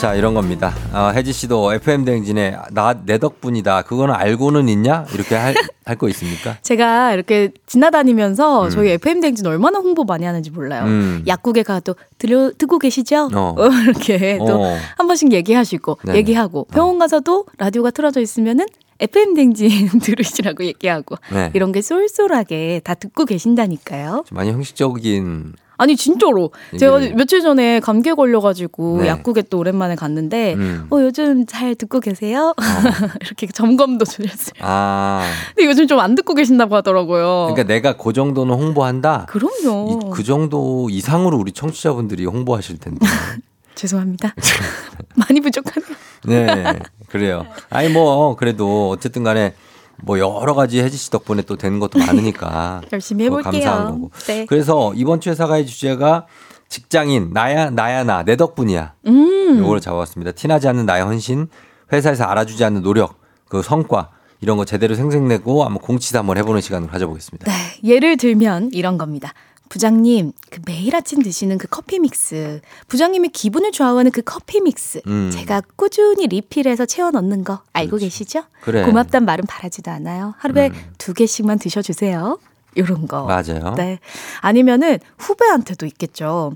자, 0.00 0.14
이런 0.14 0.32
겁니다. 0.32 0.72
어, 0.94 1.12
혜지 1.14 1.30
씨도 1.32 1.74
FM 1.74 2.06
대행진에 2.06 2.56
나 2.72 2.94
내 3.04 3.18
덕분이다. 3.18 3.82
그거는 3.82 4.14
알고는 4.14 4.68
있냐? 4.70 5.04
이렇게 5.12 5.34
할 5.34 5.54
할거 5.84 6.08
있습니까? 6.08 6.56
제가 6.62 7.12
이렇게 7.12 7.50
지나다니면서 7.66 8.70
저희 8.70 8.90
FM 8.92 9.20
댕진 9.20 9.46
얼마나 9.46 9.78
홍보 9.78 10.04
많이 10.04 10.24
하는지 10.24 10.50
몰라요. 10.50 10.84
음. 10.84 11.22
약국에 11.26 11.62
가도 11.62 11.96
들려 12.16 12.50
듣고 12.56 12.78
계시죠? 12.78 13.28
어. 13.34 13.54
어, 13.58 13.68
이렇게 13.84 14.38
또 14.38 14.62
어. 14.62 14.76
한 14.96 15.06
번씩 15.06 15.32
얘기하시고 15.32 15.98
네네. 16.06 16.18
얘기하고 16.18 16.64
병원 16.72 16.98
가서도 16.98 17.46
라디오가 17.58 17.90
틀어져 17.90 18.20
있으면은 18.20 18.66
FM 19.00 19.34
댕진 19.34 19.70
들으시라고 20.00 20.64
얘기하고 20.64 21.16
네. 21.32 21.50
이런 21.54 21.72
게 21.72 21.82
쏠쏠하게 21.82 22.80
다 22.84 22.94
듣고 22.94 23.24
계신다니까요. 23.26 24.24
좀 24.26 24.36
많이 24.36 24.50
형식적인 24.50 25.54
아니 25.80 25.96
진짜로 25.96 26.50
제가 26.78 27.00
얘기를- 27.00 27.14
며칠 27.16 27.40
전에 27.40 27.80
감기에 27.80 28.12
걸려가지고 28.12 28.98
네. 29.00 29.08
약국에 29.08 29.40
또 29.42 29.58
오랜만에 29.58 29.94
갔는데 29.96 30.52
음. 30.54 30.86
어 30.90 31.00
요즘 31.00 31.46
잘 31.46 31.74
듣고 31.74 32.00
계세요? 32.00 32.54
이렇게 33.24 33.46
점검도 33.46 34.04
주셨어요. 34.04 34.52
아. 34.60 35.22
근데 35.54 35.66
요즘 35.68 35.86
좀 35.86 36.00
안 36.00 36.14
듣고 36.14 36.34
계신다고 36.34 36.76
하더라고요. 36.76 37.48
그러니까 37.52 37.62
내가 37.64 37.96
그 37.96 38.12
정도는 38.12 38.54
홍보한다. 38.54 39.26
그럼요. 39.28 40.00
이- 40.02 40.10
그 40.12 40.22
정도 40.22 40.88
이상으로 40.90 41.36
우리 41.38 41.52
청취자분들이 41.52 42.24
홍보하실 42.26 42.78
텐데. 42.78 42.98
죄송합니다. 43.74 44.34
많이 45.16 45.40
부족하네요. 45.40 45.96
네, 46.26 46.78
그래요. 47.08 47.46
아니 47.70 47.88
뭐 47.88 48.36
그래도 48.36 48.90
어쨌든 48.90 49.22
간에 49.24 49.54
뭐 50.02 50.18
여러 50.18 50.54
가지 50.54 50.80
혜지 50.80 50.96
씨 50.96 51.10
덕분에 51.10 51.42
또 51.42 51.56
되는 51.56 51.78
것도 51.78 51.98
많으니까 51.98 52.80
열심히 52.92 53.24
그거 53.24 53.38
해볼게요. 53.38 53.64
감사한 53.64 53.92
거고. 53.92 54.10
네. 54.26 54.46
그래서 54.46 54.92
이번 54.94 55.20
주에 55.20 55.34
사과의 55.34 55.66
주제가 55.66 56.26
직장인 56.68 57.30
나야 57.32 57.70
나야 57.70 58.04
나 58.04 58.22
내 58.24 58.36
덕분이야. 58.36 58.94
음. 59.06 59.58
요걸 59.58 59.80
잡아왔습니다. 59.80 60.32
티나지 60.32 60.68
않는 60.68 60.86
나의 60.86 61.02
헌신, 61.04 61.48
회사에서 61.92 62.24
알아주지 62.24 62.64
않는 62.64 62.82
노력, 62.82 63.16
그 63.48 63.62
성과 63.62 64.10
이런 64.40 64.56
거 64.56 64.64
제대로 64.64 64.94
생생내고 64.94 65.64
한번 65.64 65.82
공치도 65.82 66.18
한번 66.18 66.38
해보는 66.38 66.60
시간을 66.60 66.88
가져보겠습니다. 66.88 67.50
네, 67.50 67.52
예를 67.84 68.16
들면 68.16 68.70
이런 68.72 68.96
겁니다. 68.96 69.32
부장님, 69.70 70.32
그 70.50 70.60
매일 70.66 70.94
아침 70.96 71.22
드시는 71.22 71.56
그 71.56 71.68
커피 71.68 72.00
믹스, 72.00 72.60
부장님의 72.88 73.30
기분을 73.30 73.70
좌우하는 73.70 74.10
그 74.10 74.20
커피 74.20 74.60
믹스, 74.60 75.00
음. 75.06 75.30
제가 75.32 75.62
꾸준히 75.76 76.26
리필해서 76.26 76.86
채워 76.86 77.12
넣는 77.12 77.44
거 77.44 77.60
알고 77.72 77.96
계시죠? 77.98 78.42
그래. 78.62 78.84
고맙단 78.84 79.24
말은 79.24 79.46
바라지도 79.46 79.90
않아요. 79.92 80.34
하루에 80.38 80.70
두 80.98 81.14
개씩만 81.14 81.60
드셔주세요. 81.60 82.38
요런 82.76 83.06
거. 83.06 83.24
맞아요. 83.24 83.74
네. 83.76 84.00
아니면은 84.40 84.98
후배한테도 85.18 85.86
있겠죠. 85.86 86.52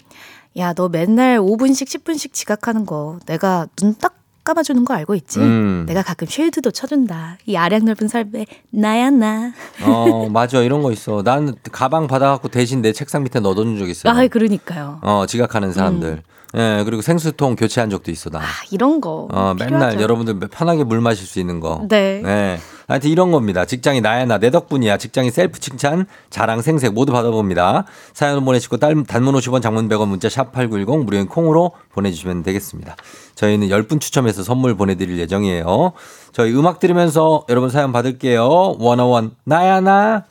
야, 0.57 0.73
너 0.73 0.89
맨날 0.89 1.39
5분씩 1.39 1.87
10분씩 1.87 2.33
지각하는 2.33 2.85
거 2.85 3.21
내가 3.27 3.69
눈 3.81 3.95
딱 3.97 4.24
감아주는 4.45 4.85
거 4.85 4.95
알고 4.95 5.15
있지? 5.15 5.41
음. 5.41 5.85
내가 5.89 6.03
가끔 6.03 6.27
쉴드도 6.29 6.71
쳐준다. 6.71 7.39
이 7.47 7.57
아량 7.57 7.85
넓은 7.87 8.09
삶에 8.09 8.47
나야 8.71 9.11
나. 9.11 9.53
어 9.85 10.29
맞아 10.29 10.61
이런 10.61 10.83
거 10.83 10.93
있어. 10.93 11.23
난 11.23 11.55
가방 11.73 12.07
받아갖고 12.07 12.49
대신 12.49 12.83
내 12.83 12.93
책상 12.93 13.23
밑에 13.23 13.41
넣어둔 13.41 13.79
적 13.79 13.89
있어요. 13.89 14.13
아, 14.13 14.27
그러니까요. 14.29 14.99
어 15.03 15.25
지각하는 15.27 15.73
사람들. 15.73 16.23
예 16.57 16.83
그리고 16.85 17.03
생수통 17.03 17.57
교체한 17.57 17.91
적도 17.91 18.11
있어 18.13 18.31
나. 18.31 18.39
아, 18.41 18.45
이런 18.71 19.01
거. 19.01 19.27
어, 19.33 19.55
맨날 19.59 19.67
필요하죠. 19.91 20.01
여러분들 20.03 20.39
편하게 20.51 20.85
물 20.85 21.01
마실 21.01 21.27
수 21.27 21.41
있는 21.41 21.59
거. 21.59 21.85
네. 21.89 22.21
네. 22.23 22.59
하여튼 22.87 23.11
이런 23.11 23.33
겁니다. 23.33 23.65
직장이 23.65 24.01
나야 24.03 24.25
나 24.27 24.39
내 24.39 24.51
덕분이야. 24.51 24.99
직장이 24.99 25.31
셀프 25.31 25.59
칭찬, 25.59 26.05
자랑, 26.29 26.61
생색 26.61 26.93
모두 26.93 27.13
받아봅니다. 27.13 27.87
사연 28.13 28.45
보내시고 28.45 28.77
단, 28.77 29.05
단문 29.05 29.35
50원, 29.35 29.63
장문 29.63 29.89
100원 29.89 30.07
문자 30.07 30.29
샵8910 30.29 31.05
무료인 31.05 31.27
콩으로 31.27 31.73
보내주시면 31.93 32.43
되겠습니다. 32.43 32.95
저희는 33.35 33.69
10분 33.69 34.01
추첨해서 34.01 34.43
선물 34.43 34.75
보내드릴 34.77 35.19
예정이에요. 35.19 35.93
저희 36.33 36.53
음악 36.55 36.79
들으면서 36.81 37.45
여러분 37.49 37.71
사연 37.71 37.93
받을게요. 37.93 38.77
원어원 38.79 39.33
나야 39.45 39.81
나. 39.81 40.25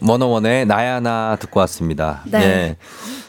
원어원의 0.00 0.66
나야 0.66 0.98
나 1.00 1.36
듣고 1.40 1.60
왔습니다. 1.60 2.22
네. 2.26 2.38
예. 2.42 2.76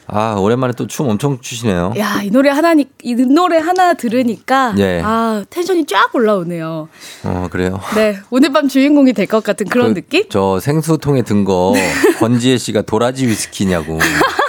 아 0.08 0.36
오랜만에 0.38 0.74
또 0.74 0.86
춤 0.88 1.10
엄청 1.10 1.40
추시네요. 1.42 1.94
야, 1.98 2.22
이 2.24 2.30
노래 2.30 2.50
하나, 2.52 2.74
이 3.04 3.16
노래 3.16 3.58
하나 3.58 3.94
들으니까. 3.96 4.76
예. 4.78 5.02
아, 5.04 5.44
텐션이 5.50 5.86
쫙 5.86 6.14
올라오네요. 6.14 6.88
어 7.24 7.48
그래요. 7.52 7.80
네. 7.96 8.18
오늘 8.30 8.52
밤 8.54 8.68
주인공이 8.68 9.14
될 9.14 9.26
것 9.28 9.44
같은 9.44 9.68
그런 9.68 9.94
그, 9.94 10.00
느낌? 10.02 10.24
저 10.30 10.60
생수통에 10.60 11.24
든 11.24 11.44
거 11.46 11.74
권지혜 12.20 12.58
씨가 12.58 12.84
도라지 12.84 13.26
위스키냐고. 13.28 13.98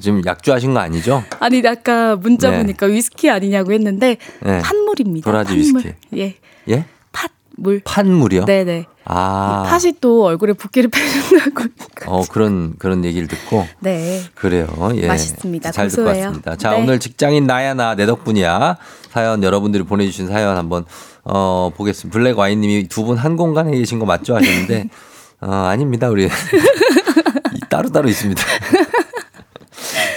지금 0.00 0.22
약주하신 0.24 0.74
거 0.74 0.80
아니죠? 0.80 1.22
아니, 1.40 1.62
아까 1.66 2.16
문자 2.16 2.50
네. 2.50 2.58
보니까 2.58 2.86
위스키 2.86 3.30
아니냐고 3.30 3.72
했는데. 3.72 4.16
네. 4.42 4.60
팥물입니다. 4.60 5.30
도라지 5.30 5.50
팥물. 5.50 5.60
위스키. 5.84 5.94
예. 6.16 6.34
예? 6.68 6.84
팥물. 7.12 7.82
판물이요? 7.84 8.44
네네. 8.46 8.86
아. 9.04 9.64
팥이 9.68 9.94
또 10.00 10.24
얼굴에 10.24 10.54
붓기를 10.54 10.88
빼준다고. 10.90 11.64
어 12.06 12.22
그런 12.30 12.74
그런 12.78 13.04
얘기를 13.04 13.28
듣고 13.28 13.66
네. 13.80 14.22
그래요. 14.34 14.66
예. 14.96 15.06
맛있습니다. 15.06 15.70
잘 15.70 15.88
듣고 15.88 16.02
고소해요. 16.04 16.24
왔습니다. 16.26 16.56
자 16.56 16.70
네. 16.70 16.82
오늘 16.82 16.98
직장인 16.98 17.46
나야 17.46 17.74
나 17.74 17.94
내 17.94 18.06
덕분이야 18.06 18.76
사연 19.12 19.42
여러분들이 19.42 19.84
보내주신 19.84 20.26
사연 20.26 20.56
한번 20.56 20.84
어 21.24 21.70
보겠습니다. 21.76 22.18
블랙 22.18 22.38
와인님이 22.38 22.88
두 22.88 23.04
분 23.04 23.16
한 23.18 23.36
공간에 23.36 23.70
계신 23.76 23.98
거 23.98 24.06
맞죠 24.06 24.34
하셨는데 24.36 24.88
어 25.40 25.50
아닙니다 25.52 26.08
우리 26.08 26.24
이 27.54 27.60
따로 27.70 27.90
따로 27.90 28.08
있습니다. 28.08 28.42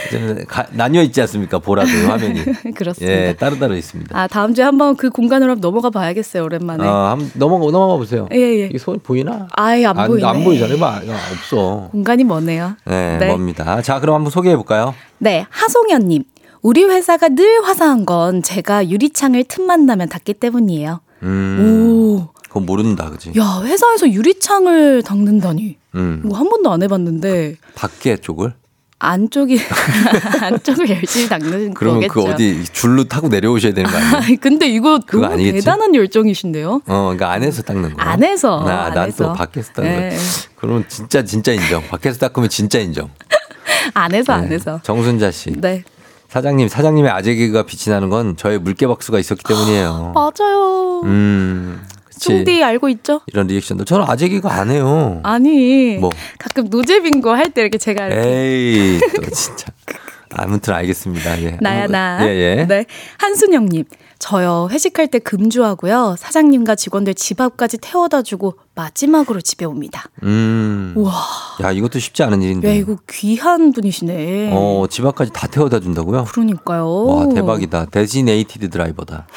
이제는 0.07 0.45
가- 0.45 0.67
나뉘어 0.71 1.01
있지 1.03 1.19
않습니까 1.21 1.59
보라도 1.59 1.89
화면이 1.89 2.43
그렇습니다. 2.75 3.11
예 3.13 3.33
따로 3.33 3.57
따로 3.59 3.75
있습니다. 3.75 4.17
아, 4.17 4.27
다음 4.27 4.53
주에 4.53 4.63
한번 4.63 4.95
그 4.95 5.09
공간으로 5.09 5.51
한번 5.51 5.61
넘어가 5.61 5.89
봐야겠어요, 5.89 6.43
오랜만에. 6.43 6.85
어, 6.85 6.91
한번 7.09 7.31
넘어가 7.35 7.71
넘어가 7.71 7.97
보세요. 7.97 8.27
예, 8.33 8.37
예. 8.37 8.65
이게 8.67 8.77
손 8.77 8.99
보이나? 8.99 9.47
아예 9.51 9.85
안, 9.85 9.95
보이네. 10.07 10.25
안 10.25 10.43
보이잖아요. 10.43 10.77
봐. 10.79 11.01
야, 11.07 11.17
없어. 11.33 11.89
공간이 11.91 12.23
머네요. 12.23 12.75
네, 12.85 13.17
네. 13.17 13.27
뭡니다. 13.27 13.81
자, 13.81 13.99
그럼 13.99 14.15
한번 14.15 14.31
소개해 14.31 14.55
볼까요? 14.55 14.93
네, 15.19 15.45
하송현 15.49 16.07
님. 16.07 16.23
우리 16.61 16.83
회사가 16.83 17.29
늘 17.29 17.63
화사한 17.63 18.05
건 18.05 18.41
제가 18.43 18.89
유리창을 18.89 19.45
틈만 19.45 19.85
나면 19.85 20.09
닫기 20.09 20.33
때문이에요. 20.33 20.99
음. 21.23 21.59
오. 21.61 22.27
그건 22.47 22.65
모른다, 22.65 23.09
그지? 23.09 23.33
야, 23.37 23.61
회사에서 23.63 24.09
유리창을 24.09 25.03
닦는다니. 25.03 25.77
음. 25.95 26.23
이거 26.25 26.35
한 26.35 26.49
번도 26.49 26.71
안 26.71 26.81
해봤는데, 26.83 27.55
밖에 27.75 28.17
쪽을? 28.17 28.53
안쪽이, 28.99 29.59
안쪽을 30.41 30.89
열심히 30.89 31.29
닦는 31.29 31.75
그러면 31.75 32.07
거겠죠. 32.07 32.13
그 32.13 32.33
어디 32.33 32.63
줄로 32.65 33.03
타고 33.03 33.27
내려오셔야 33.27 33.73
되는 33.73 33.89
거 33.91 33.95
아니에요? 33.95 34.15
아니, 34.15 34.37
근데 34.37 34.67
이거 34.67 34.99
그거 35.05 35.27
아니겠지? 35.27 35.59
대단한 35.59 35.93
열정이신데요? 35.93 36.81
어, 36.87 37.01
그러니까 37.03 37.31
안에서 37.31 37.61
닦는 37.61 37.93
거. 37.93 38.01
안에서, 38.01 38.63
나, 38.65 38.89
난 38.89 38.97
안에서. 38.97 39.27
또 39.27 39.33
밖에서 39.33 39.71
닦는 39.73 40.09
네. 40.09 40.09
거. 40.15 40.21
그러면 40.55 40.85
진짜, 40.87 41.23
진짜 41.23 41.51
인정. 41.53 41.83
밖에서 41.87 42.17
닦으면 42.17 42.49
진짜 42.49 42.79
인정. 42.79 43.09
안에서, 43.93 44.35
네. 44.37 44.45
안에서. 44.47 44.79
정순자 44.81 45.29
씨. 45.29 45.51
네. 45.51 45.83
사장님, 46.29 46.67
사장님의 46.67 47.11
아재 47.11 47.35
개그가 47.35 47.63
빛이 47.67 47.93
나는 47.93 48.09
건 48.09 48.35
저의 48.35 48.57
물개박수가 48.59 49.19
있었기 49.19 49.43
때문이에요. 49.43 50.13
맞아요. 50.15 51.01
음, 51.05 51.85
쫑디 52.19 52.63
알고 52.63 52.89
있죠? 52.89 53.21
이런 53.27 53.47
리액션도 53.47 53.85
저는 53.85 54.05
아재 54.07 54.29
개그 54.29 54.47
안 54.47 54.69
해요. 54.71 55.19
아니. 55.23 55.97
뭐. 55.97 56.09
가끔 56.39 56.65
노잼인 56.69 57.21
거 57.21 57.33
할 57.35 57.51
때 57.51 57.61
이렇게 57.61 57.77
제가 57.77 58.07
이렇게. 58.07 58.27
에이, 58.27 58.99
또 59.15 59.31
진짜. 59.31 59.67
아무튼 60.31 60.73
알겠습니다. 60.73 61.41
예. 61.43 61.57
나야 61.61 61.87
나. 61.87 62.19
예, 62.27 62.27
예. 62.59 62.65
네. 62.67 62.85
한순영 63.17 63.67
님. 63.67 63.85
저요 64.19 64.67
회식할 64.71 65.09
때 65.09 65.19
금주하고요 65.19 66.15
사장님과 66.17 66.73
직원들 66.73 67.13
집 67.13 67.39
앞까지 67.39 67.77
태워다 67.77 68.23
주고 68.23 68.55
마지막으로 68.73 69.41
집에 69.41 69.63
옵니다. 69.63 70.05
음. 70.23 70.93
우와. 70.97 71.13
야, 71.61 71.71
이것도 71.71 71.99
쉽지 71.99 72.23
않은 72.23 72.41
일인데. 72.41 72.67
야 72.67 72.73
이거 72.73 72.97
귀한 73.07 73.71
분이시네. 73.71 74.49
어, 74.53 74.85
집 74.89 75.05
앞까지 75.05 75.31
다 75.33 75.45
태워다 75.47 75.79
준다고요? 75.79 76.25
그러니까요. 76.25 77.03
와, 77.05 77.29
대박이다. 77.29 77.85
designated 77.91 78.71
driver다. 78.71 79.27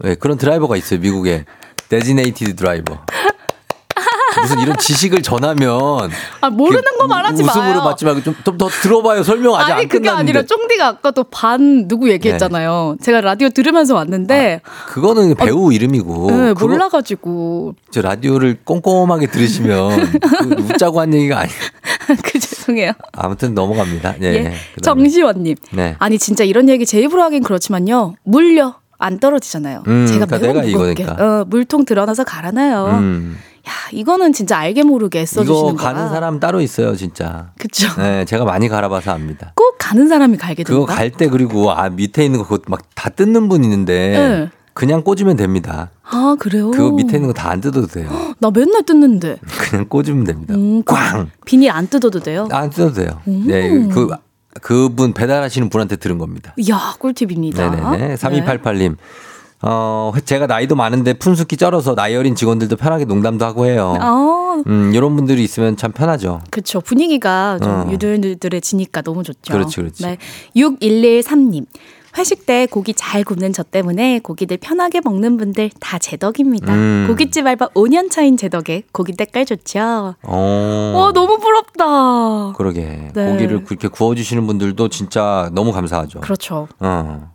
네, 0.00 0.14
그런 0.20 0.36
드라이버가 0.36 0.76
있어요, 0.76 1.00
미국에. 1.00 1.46
designated 1.98 2.56
driver. 2.56 2.98
무슨 4.42 4.58
이런 4.60 4.76
지식을 4.76 5.22
전하면 5.22 6.10
아 6.40 6.50
모르는 6.50 6.82
거 6.98 7.04
우- 7.04 7.08
말하지 7.08 7.44
마요. 7.44 7.52
웃음으로 7.56 7.82
받지 7.84 8.04
말고 8.04 8.22
좀 8.24 8.34
좀 8.44 8.58
더 8.58 8.68
들어봐요. 8.68 9.22
설명 9.22 9.54
아직 9.54 9.72
아니 9.72 9.82
안 9.82 9.88
그게 9.88 10.00
끝났는데. 10.00 10.32
네. 10.32 10.38
아니라 10.38 10.46
쫑디가 10.46 10.86
아까 10.86 11.10
또 11.12 11.24
반 11.24 11.86
누구 11.88 12.10
얘기했잖아요. 12.10 12.96
제가 13.00 13.20
라디오 13.20 13.48
들으면서 13.48 13.94
왔는데 13.94 14.60
그거는 14.88 15.34
배우 15.36 15.72
이름이고. 15.72 16.30
네, 16.30 16.34
아, 16.50 16.54
그거- 16.54 16.66
몰라 16.66 16.88
가지고 16.88 17.74
저 17.92 18.02
라디오를 18.02 18.58
꼼꼼하게 18.64 19.28
들으시면 19.28 20.18
그 20.20 20.56
웃자고 20.74 21.00
한 21.00 21.14
얘기가 21.14 21.38
아니에요. 21.38 21.58
그 22.22 22.38
죄송해요. 22.38 22.92
아무튼 23.12 23.54
넘어갑니다. 23.54 24.16
예. 24.22 24.26
예. 24.26 24.54
그다음에. 24.74 25.02
정시원 25.04 25.44
님. 25.44 25.54
네. 25.70 25.94
아니 26.00 26.18
진짜 26.18 26.42
이런 26.44 26.68
얘기 26.68 26.84
제 26.84 27.00
입으로 27.00 27.22
하긴 27.22 27.44
그렇지만요. 27.44 28.14
물려. 28.24 28.74
안 29.04 29.18
떨어지잖아요. 29.18 29.82
음, 29.86 30.06
제가 30.06 30.26
그러니까 30.26 30.38
매우 30.38 30.54
내가 30.54 30.66
무겁게 30.66 31.02
이거니까. 31.02 31.24
어, 31.24 31.44
물통 31.48 31.84
드러나서 31.84 32.24
갈아놔요. 32.24 32.86
음. 33.00 33.36
야 33.66 33.70
이거는 33.92 34.32
진짜 34.32 34.58
알게 34.58 34.82
모르게 34.82 35.20
애써주시는 35.20 35.74
이거 35.74 35.74
가는 35.74 36.00
거라. 36.00 36.08
사람 36.10 36.40
따로 36.40 36.60
있어요, 36.60 36.94
진짜. 36.96 37.50
그쵸. 37.58 37.88
네, 37.98 38.24
제가 38.24 38.44
많이 38.44 38.68
갈아봐서 38.68 39.12
압니다. 39.12 39.52
꼭 39.56 39.76
가는 39.78 40.08
사람이 40.08 40.36
갈게 40.38 40.62
그거 40.62 40.80
된다. 40.86 40.94
갈때 40.94 41.28
그리고 41.28 41.70
아 41.72 41.88
밑에 41.90 42.24
있는 42.24 42.38
거 42.40 42.46
그거 42.46 42.62
막 42.68 42.80
다 42.94 43.10
뜯는 43.10 43.48
분 43.50 43.64
있는데 43.64 44.10
네. 44.16 44.50
그냥 44.72 45.02
꽂으면 45.02 45.36
됩니다. 45.36 45.90
아 46.02 46.36
그래요? 46.38 46.70
그거 46.70 46.90
밑에 46.92 47.16
있는 47.18 47.28
거 47.28 47.32
다 47.34 47.50
안 47.50 47.60
뜯어도 47.60 47.86
돼요. 47.86 48.08
나 48.40 48.50
맨날 48.50 48.82
뜯는데. 48.84 49.36
그냥 49.46 49.86
꽂으면 49.88 50.24
됩니다. 50.24 50.54
음, 50.54 50.82
꽝! 50.84 51.30
비닐 51.44 51.70
안 51.70 51.86
뜯어도 51.88 52.20
돼요? 52.20 52.48
안 52.50 52.70
뜯어도 52.70 52.94
돼요. 52.94 53.20
음. 53.28 53.44
네, 53.46 53.68
그 53.92 54.08
그분 54.62 55.12
배달하시는 55.12 55.68
분한테 55.68 55.96
들은 55.96 56.18
겁니다. 56.18 56.54
이야 56.56 56.94
꿀팁입니다. 56.98 57.70
네네네. 57.70 58.14
3288님. 58.16 58.96
어, 59.66 60.12
제가 60.24 60.46
나이도 60.46 60.76
많은데 60.76 61.14
푼숙히 61.14 61.56
쩔어서 61.56 61.94
나이 61.94 62.14
어린 62.14 62.34
직원들도 62.34 62.76
편하게 62.76 63.06
농담도 63.06 63.44
하고 63.46 63.66
해요. 63.66 63.96
아 63.98 64.62
음, 64.66 64.92
이런 64.94 65.16
분들이 65.16 65.42
있으면 65.42 65.76
참 65.76 65.90
편하죠. 65.92 66.40
그쵸 66.50 66.80
분위기가 66.80 67.58
좀 67.62 67.70
어. 67.70 67.90
유들유들해지니까 67.90 69.02
너무 69.02 69.22
좋죠. 69.22 69.52
그렇지, 69.52 69.76
그렇지. 69.76 70.04
네. 70.04 70.18
6113님. 70.54 71.66
회식 72.16 72.46
때 72.46 72.66
고기 72.66 72.94
잘 72.94 73.24
굽는 73.24 73.52
저 73.52 73.62
때문에 73.62 74.20
고기들 74.20 74.58
편하게 74.58 75.00
먹는 75.02 75.36
분들 75.36 75.70
다 75.80 75.98
제 75.98 76.16
덕입니다. 76.16 76.72
음. 76.74 77.06
고깃집 77.08 77.46
알바 77.46 77.68
5년 77.68 78.10
차인 78.10 78.36
제 78.36 78.48
덕에 78.48 78.82
고기 78.92 79.12
때깔 79.12 79.46
좋죠. 79.46 80.14
어. 80.22 80.92
와 80.94 81.12
너무 81.12 81.38
부럽다. 81.38 82.52
그러게. 82.56 83.10
네. 83.14 83.32
고기를 83.32 83.64
그렇게 83.64 83.88
구워주시는 83.88 84.46
분들도 84.46 84.88
진짜 84.88 85.48
너무 85.52 85.72
감사하죠. 85.72 86.20
그렇죠. 86.20 86.68
어. 86.78 87.30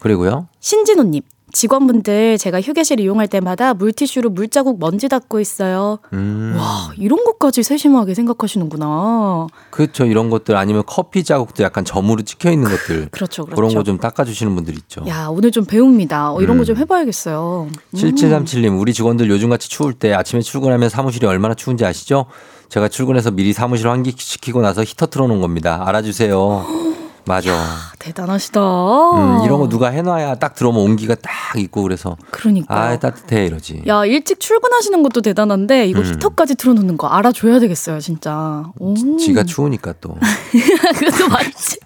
그리고요. 0.00 0.48
신진호님. 0.60 1.22
직원분들 1.54 2.36
제가 2.36 2.60
휴게실 2.60 3.00
이용할 3.00 3.28
때마다 3.28 3.74
물티슈로 3.74 4.30
물자국 4.30 4.80
먼지 4.80 5.08
닦고 5.08 5.38
있어요. 5.40 5.98
음. 6.12 6.56
와 6.58 6.90
이런 6.98 7.24
것까지 7.24 7.62
세심하게 7.62 8.14
생각하시는구나. 8.14 9.46
그렇죠. 9.70 10.04
이런 10.04 10.30
것들 10.30 10.56
아니면 10.56 10.82
커피 10.86 11.22
자국도 11.22 11.62
약간 11.62 11.84
점으로 11.84 12.22
찍혀 12.22 12.50
있는 12.50 12.68
것들. 12.68 13.08
그렇죠, 13.12 13.44
그렇죠. 13.44 13.56
그런 13.56 13.72
거 13.74 13.84
좀 13.84 13.98
닦아 13.98 14.24
주시는 14.24 14.54
분들 14.54 14.74
있죠. 14.78 15.04
야 15.06 15.28
오늘 15.30 15.50
좀 15.50 15.64
배웁니다. 15.64 16.32
어, 16.32 16.40
이런 16.42 16.56
음. 16.56 16.58
거좀 16.58 16.76
해 16.76 16.84
봐야겠어요. 16.86 17.68
음. 17.70 17.96
7737님, 17.96 18.80
우리 18.80 18.92
직원들 18.92 19.28
요즘같이 19.28 19.68
추울 19.68 19.92
때 19.92 20.12
아침에 20.12 20.40
출근하면 20.40 20.88
사무실이 20.88 21.26
얼마나 21.26 21.54
추운지 21.54 21.84
아시죠? 21.84 22.26
제가 22.70 22.88
출근해서 22.88 23.30
미리 23.30 23.52
사무실 23.52 23.88
환기시키고 23.88 24.62
나서 24.62 24.82
히터 24.82 25.06
틀어 25.06 25.26
놓은 25.28 25.40
겁니다. 25.40 25.82
알아 25.86 26.02
주세요. 26.02 26.64
맞아. 27.26 27.52
대단하시다. 27.98 28.60
음, 28.60 29.44
이런 29.44 29.58
거 29.60 29.68
누가 29.68 29.88
해놔야 29.88 30.34
딱 30.36 30.54
들어오면 30.54 30.82
온기가 30.82 31.14
딱 31.14 31.32
있고 31.56 31.82
그래서 31.82 32.16
그러니까. 32.30 32.74
아 32.78 32.98
따뜻해 32.98 33.46
이러지. 33.46 33.82
야 33.86 34.04
일찍 34.04 34.40
출근하시는 34.40 35.02
것도 35.02 35.22
대단한데 35.22 35.86
이거 35.86 36.00
음. 36.00 36.04
히터까지 36.06 36.54
틀어놓는 36.56 36.96
거 36.98 37.06
알아줘야 37.08 37.58
되겠어요 37.60 38.00
진짜. 38.00 38.64
오. 38.78 38.94
지가 39.16 39.44
추우니까 39.44 39.94
또 40.00 40.16
그것도 40.98 41.28
맞지. 41.28 41.78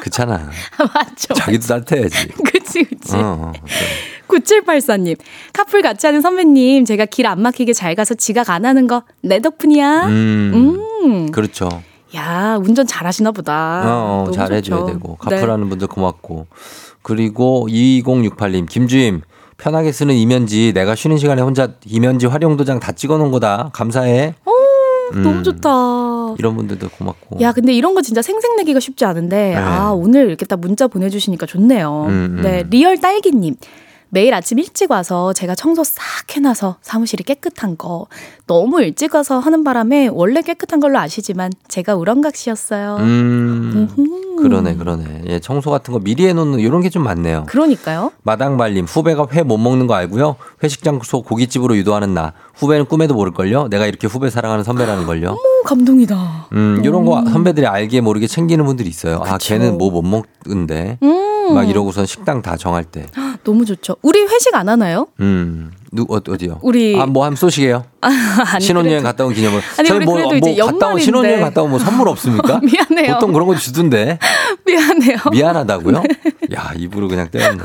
그렇잖아. 0.00 0.50
맞죠. 0.78 1.34
자기도 1.34 1.66
따뜻해야지. 1.66 2.28
그치 2.52 2.84
그치. 2.84 3.16
어, 3.16 3.52
어. 3.52 3.52
9784님 4.28 5.16
카풀 5.52 5.82
같이 5.82 6.06
하는 6.06 6.20
선배님 6.20 6.84
제가 6.84 7.06
길 7.06 7.24
안 7.26 7.40
막히게 7.40 7.72
잘 7.72 7.94
가서 7.94 8.14
지각 8.14 8.50
안 8.50 8.66
하는 8.66 8.86
거 8.86 9.04
내 9.22 9.40
덕분이야. 9.40 10.06
음, 10.08 10.80
음. 11.04 11.30
그렇죠. 11.32 11.82
야 12.14 12.58
운전 12.60 12.86
잘하시나 12.86 13.32
보다. 13.32 13.82
어, 13.84 14.24
어, 14.28 14.30
잘해줘야 14.30 14.78
좋죠. 14.80 14.86
되고 14.92 15.18
네. 15.28 15.36
카풀하는 15.36 15.68
분들 15.68 15.88
고맙고 15.88 16.46
그리고 17.02 17.66
2068님 17.68 18.68
김주임 18.68 19.22
편하게 19.56 19.92
쓰는 19.92 20.14
이면지 20.14 20.72
내가 20.74 20.94
쉬는 20.94 21.16
시간에 21.18 21.42
혼자 21.42 21.74
이면지 21.86 22.26
활용 22.26 22.56
도장 22.56 22.80
다 22.80 22.92
찍어놓은 22.92 23.30
거다 23.30 23.70
감사해. 23.72 24.34
음, 25.12 25.22
너무 25.22 25.42
좋다. 25.42 25.68
이런 26.38 26.56
분들도 26.56 26.88
고맙고. 26.88 27.40
야, 27.40 27.52
근데 27.52 27.72
이런 27.72 27.94
거 27.94 28.02
진짜 28.02 28.22
생색내기가 28.22 28.80
쉽지 28.80 29.04
않은데, 29.04 29.50
네. 29.50 29.56
아, 29.56 29.90
오늘 29.90 30.28
이렇게 30.28 30.46
딱 30.46 30.58
문자 30.60 30.88
보내주시니까 30.88 31.46
좋네요. 31.46 32.06
음, 32.08 32.36
음. 32.38 32.42
네, 32.42 32.64
리얼 32.68 32.98
딸기님. 32.98 33.54
매일 34.14 34.32
아침 34.32 34.60
일찍 34.60 34.92
와서 34.92 35.32
제가 35.32 35.56
청소 35.56 35.82
싹 35.82 36.00
해놔서 36.36 36.76
사무실이 36.82 37.24
깨끗한 37.24 37.76
거. 37.76 38.06
너무 38.46 38.80
일찍 38.80 39.12
와서 39.12 39.40
하는 39.40 39.64
바람에 39.64 40.06
원래 40.06 40.40
깨끗한 40.40 40.78
걸로 40.78 41.00
아시지만 41.00 41.50
제가 41.66 41.96
우렁각시였어요. 41.96 42.96
음. 43.00 44.23
그러네, 44.36 44.76
그러네. 44.76 45.22
예, 45.26 45.38
청소 45.40 45.70
같은 45.70 45.92
거 45.94 46.00
미리 46.00 46.26
해놓는 46.26 46.58
이런 46.60 46.80
게 46.82 46.88
좀 46.90 47.02
많네요. 47.04 47.44
그러니까요. 47.48 48.12
마당발님 48.22 48.84
후배가 48.84 49.26
회 49.32 49.42
못 49.42 49.58
먹는 49.58 49.86
거 49.86 49.94
알고요. 49.94 50.36
회식 50.62 50.82
장소 50.82 51.22
고깃집으로 51.22 51.76
유도하는 51.76 52.14
나. 52.14 52.32
후배는 52.54 52.86
꿈에도 52.86 53.14
모를걸요. 53.14 53.68
내가 53.68 53.86
이렇게 53.86 54.06
후배 54.06 54.30
사랑하는 54.30 54.62
선배라는 54.64 55.06
걸요. 55.06 55.32
오, 55.38 55.64
감동이다. 55.66 56.48
음, 56.52 56.80
이런 56.84 57.04
거 57.04 57.24
선배들이 57.24 57.66
알게 57.66 58.00
모르게 58.00 58.26
챙기는 58.26 58.64
분들이 58.64 58.88
있어요. 58.88 59.22
아, 59.24 59.38
걔는 59.38 59.78
뭐 59.78 59.90
못 59.90 60.02
먹는데. 60.02 60.98
음. 61.02 61.54
막 61.54 61.68
이러고선 61.68 62.06
식당 62.06 62.40
다 62.42 62.56
정할 62.56 62.84
때. 62.84 63.06
너무 63.44 63.64
좋죠. 63.66 63.96
우리 64.02 64.20
회식 64.22 64.54
안 64.54 64.68
하나요? 64.68 65.06
음, 65.20 65.72
누, 65.92 66.06
어, 66.08 66.16
어디요? 66.26 66.58
우리- 66.62 66.98
아, 66.98 67.04
뭐 67.06 67.24
하면 67.26 67.36
쏘시게요? 67.36 67.84
아니, 68.08 68.64
신혼여행 68.64 68.98
그래도- 68.98 69.04
갔다 69.04 69.24
온 69.24 69.34
기념으로. 69.34 69.62
아니, 69.78 69.88
저희 69.88 70.04
뭐, 70.04 70.14
그래도 70.14 70.36
이제 70.36 70.62
뭐 70.62 70.72
갔다 70.72 70.88
온. 70.94 71.00
신혼여행 71.00 71.40
갔다 71.40 71.62
오면 71.62 71.70
뭐 71.70 71.78
선물 71.78 72.08
없습니까? 72.08 72.60
미안해요. 72.64 73.14
보통 73.14 73.32
그런 73.32 73.46
거 73.48 73.54
주던데. 73.56 74.18
미안해요. 74.66 75.18
미안하다고요? 75.30 76.02
야, 76.54 76.72
입으로 76.76 77.08
그냥 77.08 77.28
때렸네. 77.30 77.62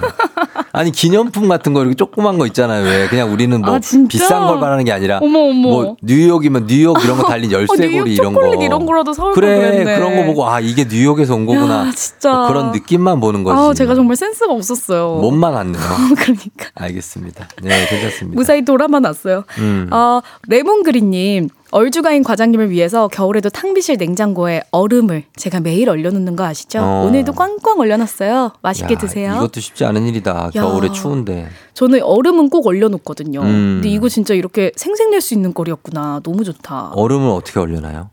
아니, 0.72 0.92
기념품 0.92 1.48
같은 1.48 1.74
거 1.74 1.82
이렇게 1.82 1.96
조그만 1.96 2.38
거 2.38 2.46
있잖아요. 2.48 2.84
왜? 2.86 3.08
그냥 3.08 3.32
우리는 3.34 3.60
뭐 3.62 3.76
아? 3.76 3.80
비싼 4.08 4.46
걸 4.48 4.60
바라는 4.60 4.86
게 4.86 4.92
아니라 4.92 5.20
어머, 5.22 5.40
어머. 5.50 5.70
뭐 5.70 5.96
뉴욕이면 6.04 6.68
뉴욕 6.68 7.04
이런 7.04 7.18
거 7.18 7.24
달린 7.28 7.50
어, 7.54 7.60
열쇠고리 7.60 8.14
이런 8.14 8.34
거. 8.34 8.56
이런 8.64 8.86
거라도 8.86 9.14
사올 9.14 9.34
걸 9.34 9.42
그래. 9.44 9.84
그런 9.98 10.16
거 10.16 10.24
보고 10.24 10.48
아, 10.48 10.60
이게 10.60 10.86
뉴욕에서 10.90 11.36
온 11.36 11.46
거구나. 11.46 11.88
야, 11.88 11.92
진짜. 11.96 12.32
뭐 12.34 12.48
그런 12.48 12.72
느낌만 12.72 13.20
보는 13.20 13.44
거지. 13.44 13.58
아, 13.60 13.74
제가 13.74 13.96
정말 13.96 14.16
센스가 14.16 14.54
없었어요. 14.54 15.20
몸만 15.22 15.56
안 15.56 15.72
내요. 15.72 15.82
그러니까. 16.18 16.68
알겠습니다. 16.76 17.48
네, 17.64 17.88
괜찮습니다. 17.88 18.36
무사히 18.36 18.64
돌아만 18.64 19.04
왔어요. 19.06 19.44
음. 19.58 19.88
어, 19.92 20.22
레몬그린님. 20.48 21.50
얼주가인 21.72 22.24
과장님을 22.24 22.72
위해서 22.72 23.08
겨울에도 23.08 23.50
탕비실 23.50 23.98
냉장고에 23.98 24.62
얼음을 24.72 25.24
제가 25.36 25.60
매일 25.60 25.90
얼려놓는 25.90 26.36
거 26.36 26.44
아시죠? 26.44 26.80
어. 26.80 27.06
오늘도 27.06 27.34
꽝꽝 27.34 27.80
얼려놨어요. 27.80 28.54
맛있게 28.62 28.96
야, 28.96 28.98
드세요. 28.98 29.34
이것도 29.36 29.60
쉽지 29.60 29.86
않은 29.86 30.08
일이다. 30.08 30.50
겨울에 30.52 30.92
추운데. 30.92 31.48
저는 31.76 32.02
얼음은 32.02 32.50
꼭 32.50 32.66
얼려놓거든요. 32.66 33.42
음. 33.42 33.80
근데 33.82 33.90
이거 33.90 34.10
진짜 34.10 34.34
이렇게 34.34 34.72
생색낼 34.76 35.22
수 35.22 35.36
있는 35.36 35.54
거리였구나. 35.54 36.22
너무 36.24 36.44
좋다. 36.44 36.92
얼음을 36.96 37.30
어떻게 37.30 37.60
얼려나요? 37.60 38.10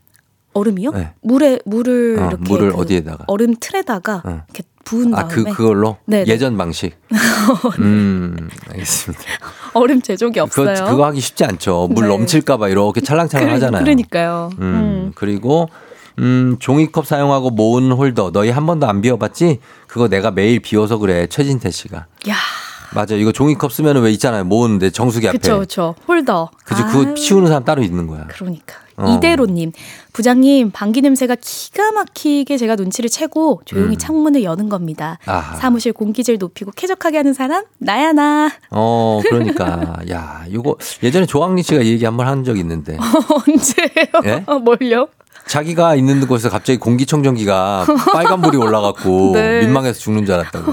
얼음이요? 0.52 0.90
네. 0.92 1.12
물에 1.22 1.58
물을 1.64 2.18
어, 2.18 2.28
이렇게 2.28 2.42
물을 2.48 2.72
그 2.72 2.78
어디에다가? 2.78 3.24
얼음 3.26 3.54
틀에다가 3.60 4.22
어. 4.24 4.42
이렇게 4.48 4.62
부은 4.86 5.12
아, 5.14 5.26
다음에 5.28 5.34
그, 5.34 5.44
그걸로? 5.44 5.98
네, 6.06 6.24
네. 6.24 6.32
예전 6.32 6.56
방식. 6.56 6.96
음, 7.80 8.48
알겠습니다. 8.70 9.24
얼음 9.74 10.00
제조기 10.00 10.38
그거, 10.40 10.62
없어요. 10.62 10.86
그거 10.88 11.04
하기 11.06 11.20
쉽지 11.20 11.44
않죠. 11.44 11.88
물 11.90 12.04
네. 12.04 12.08
넘칠까 12.16 12.56
봐 12.56 12.68
이렇게 12.68 13.00
찰랑찰랑 13.00 13.50
하잖아요. 13.54 13.82
그러니까요. 13.82 14.50
음, 14.58 14.62
음. 14.62 15.12
그리고, 15.16 15.68
음, 16.20 16.56
종이컵 16.60 17.06
사용하고 17.06 17.50
모은 17.50 17.90
홀더. 17.92 18.30
너희 18.30 18.50
한 18.50 18.64
번도 18.64 18.86
안 18.86 19.00
비워봤지? 19.02 19.58
그거 19.88 20.08
내가 20.08 20.30
매일 20.30 20.60
비워서 20.60 20.98
그래. 20.98 21.26
최진태 21.26 21.70
씨가. 21.70 22.06
야, 22.28 22.34
맞아. 22.94 23.16
이거 23.16 23.32
종이컵 23.32 23.72
쓰면 23.72 24.00
왜 24.02 24.12
있잖아요. 24.12 24.44
모으는데 24.44 24.90
정수기 24.90 25.28
앞에. 25.28 25.38
그쵸. 25.38 25.96
홀더. 26.06 26.50
그죠. 26.64 26.84
아유, 26.84 26.92
그거 26.92 27.14
치우는 27.14 27.48
사람 27.48 27.64
따로 27.64 27.82
있는 27.82 28.06
거야. 28.06 28.26
그러니까. 28.28 28.85
어. 28.96 29.14
이대로님, 29.16 29.72
부장님, 30.12 30.70
방귀 30.70 31.00
냄새가 31.02 31.36
기가 31.40 31.92
막히게 31.92 32.56
제가 32.56 32.76
눈치를 32.76 33.10
채고 33.10 33.62
조용히 33.64 33.96
음. 33.96 33.98
창문을 33.98 34.42
여는 34.44 34.68
겁니다. 34.68 35.18
아하. 35.26 35.56
사무실 35.56 35.92
공기질 35.92 36.38
높이고 36.38 36.70
쾌적하게 36.74 37.18
하는 37.18 37.32
사람? 37.34 37.64
나야, 37.78 38.12
나. 38.12 38.50
어, 38.70 39.20
그러니까. 39.22 39.96
야, 40.10 40.44
이거 40.48 40.76
예전에 41.02 41.26
조항리 41.26 41.62
씨가 41.62 41.82
이 41.82 41.90
얘기 41.90 42.04
한 42.04 42.16
번 42.16 42.26
한 42.26 42.44
적 42.44 42.56
있는데. 42.58 42.96
언제요? 43.46 44.22
예? 44.24 44.44
어, 44.46 44.58
뭘요? 44.58 45.08
자기가 45.46 45.94
있는 45.94 46.26
곳에서 46.26 46.50
갑자기 46.50 46.78
공기청정기가 46.80 47.86
빨간불이 48.12 48.56
올라갔고 48.56 49.32
네. 49.34 49.60
민망해서 49.60 50.00
죽는 50.00 50.26
줄 50.26 50.34
알았다고. 50.34 50.72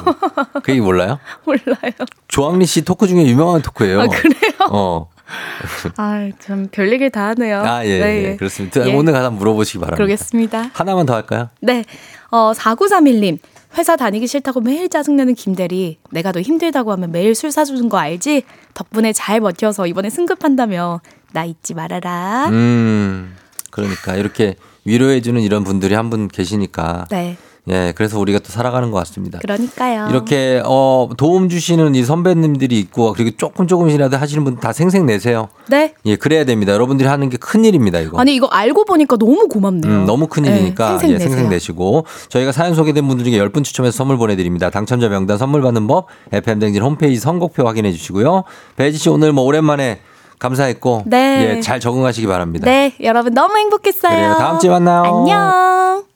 그 0.64 0.72
얘기 0.72 0.82
몰라요? 0.82 1.20
몰라요. 1.46 1.92
조항리 2.28 2.66
씨 2.66 2.82
토크 2.84 3.08
중에 3.08 3.24
유명한 3.28 3.62
토크예요. 3.62 4.02
아, 4.02 4.08
그래요? 4.08 4.52
어. 4.72 5.08
아, 5.98 6.30
참, 6.40 6.68
별 6.72 6.88
얘기를 6.92 7.10
다 7.10 7.28
하네요. 7.30 7.62
아, 7.64 7.86
예, 7.86 8.00
네, 8.00 8.24
예. 8.32 8.36
그렇습니다. 8.36 8.88
예. 8.88 8.94
오늘 8.94 9.14
가서 9.14 9.32
물어보시기 9.32 9.80
바랍니다. 9.80 9.98
그러겠습니다. 9.98 10.70
하나만 10.74 11.06
더 11.06 11.16
할까요? 11.16 11.50
네. 11.62 11.84
어, 12.32 12.52
4931님. 12.54 13.38
회사 13.78 13.96
다니기 13.96 14.28
싫다고 14.28 14.62
매일 14.62 14.88
짜증내는 14.88 15.34
김대리. 15.36 15.98
내가 16.12 16.32
너 16.32 16.40
힘들다고 16.42 16.92
하면 16.92 17.12
매일 17.12 17.34
술 17.34 17.52
사주는 17.52 17.90
거 17.90 17.98
알지? 17.98 18.44
덕분에 18.76 19.14
잘 19.14 19.40
버텨서 19.40 19.88
이번에 19.88 20.10
승급한다며. 20.12 21.02
나 21.32 21.46
잊지 21.46 21.74
말아라. 21.74 22.50
음, 22.50 23.36
그러니까 23.72 24.16
이렇게 24.16 24.56
위로해주는 24.86 25.42
이런 25.42 25.64
분들이 25.64 25.96
한 25.96 26.10
분 26.12 26.28
계시니까 26.28 27.08
네. 27.10 27.36
예, 27.70 27.94
그래서 27.96 28.20
우리가 28.20 28.40
또 28.40 28.50
살아가는 28.50 28.92
것 28.92 28.98
같습니다. 29.00 29.40
그러니까요. 29.40 30.08
이렇게 30.10 30.62
어 30.66 31.08
도움 31.16 31.48
주시는 31.48 31.96
이 31.96 32.04
선배님들이 32.04 32.78
있고 32.80 33.14
그리고 33.14 33.38
조금 33.38 33.68
조금이라도 33.68 34.18
하시는 34.18 34.44
분 34.44 34.58
다 34.58 34.74
생생 34.74 35.06
내세요. 35.06 35.48
네. 35.70 35.94
예, 36.06 36.16
그래야 36.18 36.44
됩니다. 36.44 36.74
여러분들이 36.74 37.08
하는 37.08 37.30
게 37.30 37.38
큰 37.38 37.64
일입니다, 37.66 38.00
이거. 38.00 38.20
아니 38.20 38.36
이거 38.36 38.48
알고 38.48 38.84
보니까 38.86 39.16
너무 39.18 39.48
고맙네요. 39.48 39.92
음, 39.92 40.06
너무 40.06 40.28
큰 40.28 40.44
일이니까 40.46 40.92
네, 40.94 40.98
생색 41.00 41.12
예, 41.12 41.20
생색 41.20 41.38
내세요. 41.38 41.50
내시고 41.50 42.06
저희가 42.30 42.52
사연 42.52 42.76
소개된 42.76 43.08
분들 43.08 43.24
중에 43.26 43.38
10분 43.40 43.64
추첨해서 43.64 43.96
선물 43.98 44.18
보내드립니다. 44.18 44.70
당첨자 44.70 45.08
명단 45.08 45.38
선물 45.38 45.62
받는 45.62 45.88
법 45.88 46.08
FM댕진 46.34 46.82
홈페이지 46.84 47.20
선곡표 47.22 47.66
확인해 47.68 47.92
주시고요. 47.94 48.44
배혜지 48.76 48.98
씨 48.98 49.10
오늘 49.10 49.32
뭐 49.32 49.44
오랜만에 49.46 50.00
감사했고 50.40 51.04
네. 51.06 51.56
예, 51.58 51.62
잘 51.62 51.80
적응하시기 51.80 52.28
바랍니다. 52.28 52.66
네, 52.66 52.94
여러분 53.02 53.34
너무 53.34 53.56
행복했어요. 53.58 54.12
그래요. 54.14 54.36
다음 54.38 54.60
주에 54.60 54.70
만나요. 54.70 55.04
안녕. 55.04 56.13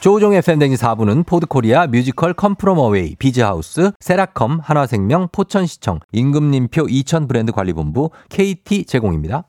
조우종의 0.00 0.38
FM댕진 0.38 0.78
4부는 0.78 1.26
포드코리아 1.26 1.86
뮤지컬 1.86 2.32
컴프롬 2.32 2.78
어웨이 2.78 3.16
비즈하우스 3.16 3.92
세라컴 4.00 4.60
한화생명 4.62 5.28
포천시청 5.30 6.00
임금님표 6.12 6.86
이천 6.88 7.28
브랜드 7.28 7.52
관리본부 7.52 8.10
KT 8.30 8.86
제공입니다. 8.86 9.44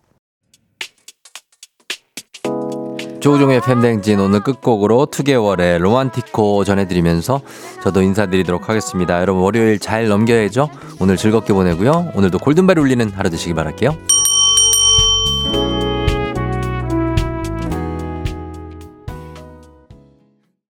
조우종의 3.21 3.57
FM댕진 3.57 4.19
오늘 4.19 4.41
끝곡으로 4.41 5.05
2개월의 5.05 5.77
로만티코 5.77 6.63
전해드리면서 6.65 7.41
저도 7.82 8.01
인사드리도록 8.01 8.67
하겠습니다. 8.67 9.21
여러분 9.21 9.43
월요일 9.43 9.79
잘 9.79 10.07
넘겨야죠. 10.07 10.69
오늘 10.99 11.15
즐겁게 11.15 11.53
보내고요. 11.53 12.11
오늘도 12.15 12.39
골든벨 12.39 12.77
울리는 12.77 13.09
하루 13.11 13.29
되시기 13.29 13.53
바랄게요. 13.53 14.20